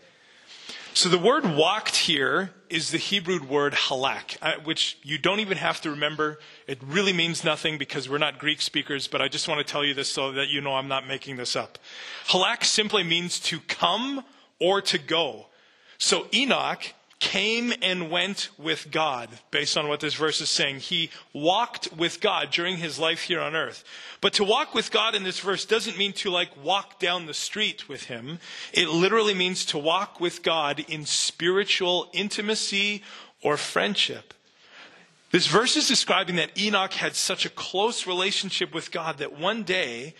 So 1.01 1.09
the 1.09 1.16
word 1.16 1.46
walked 1.57 1.96
here 1.96 2.51
is 2.68 2.90
the 2.90 2.98
Hebrew 2.98 3.42
word 3.42 3.72
halak, 3.72 4.36
uh, 4.42 4.57
which 4.64 4.98
you 5.03 5.16
don't 5.16 5.40
even 5.40 5.57
have 5.57 5.80
to 5.80 5.90
remember. 5.92 6.38
It 6.66 6.78
really 6.82 7.14
means 7.14 7.42
nothing 7.42 7.78
because 7.78 8.07
we're 8.07 8.18
not 8.18 8.38
Greek 8.38 8.61
speakers, 8.61 9.09
but 9.09 9.22
I 9.22 9.28
just 9.28 9.48
want 9.48 9.66
to 9.66 9.72
tell 9.72 9.82
you 9.82 9.94
this 9.94 10.11
so 10.11 10.32
that 10.32 10.51
you 10.51 10.61
know 10.61 10.74
I'm 10.74 10.88
not 10.88 11.09
making 11.09 11.38
this 11.38 11.57
up. 11.57 11.78
Halak 12.26 12.64
simply 12.64 13.03
means 13.03 13.40
to 13.40 13.61
come 13.61 14.26
or 14.59 14.82
to 14.82 14.98
go. 14.98 15.46
So 15.96 16.26
Enoch 16.34 16.92
came 17.20 17.72
and 17.82 18.10
went 18.10 18.48
with 18.58 18.90
God, 18.90 19.28
based 19.50 19.76
on 19.76 19.86
what 19.86 20.00
this 20.00 20.14
verse 20.14 20.40
is 20.40 20.48
saying. 20.50 20.80
He 20.80 21.10
walked 21.32 21.92
with 21.92 22.20
God 22.20 22.50
during 22.50 22.78
his 22.78 22.98
life 22.98 23.22
here 23.22 23.40
on 23.40 23.54
earth. 23.54 23.84
But 24.20 24.32
to 24.34 24.44
walk 24.44 24.74
with 24.74 24.90
God 24.90 25.14
in 25.14 25.22
this 25.22 25.38
verse 25.38 25.64
doesn't 25.66 25.98
mean 25.98 26.14
to 26.14 26.30
like 26.30 26.50
walk 26.64 26.98
down 26.98 27.26
the 27.26 27.34
street 27.34 27.88
with 27.88 28.04
him. 28.04 28.38
It 28.72 28.88
literally 28.88 29.34
means 29.34 29.64
to 29.66 29.78
walk 29.78 30.18
with 30.18 30.42
God 30.42 30.84
in 30.88 31.04
spiritual 31.04 32.08
intimacy 32.12 33.02
or 33.42 33.56
friendship. 33.56 34.34
This 35.30 35.46
verse 35.46 35.76
is 35.76 35.86
describing 35.86 36.36
that 36.36 36.58
Enoch 36.58 36.94
had 36.94 37.14
such 37.14 37.44
a 37.44 37.50
close 37.50 38.06
relationship 38.06 38.74
with 38.74 38.90
God 38.90 39.18
that 39.18 39.38
one 39.38 39.62
day 39.62 40.14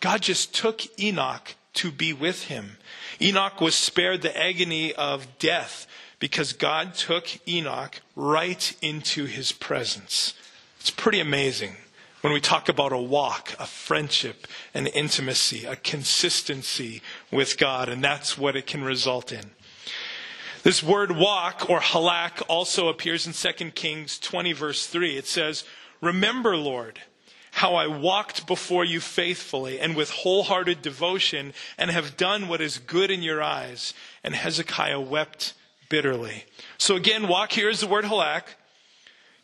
God 0.00 0.22
just 0.22 0.54
took 0.54 0.82
Enoch 1.00 1.54
to 1.74 1.90
be 1.90 2.12
with 2.12 2.44
him. 2.44 2.76
Enoch 3.20 3.60
was 3.60 3.74
spared 3.74 4.20
the 4.20 4.36
agony 4.36 4.92
of 4.92 5.38
death 5.38 5.86
because 6.22 6.52
God 6.52 6.94
took 6.94 7.26
Enoch 7.48 8.00
right 8.14 8.76
into 8.80 9.24
his 9.24 9.50
presence. 9.50 10.34
It's 10.78 10.88
pretty 10.88 11.18
amazing 11.18 11.74
when 12.20 12.32
we 12.32 12.40
talk 12.40 12.68
about 12.68 12.92
a 12.92 12.96
walk, 12.96 13.56
a 13.58 13.66
friendship, 13.66 14.46
an 14.72 14.86
intimacy, 14.86 15.64
a 15.64 15.74
consistency 15.74 17.02
with 17.32 17.58
God, 17.58 17.88
and 17.88 18.04
that's 18.04 18.38
what 18.38 18.54
it 18.54 18.68
can 18.68 18.84
result 18.84 19.32
in. 19.32 19.50
This 20.62 20.80
word 20.80 21.10
walk 21.10 21.68
or 21.68 21.80
halak 21.80 22.40
also 22.46 22.86
appears 22.86 23.26
in 23.26 23.32
2 23.32 23.72
Kings 23.72 24.20
20 24.20 24.52
verse 24.52 24.86
3. 24.86 25.16
It 25.16 25.26
says, 25.26 25.64
Remember, 26.00 26.56
Lord, 26.56 27.00
how 27.50 27.74
I 27.74 27.88
walked 27.88 28.46
before 28.46 28.84
you 28.84 29.00
faithfully 29.00 29.80
and 29.80 29.96
with 29.96 30.10
wholehearted 30.10 30.82
devotion 30.82 31.52
and 31.76 31.90
have 31.90 32.16
done 32.16 32.46
what 32.46 32.60
is 32.60 32.78
good 32.78 33.10
in 33.10 33.24
your 33.24 33.42
eyes. 33.42 33.92
And 34.22 34.36
Hezekiah 34.36 35.00
wept 35.00 35.54
bitterly. 35.92 36.44
So 36.78 36.96
again, 36.96 37.28
walk 37.28 37.52
here 37.52 37.68
is 37.68 37.80
the 37.80 37.86
word 37.86 38.06
halak. 38.06 38.44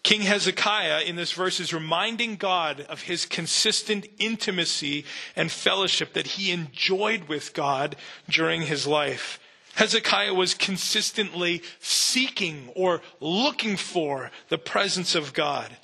King 0.03 0.22
Hezekiah 0.22 1.03
in 1.03 1.14
this 1.14 1.32
verse 1.32 1.61
is 1.61 1.74
reminding 1.74 2.36
God 2.36 2.80
of 2.88 3.03
his 3.03 3.26
consistent 3.26 4.07
intimacy 4.18 5.05
and 5.36 5.53
fellowship 5.53 6.14
that 6.14 6.26
he 6.26 6.51
enjoyed 6.51 7.24
with 7.24 7.53
God 7.53 7.96
during 8.30 8.62
his 8.62 8.86
life. 8.86 9.38
Hezekiah 9.74 10.32
was 10.32 10.55
consistently 10.55 11.62
seeking 11.80 12.70
or 12.74 13.03
looking 13.20 13.76
for 13.76 14.30
the 14.49 14.57
presence 14.57 15.14
of 15.14 15.34
God. 15.34 15.76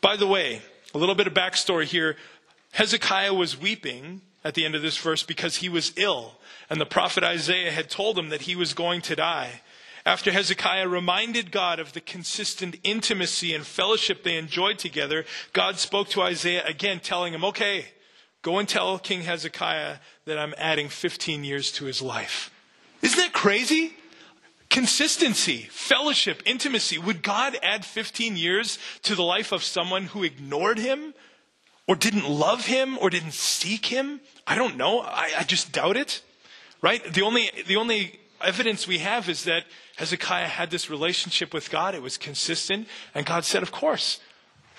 By 0.00 0.14
the 0.14 0.28
way, 0.28 0.62
a 0.94 0.98
little 0.98 1.16
bit 1.16 1.26
of 1.26 1.34
backstory 1.34 1.86
here. 1.86 2.14
Hezekiah 2.74 3.34
was 3.34 3.60
weeping 3.60 4.20
at 4.44 4.54
the 4.54 4.64
end 4.64 4.76
of 4.76 4.82
this 4.82 4.98
verse 4.98 5.24
because 5.24 5.56
he 5.56 5.68
was 5.68 5.92
ill, 5.96 6.38
and 6.70 6.80
the 6.80 6.86
prophet 6.86 7.24
Isaiah 7.24 7.72
had 7.72 7.90
told 7.90 8.16
him 8.16 8.28
that 8.28 8.42
he 8.42 8.54
was 8.54 8.72
going 8.72 9.00
to 9.00 9.16
die. 9.16 9.62
After 10.06 10.30
Hezekiah 10.30 10.86
reminded 10.86 11.50
God 11.50 11.80
of 11.80 11.92
the 11.92 12.00
consistent 12.00 12.76
intimacy 12.84 13.52
and 13.52 13.66
fellowship 13.66 14.22
they 14.22 14.36
enjoyed 14.36 14.78
together, 14.78 15.24
God 15.52 15.80
spoke 15.80 16.08
to 16.10 16.22
Isaiah 16.22 16.64
again, 16.64 17.00
telling 17.00 17.34
him, 17.34 17.44
Okay, 17.44 17.86
go 18.42 18.58
and 18.58 18.68
tell 18.68 19.00
King 19.00 19.22
Hezekiah 19.22 19.96
that 20.24 20.38
I'm 20.38 20.54
adding 20.58 20.88
15 20.88 21.42
years 21.42 21.72
to 21.72 21.86
his 21.86 22.00
life. 22.00 22.52
Isn't 23.02 23.18
that 23.18 23.32
crazy? 23.32 23.94
Consistency, 24.70 25.62
fellowship, 25.70 26.40
intimacy. 26.46 26.98
Would 26.98 27.24
God 27.24 27.58
add 27.60 27.84
15 27.84 28.36
years 28.36 28.78
to 29.02 29.16
the 29.16 29.24
life 29.24 29.50
of 29.50 29.64
someone 29.64 30.04
who 30.04 30.22
ignored 30.22 30.78
him 30.78 31.14
or 31.88 31.96
didn't 31.96 32.28
love 32.28 32.66
him 32.66 32.96
or 32.98 33.10
didn't 33.10 33.34
seek 33.34 33.86
him? 33.86 34.20
I 34.46 34.54
don't 34.54 34.76
know. 34.76 35.00
I, 35.00 35.32
I 35.38 35.42
just 35.42 35.72
doubt 35.72 35.96
it. 35.96 36.22
Right? 36.80 37.02
The 37.02 37.22
only, 37.22 37.50
the 37.66 37.76
only 37.76 38.20
evidence 38.42 38.86
we 38.86 38.98
have 38.98 39.28
is 39.28 39.44
that 39.44 39.64
Hezekiah 39.96 40.48
had 40.48 40.70
this 40.70 40.90
relationship 40.90 41.54
with 41.54 41.70
God. 41.70 41.94
It 41.94 42.02
was 42.02 42.18
consistent. 42.18 42.88
And 43.14 43.26
God 43.26 43.44
said, 43.44 43.62
Of 43.62 43.72
course, 43.72 44.20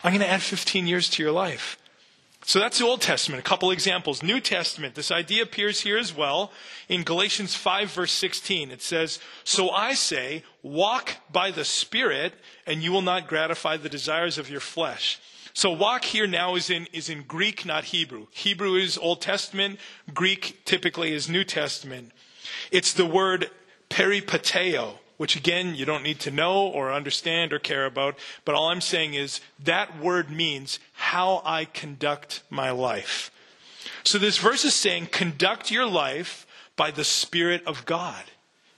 I'm 0.03 0.11
going 0.11 0.21
to 0.21 0.29
add 0.29 0.41
15 0.41 0.87
years 0.87 1.09
to 1.11 1.23
your 1.23 1.31
life. 1.31 1.77
So 2.45 2.59
that's 2.59 2.79
the 2.79 2.85
Old 2.85 3.01
Testament. 3.01 3.41
A 3.41 3.43
couple 3.43 3.71
examples. 3.71 4.23
New 4.23 4.39
Testament. 4.39 4.95
This 4.95 5.11
idea 5.11 5.43
appears 5.43 5.81
here 5.81 5.97
as 5.97 6.15
well 6.15 6.51
in 6.87 7.03
Galatians 7.03 7.55
5 7.55 7.91
verse 7.91 8.13
16. 8.13 8.71
It 8.71 8.81
says, 8.81 9.19
So 9.43 9.69
I 9.69 9.95
say, 9.95 10.43
walk 10.63 11.15
by 11.31 11.51
the 11.51 11.65
Spirit 11.65 12.33
and 12.65 12.81
you 12.81 12.91
will 12.91 13.01
not 13.01 13.27
gratify 13.27 13.77
the 13.77 13.89
desires 13.89 14.37
of 14.37 14.49
your 14.49 14.61
flesh. 14.61 15.19
So 15.53 15.71
walk 15.71 16.05
here 16.05 16.27
now 16.27 16.55
is 16.55 16.69
in, 16.69 16.87
is 16.93 17.09
in 17.09 17.23
Greek, 17.23 17.65
not 17.65 17.85
Hebrew. 17.85 18.27
Hebrew 18.29 18.75
is 18.75 18.97
Old 18.97 19.21
Testament. 19.21 19.79
Greek 20.13 20.63
typically 20.65 21.13
is 21.13 21.27
New 21.27 21.43
Testament. 21.43 22.11
It's 22.71 22.93
the 22.93 23.05
word 23.05 23.49
peripateo, 23.89 24.99
which 25.17 25.35
again, 25.35 25.75
you 25.75 25.85
don't 25.85 26.03
need 26.03 26.19
to 26.21 26.31
know 26.31 26.67
or 26.67 26.91
understand 26.91 27.53
or 27.53 27.59
care 27.59 27.85
about. 27.85 28.17
But 28.45 28.55
all 28.55 28.69
I'm 28.69 28.81
saying 28.81 29.13
is 29.13 29.41
that 29.63 29.99
word 29.99 30.29
means 30.29 30.79
how 30.93 31.41
I 31.45 31.65
conduct 31.65 32.43
my 32.49 32.71
life. 32.71 33.31
So 34.03 34.17
this 34.17 34.37
verse 34.37 34.63
is 34.63 34.73
saying, 34.73 35.07
conduct 35.11 35.71
your 35.71 35.85
life 35.85 36.45
by 36.75 36.91
the 36.91 37.03
Spirit 37.03 37.65
of 37.65 37.85
God. 37.85 38.23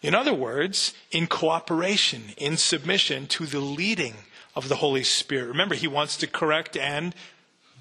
In 0.02 0.16
other 0.16 0.34
words, 0.34 0.94
in 1.12 1.28
cooperation, 1.28 2.34
in 2.38 2.56
submission 2.58 3.28
to 3.28 3.46
the 3.46 3.60
leading 3.60 4.16
of 4.56 4.70
the 4.70 4.78
Holy 4.78 5.04
Spirit. 5.04 5.48
Remember, 5.50 5.76
He 5.76 5.88
wants 5.88 6.16
to 6.18 6.28
correct 6.28 6.78
and 6.78 7.14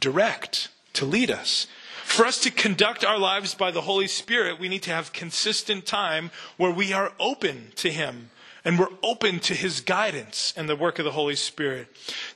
direct, 0.00 0.68
to 0.94 1.04
lead 1.04 1.30
us. 1.30 1.66
For 2.04 2.26
us 2.26 2.40
to 2.40 2.50
conduct 2.50 3.04
our 3.04 3.18
lives 3.18 3.54
by 3.54 3.70
the 3.70 3.82
Holy 3.82 4.08
Spirit, 4.08 4.58
we 4.58 4.68
need 4.68 4.82
to 4.82 4.90
have 4.90 5.12
consistent 5.12 5.86
time 5.86 6.30
where 6.56 6.70
we 6.70 6.92
are 6.92 7.12
open 7.20 7.72
to 7.76 7.90
Him 7.90 8.30
and 8.64 8.78
we're 8.78 8.88
open 9.02 9.40
to 9.40 9.54
His 9.54 9.80
guidance 9.80 10.52
and 10.56 10.68
the 10.68 10.76
work 10.76 10.98
of 10.98 11.04
the 11.04 11.12
Holy 11.12 11.36
Spirit. 11.36 11.88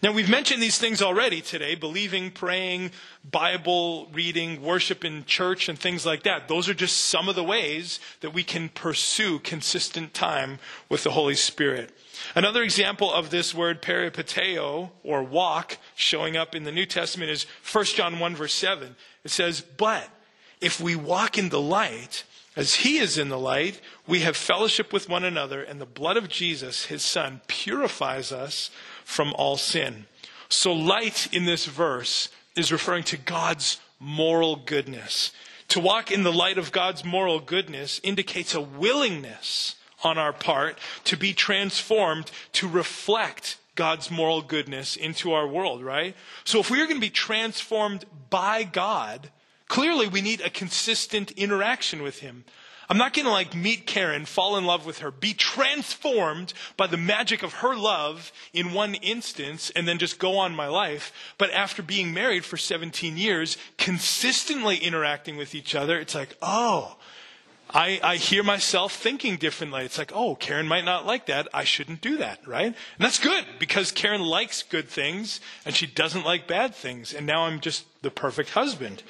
Now, 0.02 0.12
we've 0.12 0.30
mentioned 0.30 0.62
these 0.62 0.78
things 0.78 1.02
already 1.02 1.40
today 1.40 1.74
believing, 1.74 2.30
praying, 2.30 2.92
Bible 3.28 4.08
reading, 4.12 4.62
worship 4.62 5.04
in 5.04 5.24
church, 5.24 5.68
and 5.68 5.78
things 5.78 6.06
like 6.06 6.22
that. 6.22 6.48
Those 6.48 6.68
are 6.68 6.74
just 6.74 6.96
some 6.96 7.28
of 7.28 7.34
the 7.34 7.44
ways 7.44 7.98
that 8.20 8.32
we 8.32 8.44
can 8.44 8.68
pursue 8.68 9.40
consistent 9.40 10.14
time 10.14 10.58
with 10.88 11.04
the 11.04 11.10
Holy 11.10 11.34
Spirit. 11.34 11.90
Another 12.34 12.62
example 12.62 13.12
of 13.12 13.30
this 13.30 13.54
word 13.54 13.82
peripateo, 13.82 14.90
or 15.02 15.22
walk, 15.22 15.78
showing 15.94 16.36
up 16.36 16.54
in 16.54 16.64
the 16.64 16.72
New 16.72 16.86
Testament 16.86 17.30
is 17.30 17.46
1 17.70 17.84
John 17.86 18.18
1, 18.18 18.36
verse 18.36 18.54
7. 18.54 18.96
It 19.24 19.30
says, 19.30 19.60
But 19.60 20.08
if 20.60 20.80
we 20.80 20.96
walk 20.96 21.38
in 21.38 21.48
the 21.48 21.60
light, 21.60 22.24
as 22.56 22.74
he 22.74 22.98
is 22.98 23.18
in 23.18 23.28
the 23.28 23.38
light, 23.38 23.80
we 24.06 24.20
have 24.20 24.36
fellowship 24.36 24.92
with 24.92 25.08
one 25.08 25.24
another, 25.24 25.62
and 25.62 25.80
the 25.80 25.86
blood 25.86 26.16
of 26.16 26.28
Jesus, 26.28 26.86
his 26.86 27.02
son, 27.02 27.40
purifies 27.46 28.30
us 28.32 28.70
from 29.04 29.32
all 29.34 29.56
sin. 29.56 30.06
So, 30.48 30.72
light 30.72 31.32
in 31.32 31.46
this 31.46 31.64
verse 31.64 32.28
is 32.54 32.70
referring 32.70 33.04
to 33.04 33.16
God's 33.16 33.80
moral 33.98 34.56
goodness. 34.56 35.32
To 35.68 35.80
walk 35.80 36.10
in 36.10 36.24
the 36.24 36.32
light 36.32 36.58
of 36.58 36.72
God's 36.72 37.04
moral 37.04 37.40
goodness 37.40 38.00
indicates 38.02 38.54
a 38.54 38.60
willingness 38.60 39.76
on 40.04 40.18
our 40.18 40.32
part 40.32 40.78
to 41.04 41.16
be 41.16 41.32
transformed 41.32 42.30
to 42.52 42.68
reflect 42.68 43.56
God's 43.74 44.10
moral 44.10 44.42
goodness 44.42 44.96
into 44.96 45.32
our 45.32 45.46
world, 45.46 45.82
right? 45.82 46.14
So 46.44 46.60
if 46.60 46.70
we 46.70 46.80
are 46.80 46.86
going 46.86 47.00
to 47.00 47.06
be 47.06 47.10
transformed 47.10 48.04
by 48.30 48.64
God, 48.64 49.30
clearly 49.68 50.08
we 50.08 50.20
need 50.20 50.40
a 50.40 50.50
consistent 50.50 51.30
interaction 51.32 52.02
with 52.02 52.20
Him. 52.20 52.44
I'm 52.88 52.98
not 52.98 53.14
going 53.14 53.24
to 53.24 53.32
like 53.32 53.54
meet 53.54 53.86
Karen, 53.86 54.26
fall 54.26 54.58
in 54.58 54.66
love 54.66 54.84
with 54.84 54.98
her, 54.98 55.10
be 55.10 55.32
transformed 55.32 56.52
by 56.76 56.86
the 56.86 56.98
magic 56.98 57.42
of 57.42 57.54
her 57.54 57.74
love 57.74 58.32
in 58.52 58.74
one 58.74 58.94
instance, 58.96 59.70
and 59.70 59.88
then 59.88 59.96
just 59.96 60.18
go 60.18 60.36
on 60.36 60.54
my 60.54 60.66
life. 60.66 61.10
But 61.38 61.52
after 61.52 61.82
being 61.82 62.12
married 62.12 62.44
for 62.44 62.58
17 62.58 63.16
years, 63.16 63.56
consistently 63.78 64.76
interacting 64.76 65.38
with 65.38 65.54
each 65.54 65.74
other, 65.74 65.98
it's 65.98 66.14
like, 66.14 66.36
oh, 66.42 66.98
I, 67.74 68.00
I 68.02 68.16
hear 68.16 68.42
myself 68.42 68.94
thinking 68.94 69.36
differently. 69.36 69.84
It's 69.84 69.98
like, 69.98 70.12
oh, 70.14 70.34
Karen 70.34 70.68
might 70.68 70.84
not 70.84 71.06
like 71.06 71.26
that. 71.26 71.48
I 71.54 71.64
shouldn't 71.64 72.00
do 72.00 72.18
that, 72.18 72.46
right? 72.46 72.66
And 72.66 72.74
that's 72.98 73.18
good 73.18 73.44
because 73.58 73.90
Karen 73.90 74.20
likes 74.20 74.62
good 74.62 74.88
things 74.88 75.40
and 75.64 75.74
she 75.74 75.86
doesn't 75.86 76.24
like 76.24 76.46
bad 76.46 76.74
things. 76.74 77.14
And 77.14 77.26
now 77.26 77.46
I'm 77.46 77.60
just 77.60 77.84
the 78.02 78.10
perfect 78.10 78.50
husband. 78.50 79.02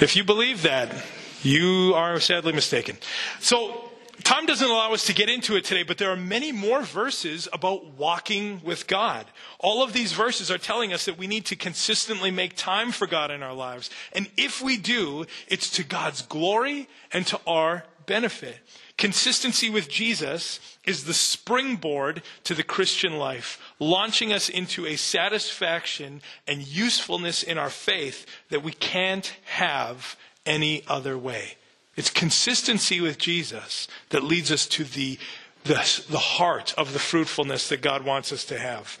If 0.00 0.14
you 0.16 0.24
believe 0.24 0.62
that, 0.62 0.94
you 1.42 1.92
are 1.94 2.20
sadly 2.20 2.52
mistaken. 2.52 2.96
So, 3.40 3.91
time 4.22 4.46
doesn't 4.46 4.68
allow 4.68 4.92
us 4.92 5.06
to 5.06 5.14
get 5.14 5.30
into 5.30 5.56
it 5.56 5.64
today, 5.64 5.82
but 5.82 5.98
there 5.98 6.10
are 6.10 6.16
many 6.16 6.52
more 6.52 6.82
verses 6.82 7.48
about 7.52 7.94
walking 7.94 8.60
with 8.64 8.86
God. 8.86 9.26
All 9.58 9.82
of 9.82 9.92
these 9.92 10.12
verses 10.12 10.50
are 10.50 10.58
telling 10.58 10.92
us 10.92 11.04
that 11.04 11.18
we 11.18 11.26
need 11.26 11.46
to 11.46 11.56
consistently 11.56 12.30
make 12.30 12.56
time 12.56 12.92
for 12.92 13.06
God 13.06 13.30
in 13.30 13.42
our 13.42 13.54
lives. 13.54 13.90
And 14.12 14.28
if 14.36 14.60
we 14.60 14.76
do, 14.76 15.26
it's 15.48 15.70
to 15.72 15.84
God's 15.84 16.22
glory 16.22 16.88
and 17.12 17.26
to 17.28 17.40
our 17.46 17.84
benefit. 18.06 18.58
Consistency 18.98 19.70
with 19.70 19.88
Jesus 19.88 20.60
is 20.84 21.04
the 21.04 21.14
springboard 21.14 22.22
to 22.44 22.54
the 22.54 22.62
Christian 22.62 23.18
life, 23.18 23.58
launching 23.78 24.32
us 24.32 24.48
into 24.48 24.86
a 24.86 24.96
satisfaction 24.96 26.20
and 26.46 26.66
usefulness 26.66 27.42
in 27.42 27.58
our 27.58 27.70
faith 27.70 28.26
that 28.50 28.62
we 28.62 28.72
can't 28.72 29.34
have 29.44 30.16
any 30.44 30.84
other 30.86 31.16
way. 31.16 31.56
It's 31.96 32.10
consistency 32.10 33.00
with 33.00 33.18
Jesus 33.18 33.86
that 34.10 34.24
leads 34.24 34.50
us 34.50 34.66
to 34.68 34.84
the, 34.84 35.18
the, 35.64 36.04
the 36.08 36.18
heart 36.18 36.74
of 36.78 36.92
the 36.92 36.98
fruitfulness 36.98 37.68
that 37.68 37.82
God 37.82 38.04
wants 38.04 38.32
us 38.32 38.44
to 38.46 38.58
have. 38.58 38.98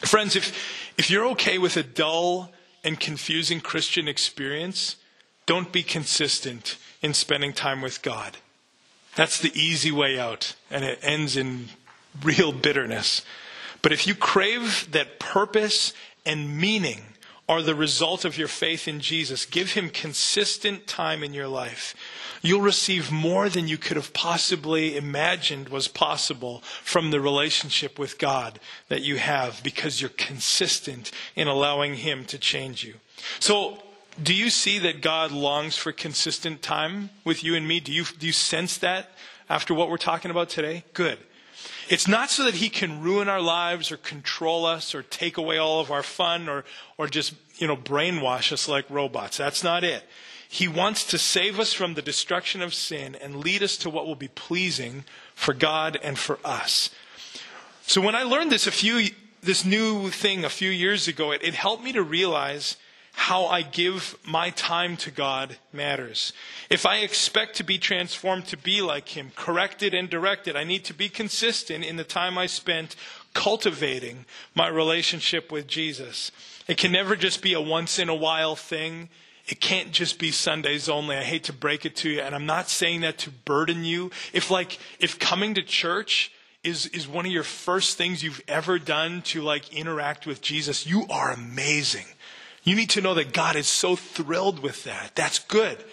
Friends, 0.00 0.34
if, 0.34 0.92
if 0.98 1.10
you're 1.10 1.26
okay 1.28 1.58
with 1.58 1.76
a 1.76 1.82
dull 1.82 2.50
and 2.82 2.98
confusing 2.98 3.60
Christian 3.60 4.08
experience, 4.08 4.96
don't 5.46 5.70
be 5.70 5.82
consistent 5.84 6.76
in 7.02 7.14
spending 7.14 7.52
time 7.52 7.80
with 7.80 8.02
God. 8.02 8.36
That's 9.14 9.38
the 9.38 9.52
easy 9.54 9.92
way 9.92 10.18
out, 10.18 10.56
and 10.70 10.84
it 10.84 10.98
ends 11.02 11.36
in 11.36 11.68
real 12.22 12.50
bitterness. 12.50 13.22
But 13.80 13.92
if 13.92 14.06
you 14.06 14.14
crave 14.14 14.88
that 14.92 15.18
purpose 15.18 15.92
and 16.24 16.58
meaning 16.58 17.02
are 17.48 17.62
the 17.62 17.74
result 17.74 18.24
of 18.24 18.38
your 18.38 18.48
faith 18.48 18.86
in 18.86 19.00
Jesus. 19.00 19.44
Give 19.44 19.72
him 19.72 19.90
consistent 19.90 20.86
time 20.86 21.24
in 21.24 21.34
your 21.34 21.48
life. 21.48 21.94
You'll 22.40 22.60
receive 22.60 23.12
more 23.12 23.48
than 23.48 23.68
you 23.68 23.78
could 23.78 23.96
have 23.96 24.12
possibly 24.12 24.96
imagined 24.96 25.68
was 25.68 25.88
possible 25.88 26.62
from 26.82 27.10
the 27.10 27.20
relationship 27.20 27.98
with 27.98 28.18
God 28.18 28.58
that 28.88 29.02
you 29.02 29.16
have 29.16 29.62
because 29.62 30.00
you're 30.00 30.10
consistent 30.10 31.10
in 31.36 31.48
allowing 31.48 31.96
him 31.96 32.24
to 32.26 32.38
change 32.38 32.84
you. 32.84 32.94
So, 33.38 33.82
do 34.22 34.34
you 34.34 34.50
see 34.50 34.78
that 34.80 35.00
God 35.00 35.32
longs 35.32 35.76
for 35.76 35.90
consistent 35.90 36.60
time 36.60 37.10
with 37.24 37.42
you 37.42 37.54
and 37.54 37.66
me? 37.66 37.80
Do 37.80 37.92
you, 37.92 38.04
do 38.18 38.26
you 38.26 38.32
sense 38.32 38.76
that 38.78 39.10
after 39.48 39.72
what 39.72 39.88
we're 39.88 39.96
talking 39.96 40.30
about 40.30 40.50
today? 40.50 40.84
Good. 40.92 41.18
It's 41.88 42.08
not 42.08 42.30
so 42.30 42.44
that 42.44 42.54
he 42.54 42.68
can 42.68 43.02
ruin 43.02 43.28
our 43.28 43.40
lives 43.40 43.92
or 43.92 43.96
control 43.96 44.64
us 44.64 44.94
or 44.94 45.02
take 45.02 45.36
away 45.36 45.58
all 45.58 45.80
of 45.80 45.90
our 45.90 46.02
fun 46.02 46.48
or, 46.48 46.64
or 46.96 47.06
just, 47.06 47.34
you 47.56 47.66
know, 47.66 47.76
brainwash 47.76 48.52
us 48.52 48.68
like 48.68 48.88
robots. 48.88 49.36
That's 49.36 49.64
not 49.64 49.84
it. 49.84 50.04
He 50.48 50.68
wants 50.68 51.04
to 51.06 51.18
save 51.18 51.58
us 51.58 51.72
from 51.72 51.94
the 51.94 52.02
destruction 52.02 52.60
of 52.60 52.74
sin 52.74 53.14
and 53.14 53.36
lead 53.36 53.62
us 53.62 53.76
to 53.78 53.90
what 53.90 54.06
will 54.06 54.14
be 54.14 54.28
pleasing 54.28 55.04
for 55.34 55.54
God 55.54 55.98
and 56.02 56.18
for 56.18 56.38
us. 56.44 56.90
So 57.86 58.00
when 58.00 58.14
I 58.14 58.22
learned 58.22 58.52
this 58.52 58.66
a 58.66 58.70
few, 58.70 59.08
this 59.42 59.64
new 59.64 60.10
thing 60.10 60.44
a 60.44 60.50
few 60.50 60.70
years 60.70 61.08
ago, 61.08 61.32
it, 61.32 61.42
it 61.42 61.54
helped 61.54 61.82
me 61.82 61.92
to 61.92 62.02
realize 62.02 62.76
how 63.12 63.46
I 63.46 63.62
give 63.62 64.16
my 64.24 64.50
time 64.50 64.96
to 64.98 65.10
God 65.10 65.56
matters. 65.72 66.32
If 66.70 66.86
I 66.86 66.98
expect 66.98 67.56
to 67.56 67.64
be 67.64 67.78
transformed 67.78 68.46
to 68.46 68.56
be 68.56 68.80
like 68.80 69.10
Him, 69.10 69.32
corrected 69.36 69.94
and 69.94 70.08
directed, 70.08 70.56
I 70.56 70.64
need 70.64 70.84
to 70.86 70.94
be 70.94 71.08
consistent 71.08 71.84
in 71.84 71.96
the 71.96 72.04
time 72.04 72.38
I 72.38 72.46
spent 72.46 72.96
cultivating 73.34 74.24
my 74.54 74.68
relationship 74.68 75.52
with 75.52 75.66
Jesus. 75.66 76.32
It 76.68 76.78
can 76.78 76.92
never 76.92 77.16
just 77.16 77.42
be 77.42 77.52
a 77.52 77.60
once 77.60 77.98
in 77.98 78.08
a 78.08 78.14
while 78.14 78.56
thing. 78.56 79.08
It 79.46 79.60
can't 79.60 79.92
just 79.92 80.18
be 80.18 80.30
Sundays 80.30 80.88
only. 80.88 81.16
I 81.16 81.24
hate 81.24 81.44
to 81.44 81.52
break 81.52 81.84
it 81.84 81.96
to 81.96 82.10
you, 82.10 82.20
and 82.20 82.34
I'm 82.34 82.46
not 82.46 82.68
saying 82.68 83.00
that 83.02 83.18
to 83.18 83.30
burden 83.30 83.84
you. 83.84 84.10
If 84.32 84.50
like, 84.50 84.78
if 85.00 85.18
coming 85.18 85.54
to 85.54 85.62
church 85.62 86.32
is, 86.62 86.86
is 86.86 87.08
one 87.08 87.26
of 87.26 87.32
your 87.32 87.42
first 87.42 87.98
things 87.98 88.22
you've 88.22 88.42
ever 88.46 88.78
done 88.78 89.22
to 89.22 89.42
like 89.42 89.74
interact 89.74 90.26
with 90.26 90.40
Jesus, 90.40 90.86
you 90.86 91.06
are 91.10 91.32
amazing. 91.32 92.06
You 92.64 92.76
need 92.76 92.90
to 92.90 93.00
know 93.00 93.14
that 93.14 93.32
God 93.32 93.56
is 93.56 93.66
so 93.66 93.96
thrilled 93.96 94.60
with 94.60 94.84
that. 94.84 95.12
That's 95.14 95.38
good. 95.38 95.84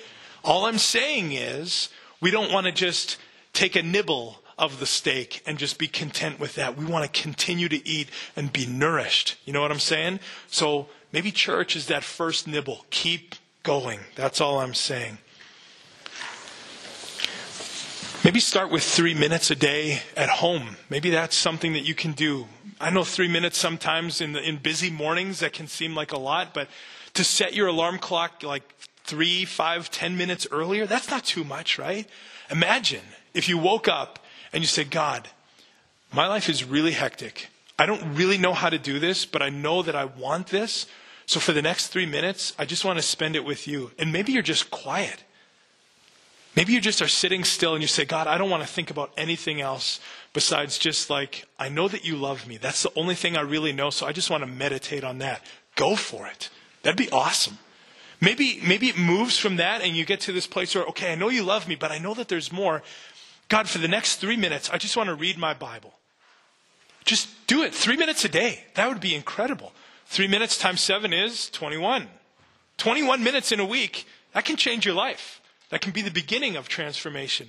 All 0.44 0.66
I'm 0.66 0.78
saying 0.78 1.32
is, 1.32 1.90
we 2.22 2.32
don't 2.32 2.52
want 2.52 2.66
to 2.66 2.72
just 2.72 3.18
take 3.54 3.76
a 3.76 3.82
nibble 3.82 4.42
of 4.58 4.80
the 4.80 4.86
steak 4.86 5.42
and 5.46 5.58
just 5.58 5.80
be 5.80 5.88
content 5.88 6.40
with 6.40 6.56
that. 6.56 6.78
We 6.78 6.86
want 6.86 7.12
to 7.12 7.22
continue 7.22 7.70
to 7.70 7.88
eat 7.88 8.10
and 8.36 8.52
be 8.52 8.66
nourished. 8.66 9.38
You 9.46 9.54
know 9.54 9.62
what 9.62 9.72
I'm 9.72 9.80
saying? 9.80 10.20
So 10.48 10.88
maybe 11.12 11.32
church 11.32 11.76
is 11.76 11.88
that 11.88 12.04
first 12.04 12.46
nibble. 12.46 12.86
Keep 12.90 13.36
going. 13.64 14.02
That's 14.16 14.42
all 14.42 14.60
I'm 14.60 14.74
saying. 14.74 15.18
Maybe 18.24 18.42
start 18.42 18.70
with 18.70 18.84
three 18.84 19.14
minutes 19.14 19.50
a 19.50 19.56
day 19.56 20.02
at 20.18 20.28
home. 20.28 20.76
Maybe 20.90 21.10
that's 21.10 21.38
something 21.38 21.72
that 21.72 21.88
you 21.88 21.96
can 21.96 22.12
do 22.12 22.48
I 22.80 22.90
know 22.90 23.04
three 23.04 23.28
minutes 23.28 23.58
sometimes 23.58 24.22
in, 24.22 24.34
the, 24.34 24.42
in 24.42 24.58
busy 24.58 24.90
mornings 24.90 25.40
that 25.40 25.54
can 25.54 25.68
seem 25.68 25.96
like 25.96 26.14
a 26.14 26.20
lot, 26.20 26.54
but 26.54 26.68
to 27.14 27.24
set 27.24 27.54
your 27.54 27.68
alarm 27.68 28.00
clock 28.00 28.44
like 28.44 28.64
three, 29.04 29.44
five, 29.44 29.92
ten 29.92 30.16
minutes 30.16 30.48
earlier, 30.52 30.86
that's 30.86 31.10
not 31.10 31.26
too 31.26 31.44
much, 31.44 31.78
right? 31.78 32.08
Imagine 32.50 33.02
if 33.34 33.50
you 33.50 33.58
woke 33.58 33.88
up 33.88 34.20
and 34.54 34.64
you 34.64 34.68
said, 34.68 34.92
God, 34.92 35.28
my 36.14 36.28
life 36.28 36.48
is 36.48 36.64
really 36.64 36.92
hectic. 36.92 37.50
I 37.78 37.86
don't 37.86 38.16
really 38.16 38.38
know 38.38 38.54
how 38.54 38.70
to 38.70 38.78
do 38.78 39.00
this, 39.00 39.26
but 39.26 39.42
I 39.42 39.50
know 39.50 39.82
that 39.84 39.96
I 39.96 40.06
want 40.06 40.48
this. 40.48 40.86
So 41.26 41.40
for 41.40 41.54
the 41.54 41.62
next 41.62 41.88
three 41.88 42.06
minutes, 42.06 42.54
I 42.58 42.66
just 42.66 42.84
want 42.86 42.98
to 42.98 43.04
spend 43.04 43.36
it 43.36 43.46
with 43.46 43.68
you. 43.68 43.92
And 44.00 44.12
maybe 44.12 44.32
you're 44.32 44.42
just 44.42 44.72
quiet. 44.72 45.24
Maybe 46.56 46.74
you 46.74 46.82
just 46.82 47.02
are 47.02 47.08
sitting 47.08 47.44
still 47.44 47.74
and 47.74 47.82
you 47.82 47.88
say, 47.88 48.06
God, 48.06 48.28
I 48.28 48.38
don't 48.38 48.50
want 48.50 48.64
to 48.64 48.70
think 48.70 48.90
about 48.90 49.12
anything 49.16 49.62
else 49.62 50.00
besides 50.34 50.78
just 50.78 51.10
like, 51.10 51.46
I 51.58 51.70
know 51.70 51.88
that 51.88 52.06
you 52.06 52.16
love 52.16 52.48
me. 52.48 52.58
That's 52.58 52.84
the 52.84 52.92
only 52.96 53.16
thing 53.16 53.38
I 53.38 53.42
really 53.42 53.72
know, 53.72 53.90
so 53.90 54.06
I 54.06 54.12
just 54.12 54.30
want 54.30 54.44
to 54.44 54.50
meditate 54.50 55.04
on 55.04 55.20
that. 55.20 55.42
Go 55.76 55.96
for 55.96 56.28
it. 56.28 56.50
That'd 56.82 56.98
be 56.98 57.10
awesome. 57.12 57.58
Maybe, 58.22 58.60
maybe 58.66 58.90
it 58.90 58.98
moves 58.98 59.38
from 59.38 59.58
that 59.58 59.82
and 59.82 59.96
you 59.96 60.06
get 60.06 60.22
to 60.22 60.32
this 60.32 60.48
place 60.48 60.76
where, 60.76 60.84
okay, 60.86 61.12
I 61.12 61.16
know 61.16 61.30
you 61.30 61.44
love 61.44 61.68
me, 61.68 61.76
but 61.76 61.92
I 61.92 62.00
know 62.00 62.14
that 62.16 62.28
there's 62.28 62.52
more. 62.52 62.84
God, 63.48 63.70
for 63.70 63.78
the 63.78 63.88
next 63.88 64.18
three 64.18 64.38
minutes, 64.38 64.70
I 64.70 64.78
just 64.78 64.98
want 64.98 65.08
to 65.08 65.16
read 65.16 65.38
my 65.38 65.54
Bible. 65.54 65.94
Just 67.06 67.30
do 67.48 67.64
it. 67.64 67.74
Three 67.74 67.98
minutes 67.98 68.26
a 68.26 68.30
day. 68.30 68.66
That 68.76 68.90
would 68.90 69.00
be 69.00 69.16
incredible. 69.16 69.72
Three 70.06 70.28
minutes 70.28 70.58
times 70.58 70.82
seven 70.82 71.14
is 71.14 71.50
21. 71.50 72.08
21 72.78 73.24
minutes 73.24 73.52
in 73.52 73.60
a 73.60 73.66
week, 73.66 74.06
that 74.34 74.46
can 74.46 74.56
change 74.56 74.86
your 74.86 74.96
life. 74.96 75.39
That 75.70 75.82
can 75.82 75.92
be 75.92 76.02
the 76.02 76.12
beginning 76.12 76.56
of 76.56 76.68
transformation. 76.68 77.48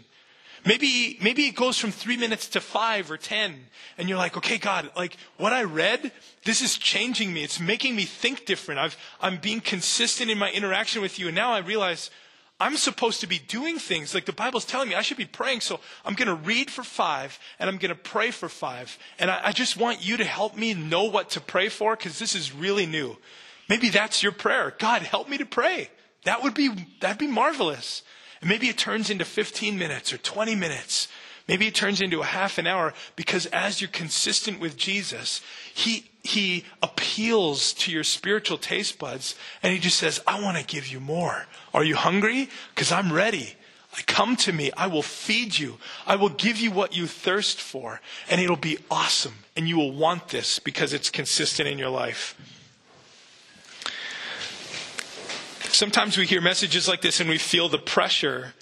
Maybe, 0.67 1.19
maybe 1.23 1.47
it 1.47 1.55
goes 1.57 1.79
from 1.79 1.91
three 1.91 2.19
minutes 2.19 2.49
to 2.51 2.61
five 2.61 3.11
or 3.11 3.17
ten, 3.17 3.55
and 3.97 4.09
you're 4.09 4.19
like, 4.19 4.37
okay, 4.37 4.59
God, 4.59 4.91
like 4.95 5.17
what 5.39 5.55
I 5.55 5.63
read, 5.63 6.13
this 6.45 6.61
is 6.61 6.77
changing 6.77 7.33
me. 7.33 7.43
It's 7.43 7.59
making 7.59 7.97
me 7.97 8.05
think 8.05 8.45
different. 8.45 8.79
I've, 8.79 8.97
I'm 9.23 9.39
being 9.39 9.61
consistent 9.63 10.31
in 10.31 10.37
my 10.37 10.51
interaction 10.51 11.01
with 11.01 11.19
you, 11.19 11.29
and 11.29 11.35
now 11.35 11.53
I 11.53 11.61
realize 11.61 12.11
I'm 12.61 12.77
supposed 12.77 13.23
to 13.23 13.27
be 13.27 13.39
doing 13.39 13.79
things 13.79 14.13
like 14.13 14.27
the 14.27 14.35
Bible's 14.35 14.67
telling 14.67 14.91
me 14.91 14.95
I 14.95 15.01
should 15.01 15.17
be 15.17 15.25
praying. 15.25 15.63
So 15.63 15.81
I'm 16.05 16.13
going 16.13 16.29
to 16.29 16.35
read 16.35 16.71
for 16.71 16.83
five, 16.83 17.39
and 17.59 17.71
I'm 17.71 17.79
going 17.79 17.89
to 17.89 17.95
pray 17.95 18.31
for 18.31 18.51
five. 18.51 18.99
And 19.19 19.31
I, 19.31 19.41
I 19.45 19.53
just 19.53 19.79
want 19.79 20.07
you 20.07 20.19
to 20.19 20.25
help 20.25 20.59
me 20.59 20.75
know 20.75 21.05
what 21.05 21.31
to 21.31 21.41
pray 21.41 21.71
for 21.71 21.97
because 21.97 22.19
this 22.19 22.35
is 22.35 22.53
really 22.53 22.85
new. 22.85 23.17
Maybe 23.71 23.89
that's 23.89 24.23
your 24.23 24.33
prayer. 24.33 24.75
God, 24.79 25.01
help 25.01 25.27
me 25.27 25.39
to 25.39 25.47
pray. 25.47 25.89
That 26.25 26.43
would 26.43 26.55
be, 26.55 26.71
that'd 27.01 27.19
be 27.19 27.27
marvelous. 27.27 28.03
And 28.41 28.49
maybe 28.49 28.69
it 28.69 28.79
turns 28.79 29.11
into 29.11 29.25
15 29.25 29.79
minutes 29.79 30.13
or 30.13 30.19
20 30.19 30.55
minutes. 30.55 31.09
Maybe 31.49 31.67
it 31.67 31.75
turns 31.75 32.01
into 32.01 32.21
a 32.21 32.27
half 32.27 32.59
an 32.59 32.67
hour 32.67 32.95
because 33.17 33.47
as 33.47 33.81
you're 33.81 33.91
consistent 33.91 34.61
with 34.61 34.77
Jesus, 34.77 35.41
he, 35.75 36.05
he 36.23 36.65
appeals 36.83 37.73
to 37.75 37.93
your 37.93 38.05
spiritual 38.05 38.57
taste 38.57 38.99
buds 38.99 39.35
and 39.63 39.73
he 39.73 39.79
just 39.79 39.99
says, 39.99 40.21
I 40.27 40.41
want 40.41 40.59
to 40.59 40.65
give 40.65 40.87
you 40.87 41.01
more. 41.01 41.47
Are 41.75 41.85
you 41.85 41.97
hungry? 41.97 42.49
Because 42.75 42.93
I'm 42.93 43.13
ready. 43.13 43.57
Like, 43.93 44.07
come 44.07 44.37
to 44.37 44.53
me. 44.53 44.71
I 44.77 44.87
will 44.87 45.03
feed 45.03 45.59
you. 45.59 45.79
I 46.07 46.17
will 46.17 46.29
give 46.29 46.59
you 46.59 46.71
what 46.71 46.95
you 46.95 47.09
thirst 47.09 47.61
for. 47.61 48.01
And 48.29 48.41
it'll 48.41 48.57
be 48.57 48.79
awesome. 48.91 49.35
And 49.57 49.69
you 49.69 49.77
will 49.77 49.93
want 49.93 50.29
this 50.29 50.61
because 50.61 50.93
it's 50.93 51.11
consistent 51.11 51.69
in 51.69 51.79
your 51.79 51.91
life. 51.91 52.37
Sometimes 55.81 56.19
we 56.19 56.27
hear 56.27 56.43
messages 56.43 56.87
like 56.87 57.01
this 57.01 57.21
and 57.21 57.31
we 57.31 57.39
feel 57.39 57.71
the 57.71 57.79
pressure 57.79 58.53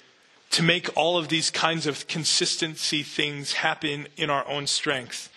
to 0.51 0.63
make 0.63 0.87
all 0.95 1.17
of 1.17 1.27
these 1.27 1.51
kinds 1.51 1.85
of 1.85 2.07
consistency 2.07 3.03
things 3.03 3.51
happen 3.51 4.07
in 4.15 4.29
our 4.29 4.47
own 4.47 4.67
strength. 4.67 5.29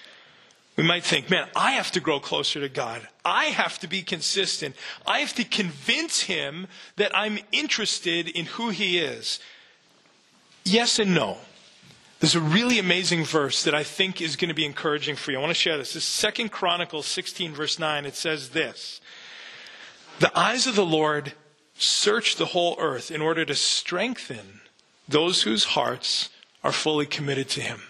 We 0.76 0.84
might 0.84 1.02
think, 1.02 1.28
man, 1.28 1.48
I 1.56 1.72
have 1.72 1.90
to 1.90 2.00
grow 2.00 2.20
closer 2.20 2.60
to 2.60 2.68
God. 2.68 3.08
I 3.24 3.46
have 3.46 3.80
to 3.80 3.88
be 3.88 4.02
consistent. 4.02 4.76
I 5.08 5.18
have 5.18 5.34
to 5.34 5.42
convince 5.42 6.20
Him 6.20 6.68
that 6.98 7.10
I'm 7.18 7.40
interested 7.50 8.28
in 8.28 8.44
who 8.44 8.68
He 8.70 8.98
is. 8.98 9.40
Yes 10.64 11.00
and 11.00 11.12
no. 11.12 11.38
There's 12.20 12.36
a 12.36 12.40
really 12.40 12.78
amazing 12.78 13.24
verse 13.24 13.64
that 13.64 13.74
I 13.74 13.82
think 13.82 14.20
is 14.20 14.36
going 14.36 14.50
to 14.50 14.54
be 14.54 14.64
encouraging 14.64 15.16
for 15.16 15.32
you. 15.32 15.38
I 15.38 15.40
want 15.40 15.50
to 15.50 15.54
share 15.54 15.78
this. 15.78 15.94
This 15.94 16.04
is 16.04 16.08
Second 16.08 16.52
Chronicles 16.52 17.06
16, 17.06 17.52
verse 17.54 17.80
9. 17.80 18.06
It 18.06 18.14
says 18.14 18.50
this 18.50 19.00
The 20.20 20.30
eyes 20.38 20.68
of 20.68 20.76
the 20.76 20.86
Lord 20.86 21.32
search 21.76 22.36
the 22.36 22.46
whole 22.46 22.76
earth 22.78 23.10
in 23.10 23.20
order 23.20 23.44
to 23.44 23.54
strengthen 23.54 24.60
those 25.08 25.42
whose 25.42 25.64
hearts 25.64 26.28
are 26.62 26.72
fully 26.72 27.06
committed 27.06 27.48
to 27.50 27.60
Him. 27.60 27.80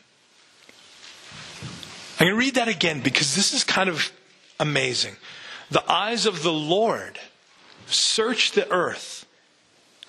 I'm 2.18 2.28
going 2.28 2.30
to 2.32 2.38
read 2.38 2.54
that 2.54 2.68
again 2.68 3.00
because 3.00 3.34
this 3.34 3.52
is 3.52 3.64
kind 3.64 3.88
of 3.88 4.12
amazing. 4.60 5.16
The 5.70 5.90
eyes 5.90 6.24
of 6.24 6.42
the 6.42 6.52
Lord 6.52 7.18
search 7.86 8.52
the 8.52 8.70
earth, 8.70 9.26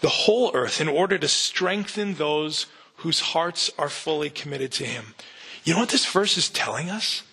the 0.01 0.09
whole 0.09 0.51
earth, 0.53 0.79
in 0.79 0.87
order 0.87 1.17
to 1.17 1.27
strengthen 1.27 2.15
those 2.15 2.67
whose 2.97 3.19
hearts 3.19 3.71
are 3.79 3.89
fully 3.89 4.29
committed 4.29 4.71
to 4.73 4.85
Him. 4.85 5.15
You 5.63 5.73
know 5.73 5.79
what 5.79 5.89
this 5.89 6.05
verse 6.05 6.37
is 6.37 6.49
telling 6.49 6.89
us? 6.89 7.23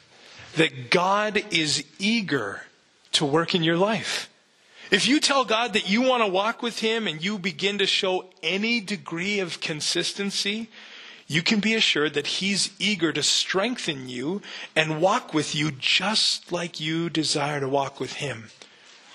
That 0.56 0.90
God 0.90 1.44
is 1.50 1.84
eager 1.98 2.62
to 3.12 3.26
work 3.26 3.54
in 3.54 3.62
your 3.62 3.76
life. 3.76 4.29
If 4.90 5.06
you 5.06 5.20
tell 5.20 5.44
God 5.44 5.74
that 5.74 5.88
you 5.88 6.02
want 6.02 6.24
to 6.24 6.28
walk 6.28 6.62
with 6.62 6.80
Him 6.80 7.06
and 7.06 7.22
you 7.22 7.38
begin 7.38 7.78
to 7.78 7.86
show 7.86 8.24
any 8.42 8.80
degree 8.80 9.38
of 9.38 9.60
consistency, 9.60 10.68
you 11.28 11.42
can 11.42 11.60
be 11.60 11.74
assured 11.74 12.14
that 12.14 12.26
He's 12.26 12.72
eager 12.80 13.12
to 13.12 13.22
strengthen 13.22 14.08
you 14.08 14.42
and 14.74 15.00
walk 15.00 15.32
with 15.32 15.54
you 15.54 15.70
just 15.70 16.50
like 16.50 16.80
you 16.80 17.08
desire 17.08 17.60
to 17.60 17.68
walk 17.68 18.00
with 18.00 18.14
Him. 18.14 18.50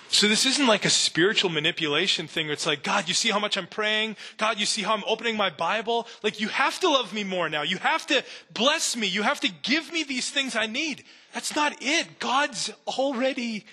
So 0.08 0.30
this 0.30 0.46
isn't 0.46 0.66
like 0.66 0.86
a 0.86 0.90
spiritual 0.90 1.50
manipulation 1.50 2.28
thing 2.28 2.50
it's 2.50 2.66
like, 2.66 2.84
God, 2.84 3.10
you 3.10 3.14
see 3.14 3.32
how 3.32 3.40
much 3.40 3.58
I'm 3.58 3.68
praying? 3.68 4.16
God, 4.38 4.58
you 4.58 4.66
see 4.66 4.82
how 4.82 4.94
I'm 4.94 5.04
opening 5.06 5.36
my 5.36 5.50
Bible? 5.50 6.08
Like, 6.24 6.40
you 6.40 6.48
have 6.48 6.80
to 6.80 6.90
love 6.90 7.12
me 7.12 7.26
more 7.26 7.50
now. 7.50 7.64
You 7.64 7.80
have 7.80 8.08
to 8.08 8.24
bless 8.54 8.96
me. 8.96 9.08
You 9.08 9.24
have 9.24 9.42
to 9.42 9.50
give 9.50 9.92
me 9.92 10.04
these 10.04 10.30
things 10.30 10.56
I 10.56 10.68
need. 10.68 11.04
That's 11.34 11.54
not 11.54 11.76
it. 11.82 12.20
God's 12.20 12.72
already 12.88 13.66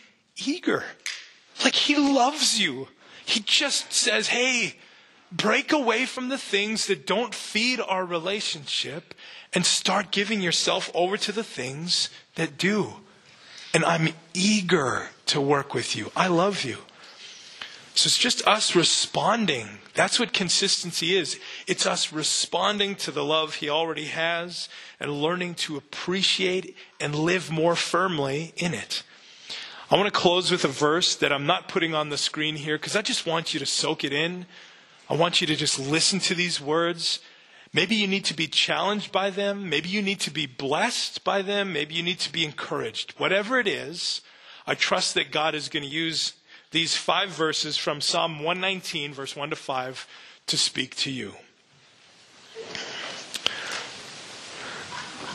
eager. 0.45 0.83
Like 1.63 1.75
he 1.75 1.97
loves 1.97 2.61
you. 2.61 2.89
He 3.25 3.41
just 3.41 3.93
says, 3.93 4.29
hey, 4.29 4.77
break 5.31 5.73
away 5.73 6.07
from 6.07 6.29
the 6.29 6.39
things 6.39 6.87
that 6.87 7.07
don't 7.07 7.35
feed 7.35 7.81
our 7.81 8.05
relationship 8.05 9.15
and 9.53 9.65
start 9.65 10.11
giving 10.11 10.41
yourself 10.41 10.91
over 10.95 11.17
to 11.17 11.33
the 11.33 11.45
things 11.45 12.11
that 12.35 12.59
do. 12.59 12.95
And 13.75 13.85
I'm 13.85 14.11
eager 14.35 15.09
to 15.27 15.41
work 15.41 15.73
with 15.73 15.97
you. 15.97 16.11
I 16.15 16.29
love 16.29 16.65
you. 16.65 16.79
So 17.95 18.07
it's 18.07 18.19
just 18.19 18.47
us 18.47 18.75
responding. 18.75 19.69
That's 19.95 20.19
what 20.19 20.33
consistency 20.33 21.15
is. 21.15 21.39
It's 21.67 21.87
us 21.87 22.13
responding 22.13 22.95
to 22.97 23.11
the 23.11 23.25
love 23.25 23.57
He 23.57 23.69
already 23.69 24.07
has 24.07 24.69
and 24.99 25.23
learning 25.23 25.55
to 25.57 25.77
appreciate 25.77 26.75
and 26.99 27.15
live 27.15 27.51
more 27.51 27.77
firmly 27.77 28.55
in 28.57 28.73
it. 28.73 29.03
I 29.93 29.97
want 29.97 30.07
to 30.07 30.19
close 30.19 30.51
with 30.51 30.65
a 30.65 30.69
verse 30.69 31.15
that 31.17 31.35
I'm 31.35 31.45
not 31.45 31.69
putting 31.69 31.95
on 31.95 32.09
the 32.09 32.17
screen 32.17 32.57
here 32.57 32.79
because 32.79 32.97
I 32.97 33.03
just 33.03 33.27
want 33.27 33.53
you 33.53 33.61
to 33.61 33.67
soak 33.67 34.05
it 34.05 34.13
in. 34.15 34.47
I 35.11 35.15
want 35.15 35.43
you 35.43 35.47
to 35.47 35.55
just 35.55 35.79
listen 35.79 36.19
to 36.21 36.35
these 36.35 36.59
words. 36.59 37.21
Maybe 37.75 37.95
you 37.97 38.07
need 38.07 38.25
to 38.25 38.35
be 38.35 38.47
challenged 38.47 39.13
by 39.13 39.29
them. 39.29 39.69
Maybe 39.69 39.91
you 39.91 40.01
need 40.01 40.19
to 40.21 40.31
be 40.31 40.47
blessed 40.47 41.25
by 41.25 41.43
them. 41.43 41.75
Maybe 41.75 41.95
you 41.95 42.03
need 42.03 42.21
to 42.21 42.33
be 42.33 42.43
encouraged. 42.43 43.13
Whatever 43.19 43.59
it 43.59 43.69
is, 43.69 44.23
I 44.67 44.77
trust 44.77 45.13
that 45.13 45.31
God 45.31 45.55
is 45.55 45.69
going 45.69 45.83
to 45.83 45.89
use 45.91 46.33
these 46.71 46.97
five 46.97 47.29
verses 47.29 47.77
from 47.77 48.01
Psalm 48.01 48.37
119, 48.43 49.13
verse 49.13 49.37
1 49.37 49.51
to 49.51 49.57
5, 49.57 50.07
to 50.47 50.57
speak 50.57 50.97
to 50.97 51.11
you. 51.11 51.35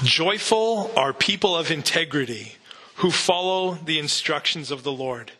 Joyful 0.02 0.92
are 0.98 1.14
people 1.14 1.56
of 1.56 1.70
integrity 1.70 2.57
who 2.98 3.12
follow 3.12 3.76
the 3.76 4.00
instructions 4.00 4.72
of 4.72 4.84
the 4.84 4.92
Lord. 4.92 5.32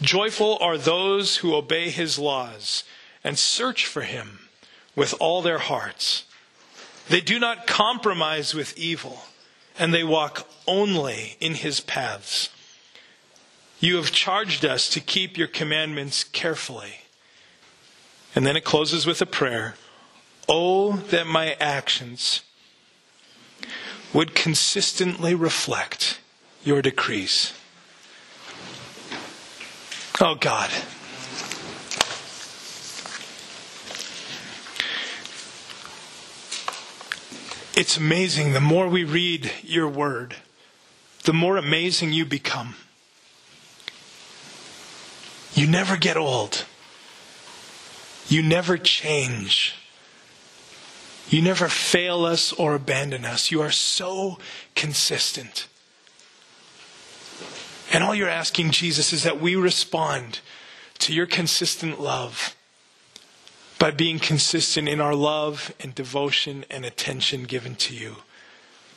Joyful 0.00 0.58
are 0.60 0.78
those 0.78 1.38
who 1.38 1.54
obey 1.54 1.90
his 1.90 2.18
laws 2.18 2.84
and 3.24 3.38
search 3.38 3.84
for 3.84 4.02
him 4.02 4.38
with 4.94 5.12
all 5.20 5.42
their 5.42 5.58
hearts. 5.58 6.24
They 7.08 7.20
do 7.20 7.40
not 7.40 7.66
compromise 7.66 8.54
with 8.54 8.78
evil, 8.78 9.24
and 9.76 9.92
they 9.92 10.04
walk 10.04 10.48
only 10.68 11.36
in 11.40 11.54
his 11.54 11.80
paths. 11.80 12.48
You 13.80 13.96
have 13.96 14.12
charged 14.12 14.64
us 14.64 14.88
to 14.90 15.00
keep 15.00 15.36
your 15.36 15.48
commandments 15.48 16.22
carefully. 16.22 17.00
And 18.36 18.46
then 18.46 18.56
it 18.56 18.64
closes 18.64 19.04
with 19.04 19.20
a 19.20 19.26
prayer. 19.26 19.74
Oh, 20.48 20.98
that 21.10 21.26
my 21.26 21.56
actions 21.58 22.42
would 24.12 24.34
consistently 24.34 25.34
reflect 25.34 26.19
your 26.62 26.82
decrees. 26.82 27.52
Oh 30.20 30.34
God. 30.34 30.70
It's 37.74 37.96
amazing. 37.96 38.52
The 38.52 38.60
more 38.60 38.88
we 38.88 39.04
read 39.04 39.50
your 39.62 39.88
word, 39.88 40.36
the 41.24 41.32
more 41.32 41.56
amazing 41.56 42.12
you 42.12 42.26
become. 42.26 42.74
You 45.54 45.66
never 45.66 45.96
get 45.96 46.16
old. 46.18 46.66
You 48.28 48.42
never 48.42 48.76
change. 48.76 49.74
You 51.30 51.40
never 51.40 51.68
fail 51.68 52.26
us 52.26 52.52
or 52.52 52.74
abandon 52.74 53.24
us. 53.24 53.50
You 53.50 53.62
are 53.62 53.70
so 53.70 54.38
consistent. 54.74 55.66
And 57.92 58.04
all 58.04 58.14
you're 58.14 58.28
asking, 58.28 58.70
Jesus, 58.70 59.12
is 59.12 59.24
that 59.24 59.40
we 59.40 59.56
respond 59.56 60.40
to 61.00 61.12
your 61.12 61.26
consistent 61.26 62.00
love 62.00 62.54
by 63.78 63.90
being 63.90 64.18
consistent 64.18 64.88
in 64.88 65.00
our 65.00 65.14
love 65.14 65.74
and 65.80 65.94
devotion 65.94 66.64
and 66.70 66.84
attention 66.84 67.44
given 67.44 67.74
to 67.76 67.94
you. 67.94 68.16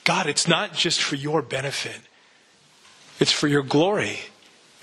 God, 0.04 0.28
it's 0.28 0.48
not 0.48 0.74
just 0.74 1.02
for 1.02 1.16
your 1.16 1.41
benefit, 1.41 2.02
it's 3.20 3.32
for 3.32 3.48
your 3.48 3.64
glory 3.64 4.20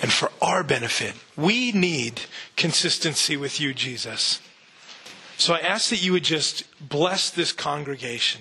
and 0.00 0.10
for 0.10 0.32
our 0.40 0.64
benefit. 0.64 1.14
We 1.36 1.72
need 1.72 2.22
consistency 2.56 3.36
with 3.36 3.60
you, 3.60 3.74
Jesus. 3.74 4.40
So 5.36 5.54
I 5.54 5.58
ask 5.58 5.90
that 5.90 6.02
you 6.02 6.12
would 6.12 6.24
just 6.24 6.64
bless 6.80 7.30
this 7.30 7.52
congregation. 7.52 8.40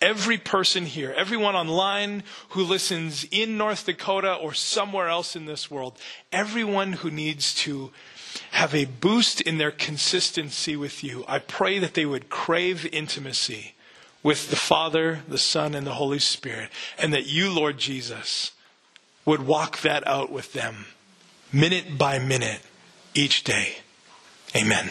Every 0.00 0.38
person 0.38 0.86
here, 0.86 1.12
everyone 1.16 1.56
online 1.56 2.22
who 2.50 2.62
listens 2.62 3.26
in 3.30 3.56
North 3.56 3.86
Dakota 3.86 4.34
or 4.34 4.54
somewhere 4.54 5.08
else 5.08 5.34
in 5.34 5.46
this 5.46 5.70
world, 5.70 5.98
everyone 6.32 6.94
who 6.94 7.10
needs 7.10 7.54
to 7.56 7.90
have 8.52 8.74
a 8.74 8.84
boost 8.84 9.40
in 9.40 9.58
their 9.58 9.70
consistency 9.70 10.76
with 10.76 11.02
you, 11.02 11.24
I 11.26 11.38
pray 11.38 11.78
that 11.78 11.94
they 11.94 12.06
would 12.06 12.30
crave 12.30 12.86
intimacy 12.92 13.74
with 14.22 14.50
the 14.50 14.56
Father, 14.56 15.20
the 15.28 15.38
Son, 15.38 15.74
and 15.74 15.86
the 15.86 15.94
Holy 15.94 16.18
Spirit, 16.18 16.70
and 16.98 17.12
that 17.12 17.26
you, 17.26 17.52
Lord 17.52 17.78
Jesus, 17.78 18.52
would 19.24 19.46
walk 19.46 19.80
that 19.82 20.06
out 20.06 20.30
with 20.30 20.52
them 20.52 20.86
minute 21.52 21.98
by 21.98 22.18
minute 22.18 22.60
each 23.14 23.44
day. 23.44 23.76
Amen. 24.54 24.90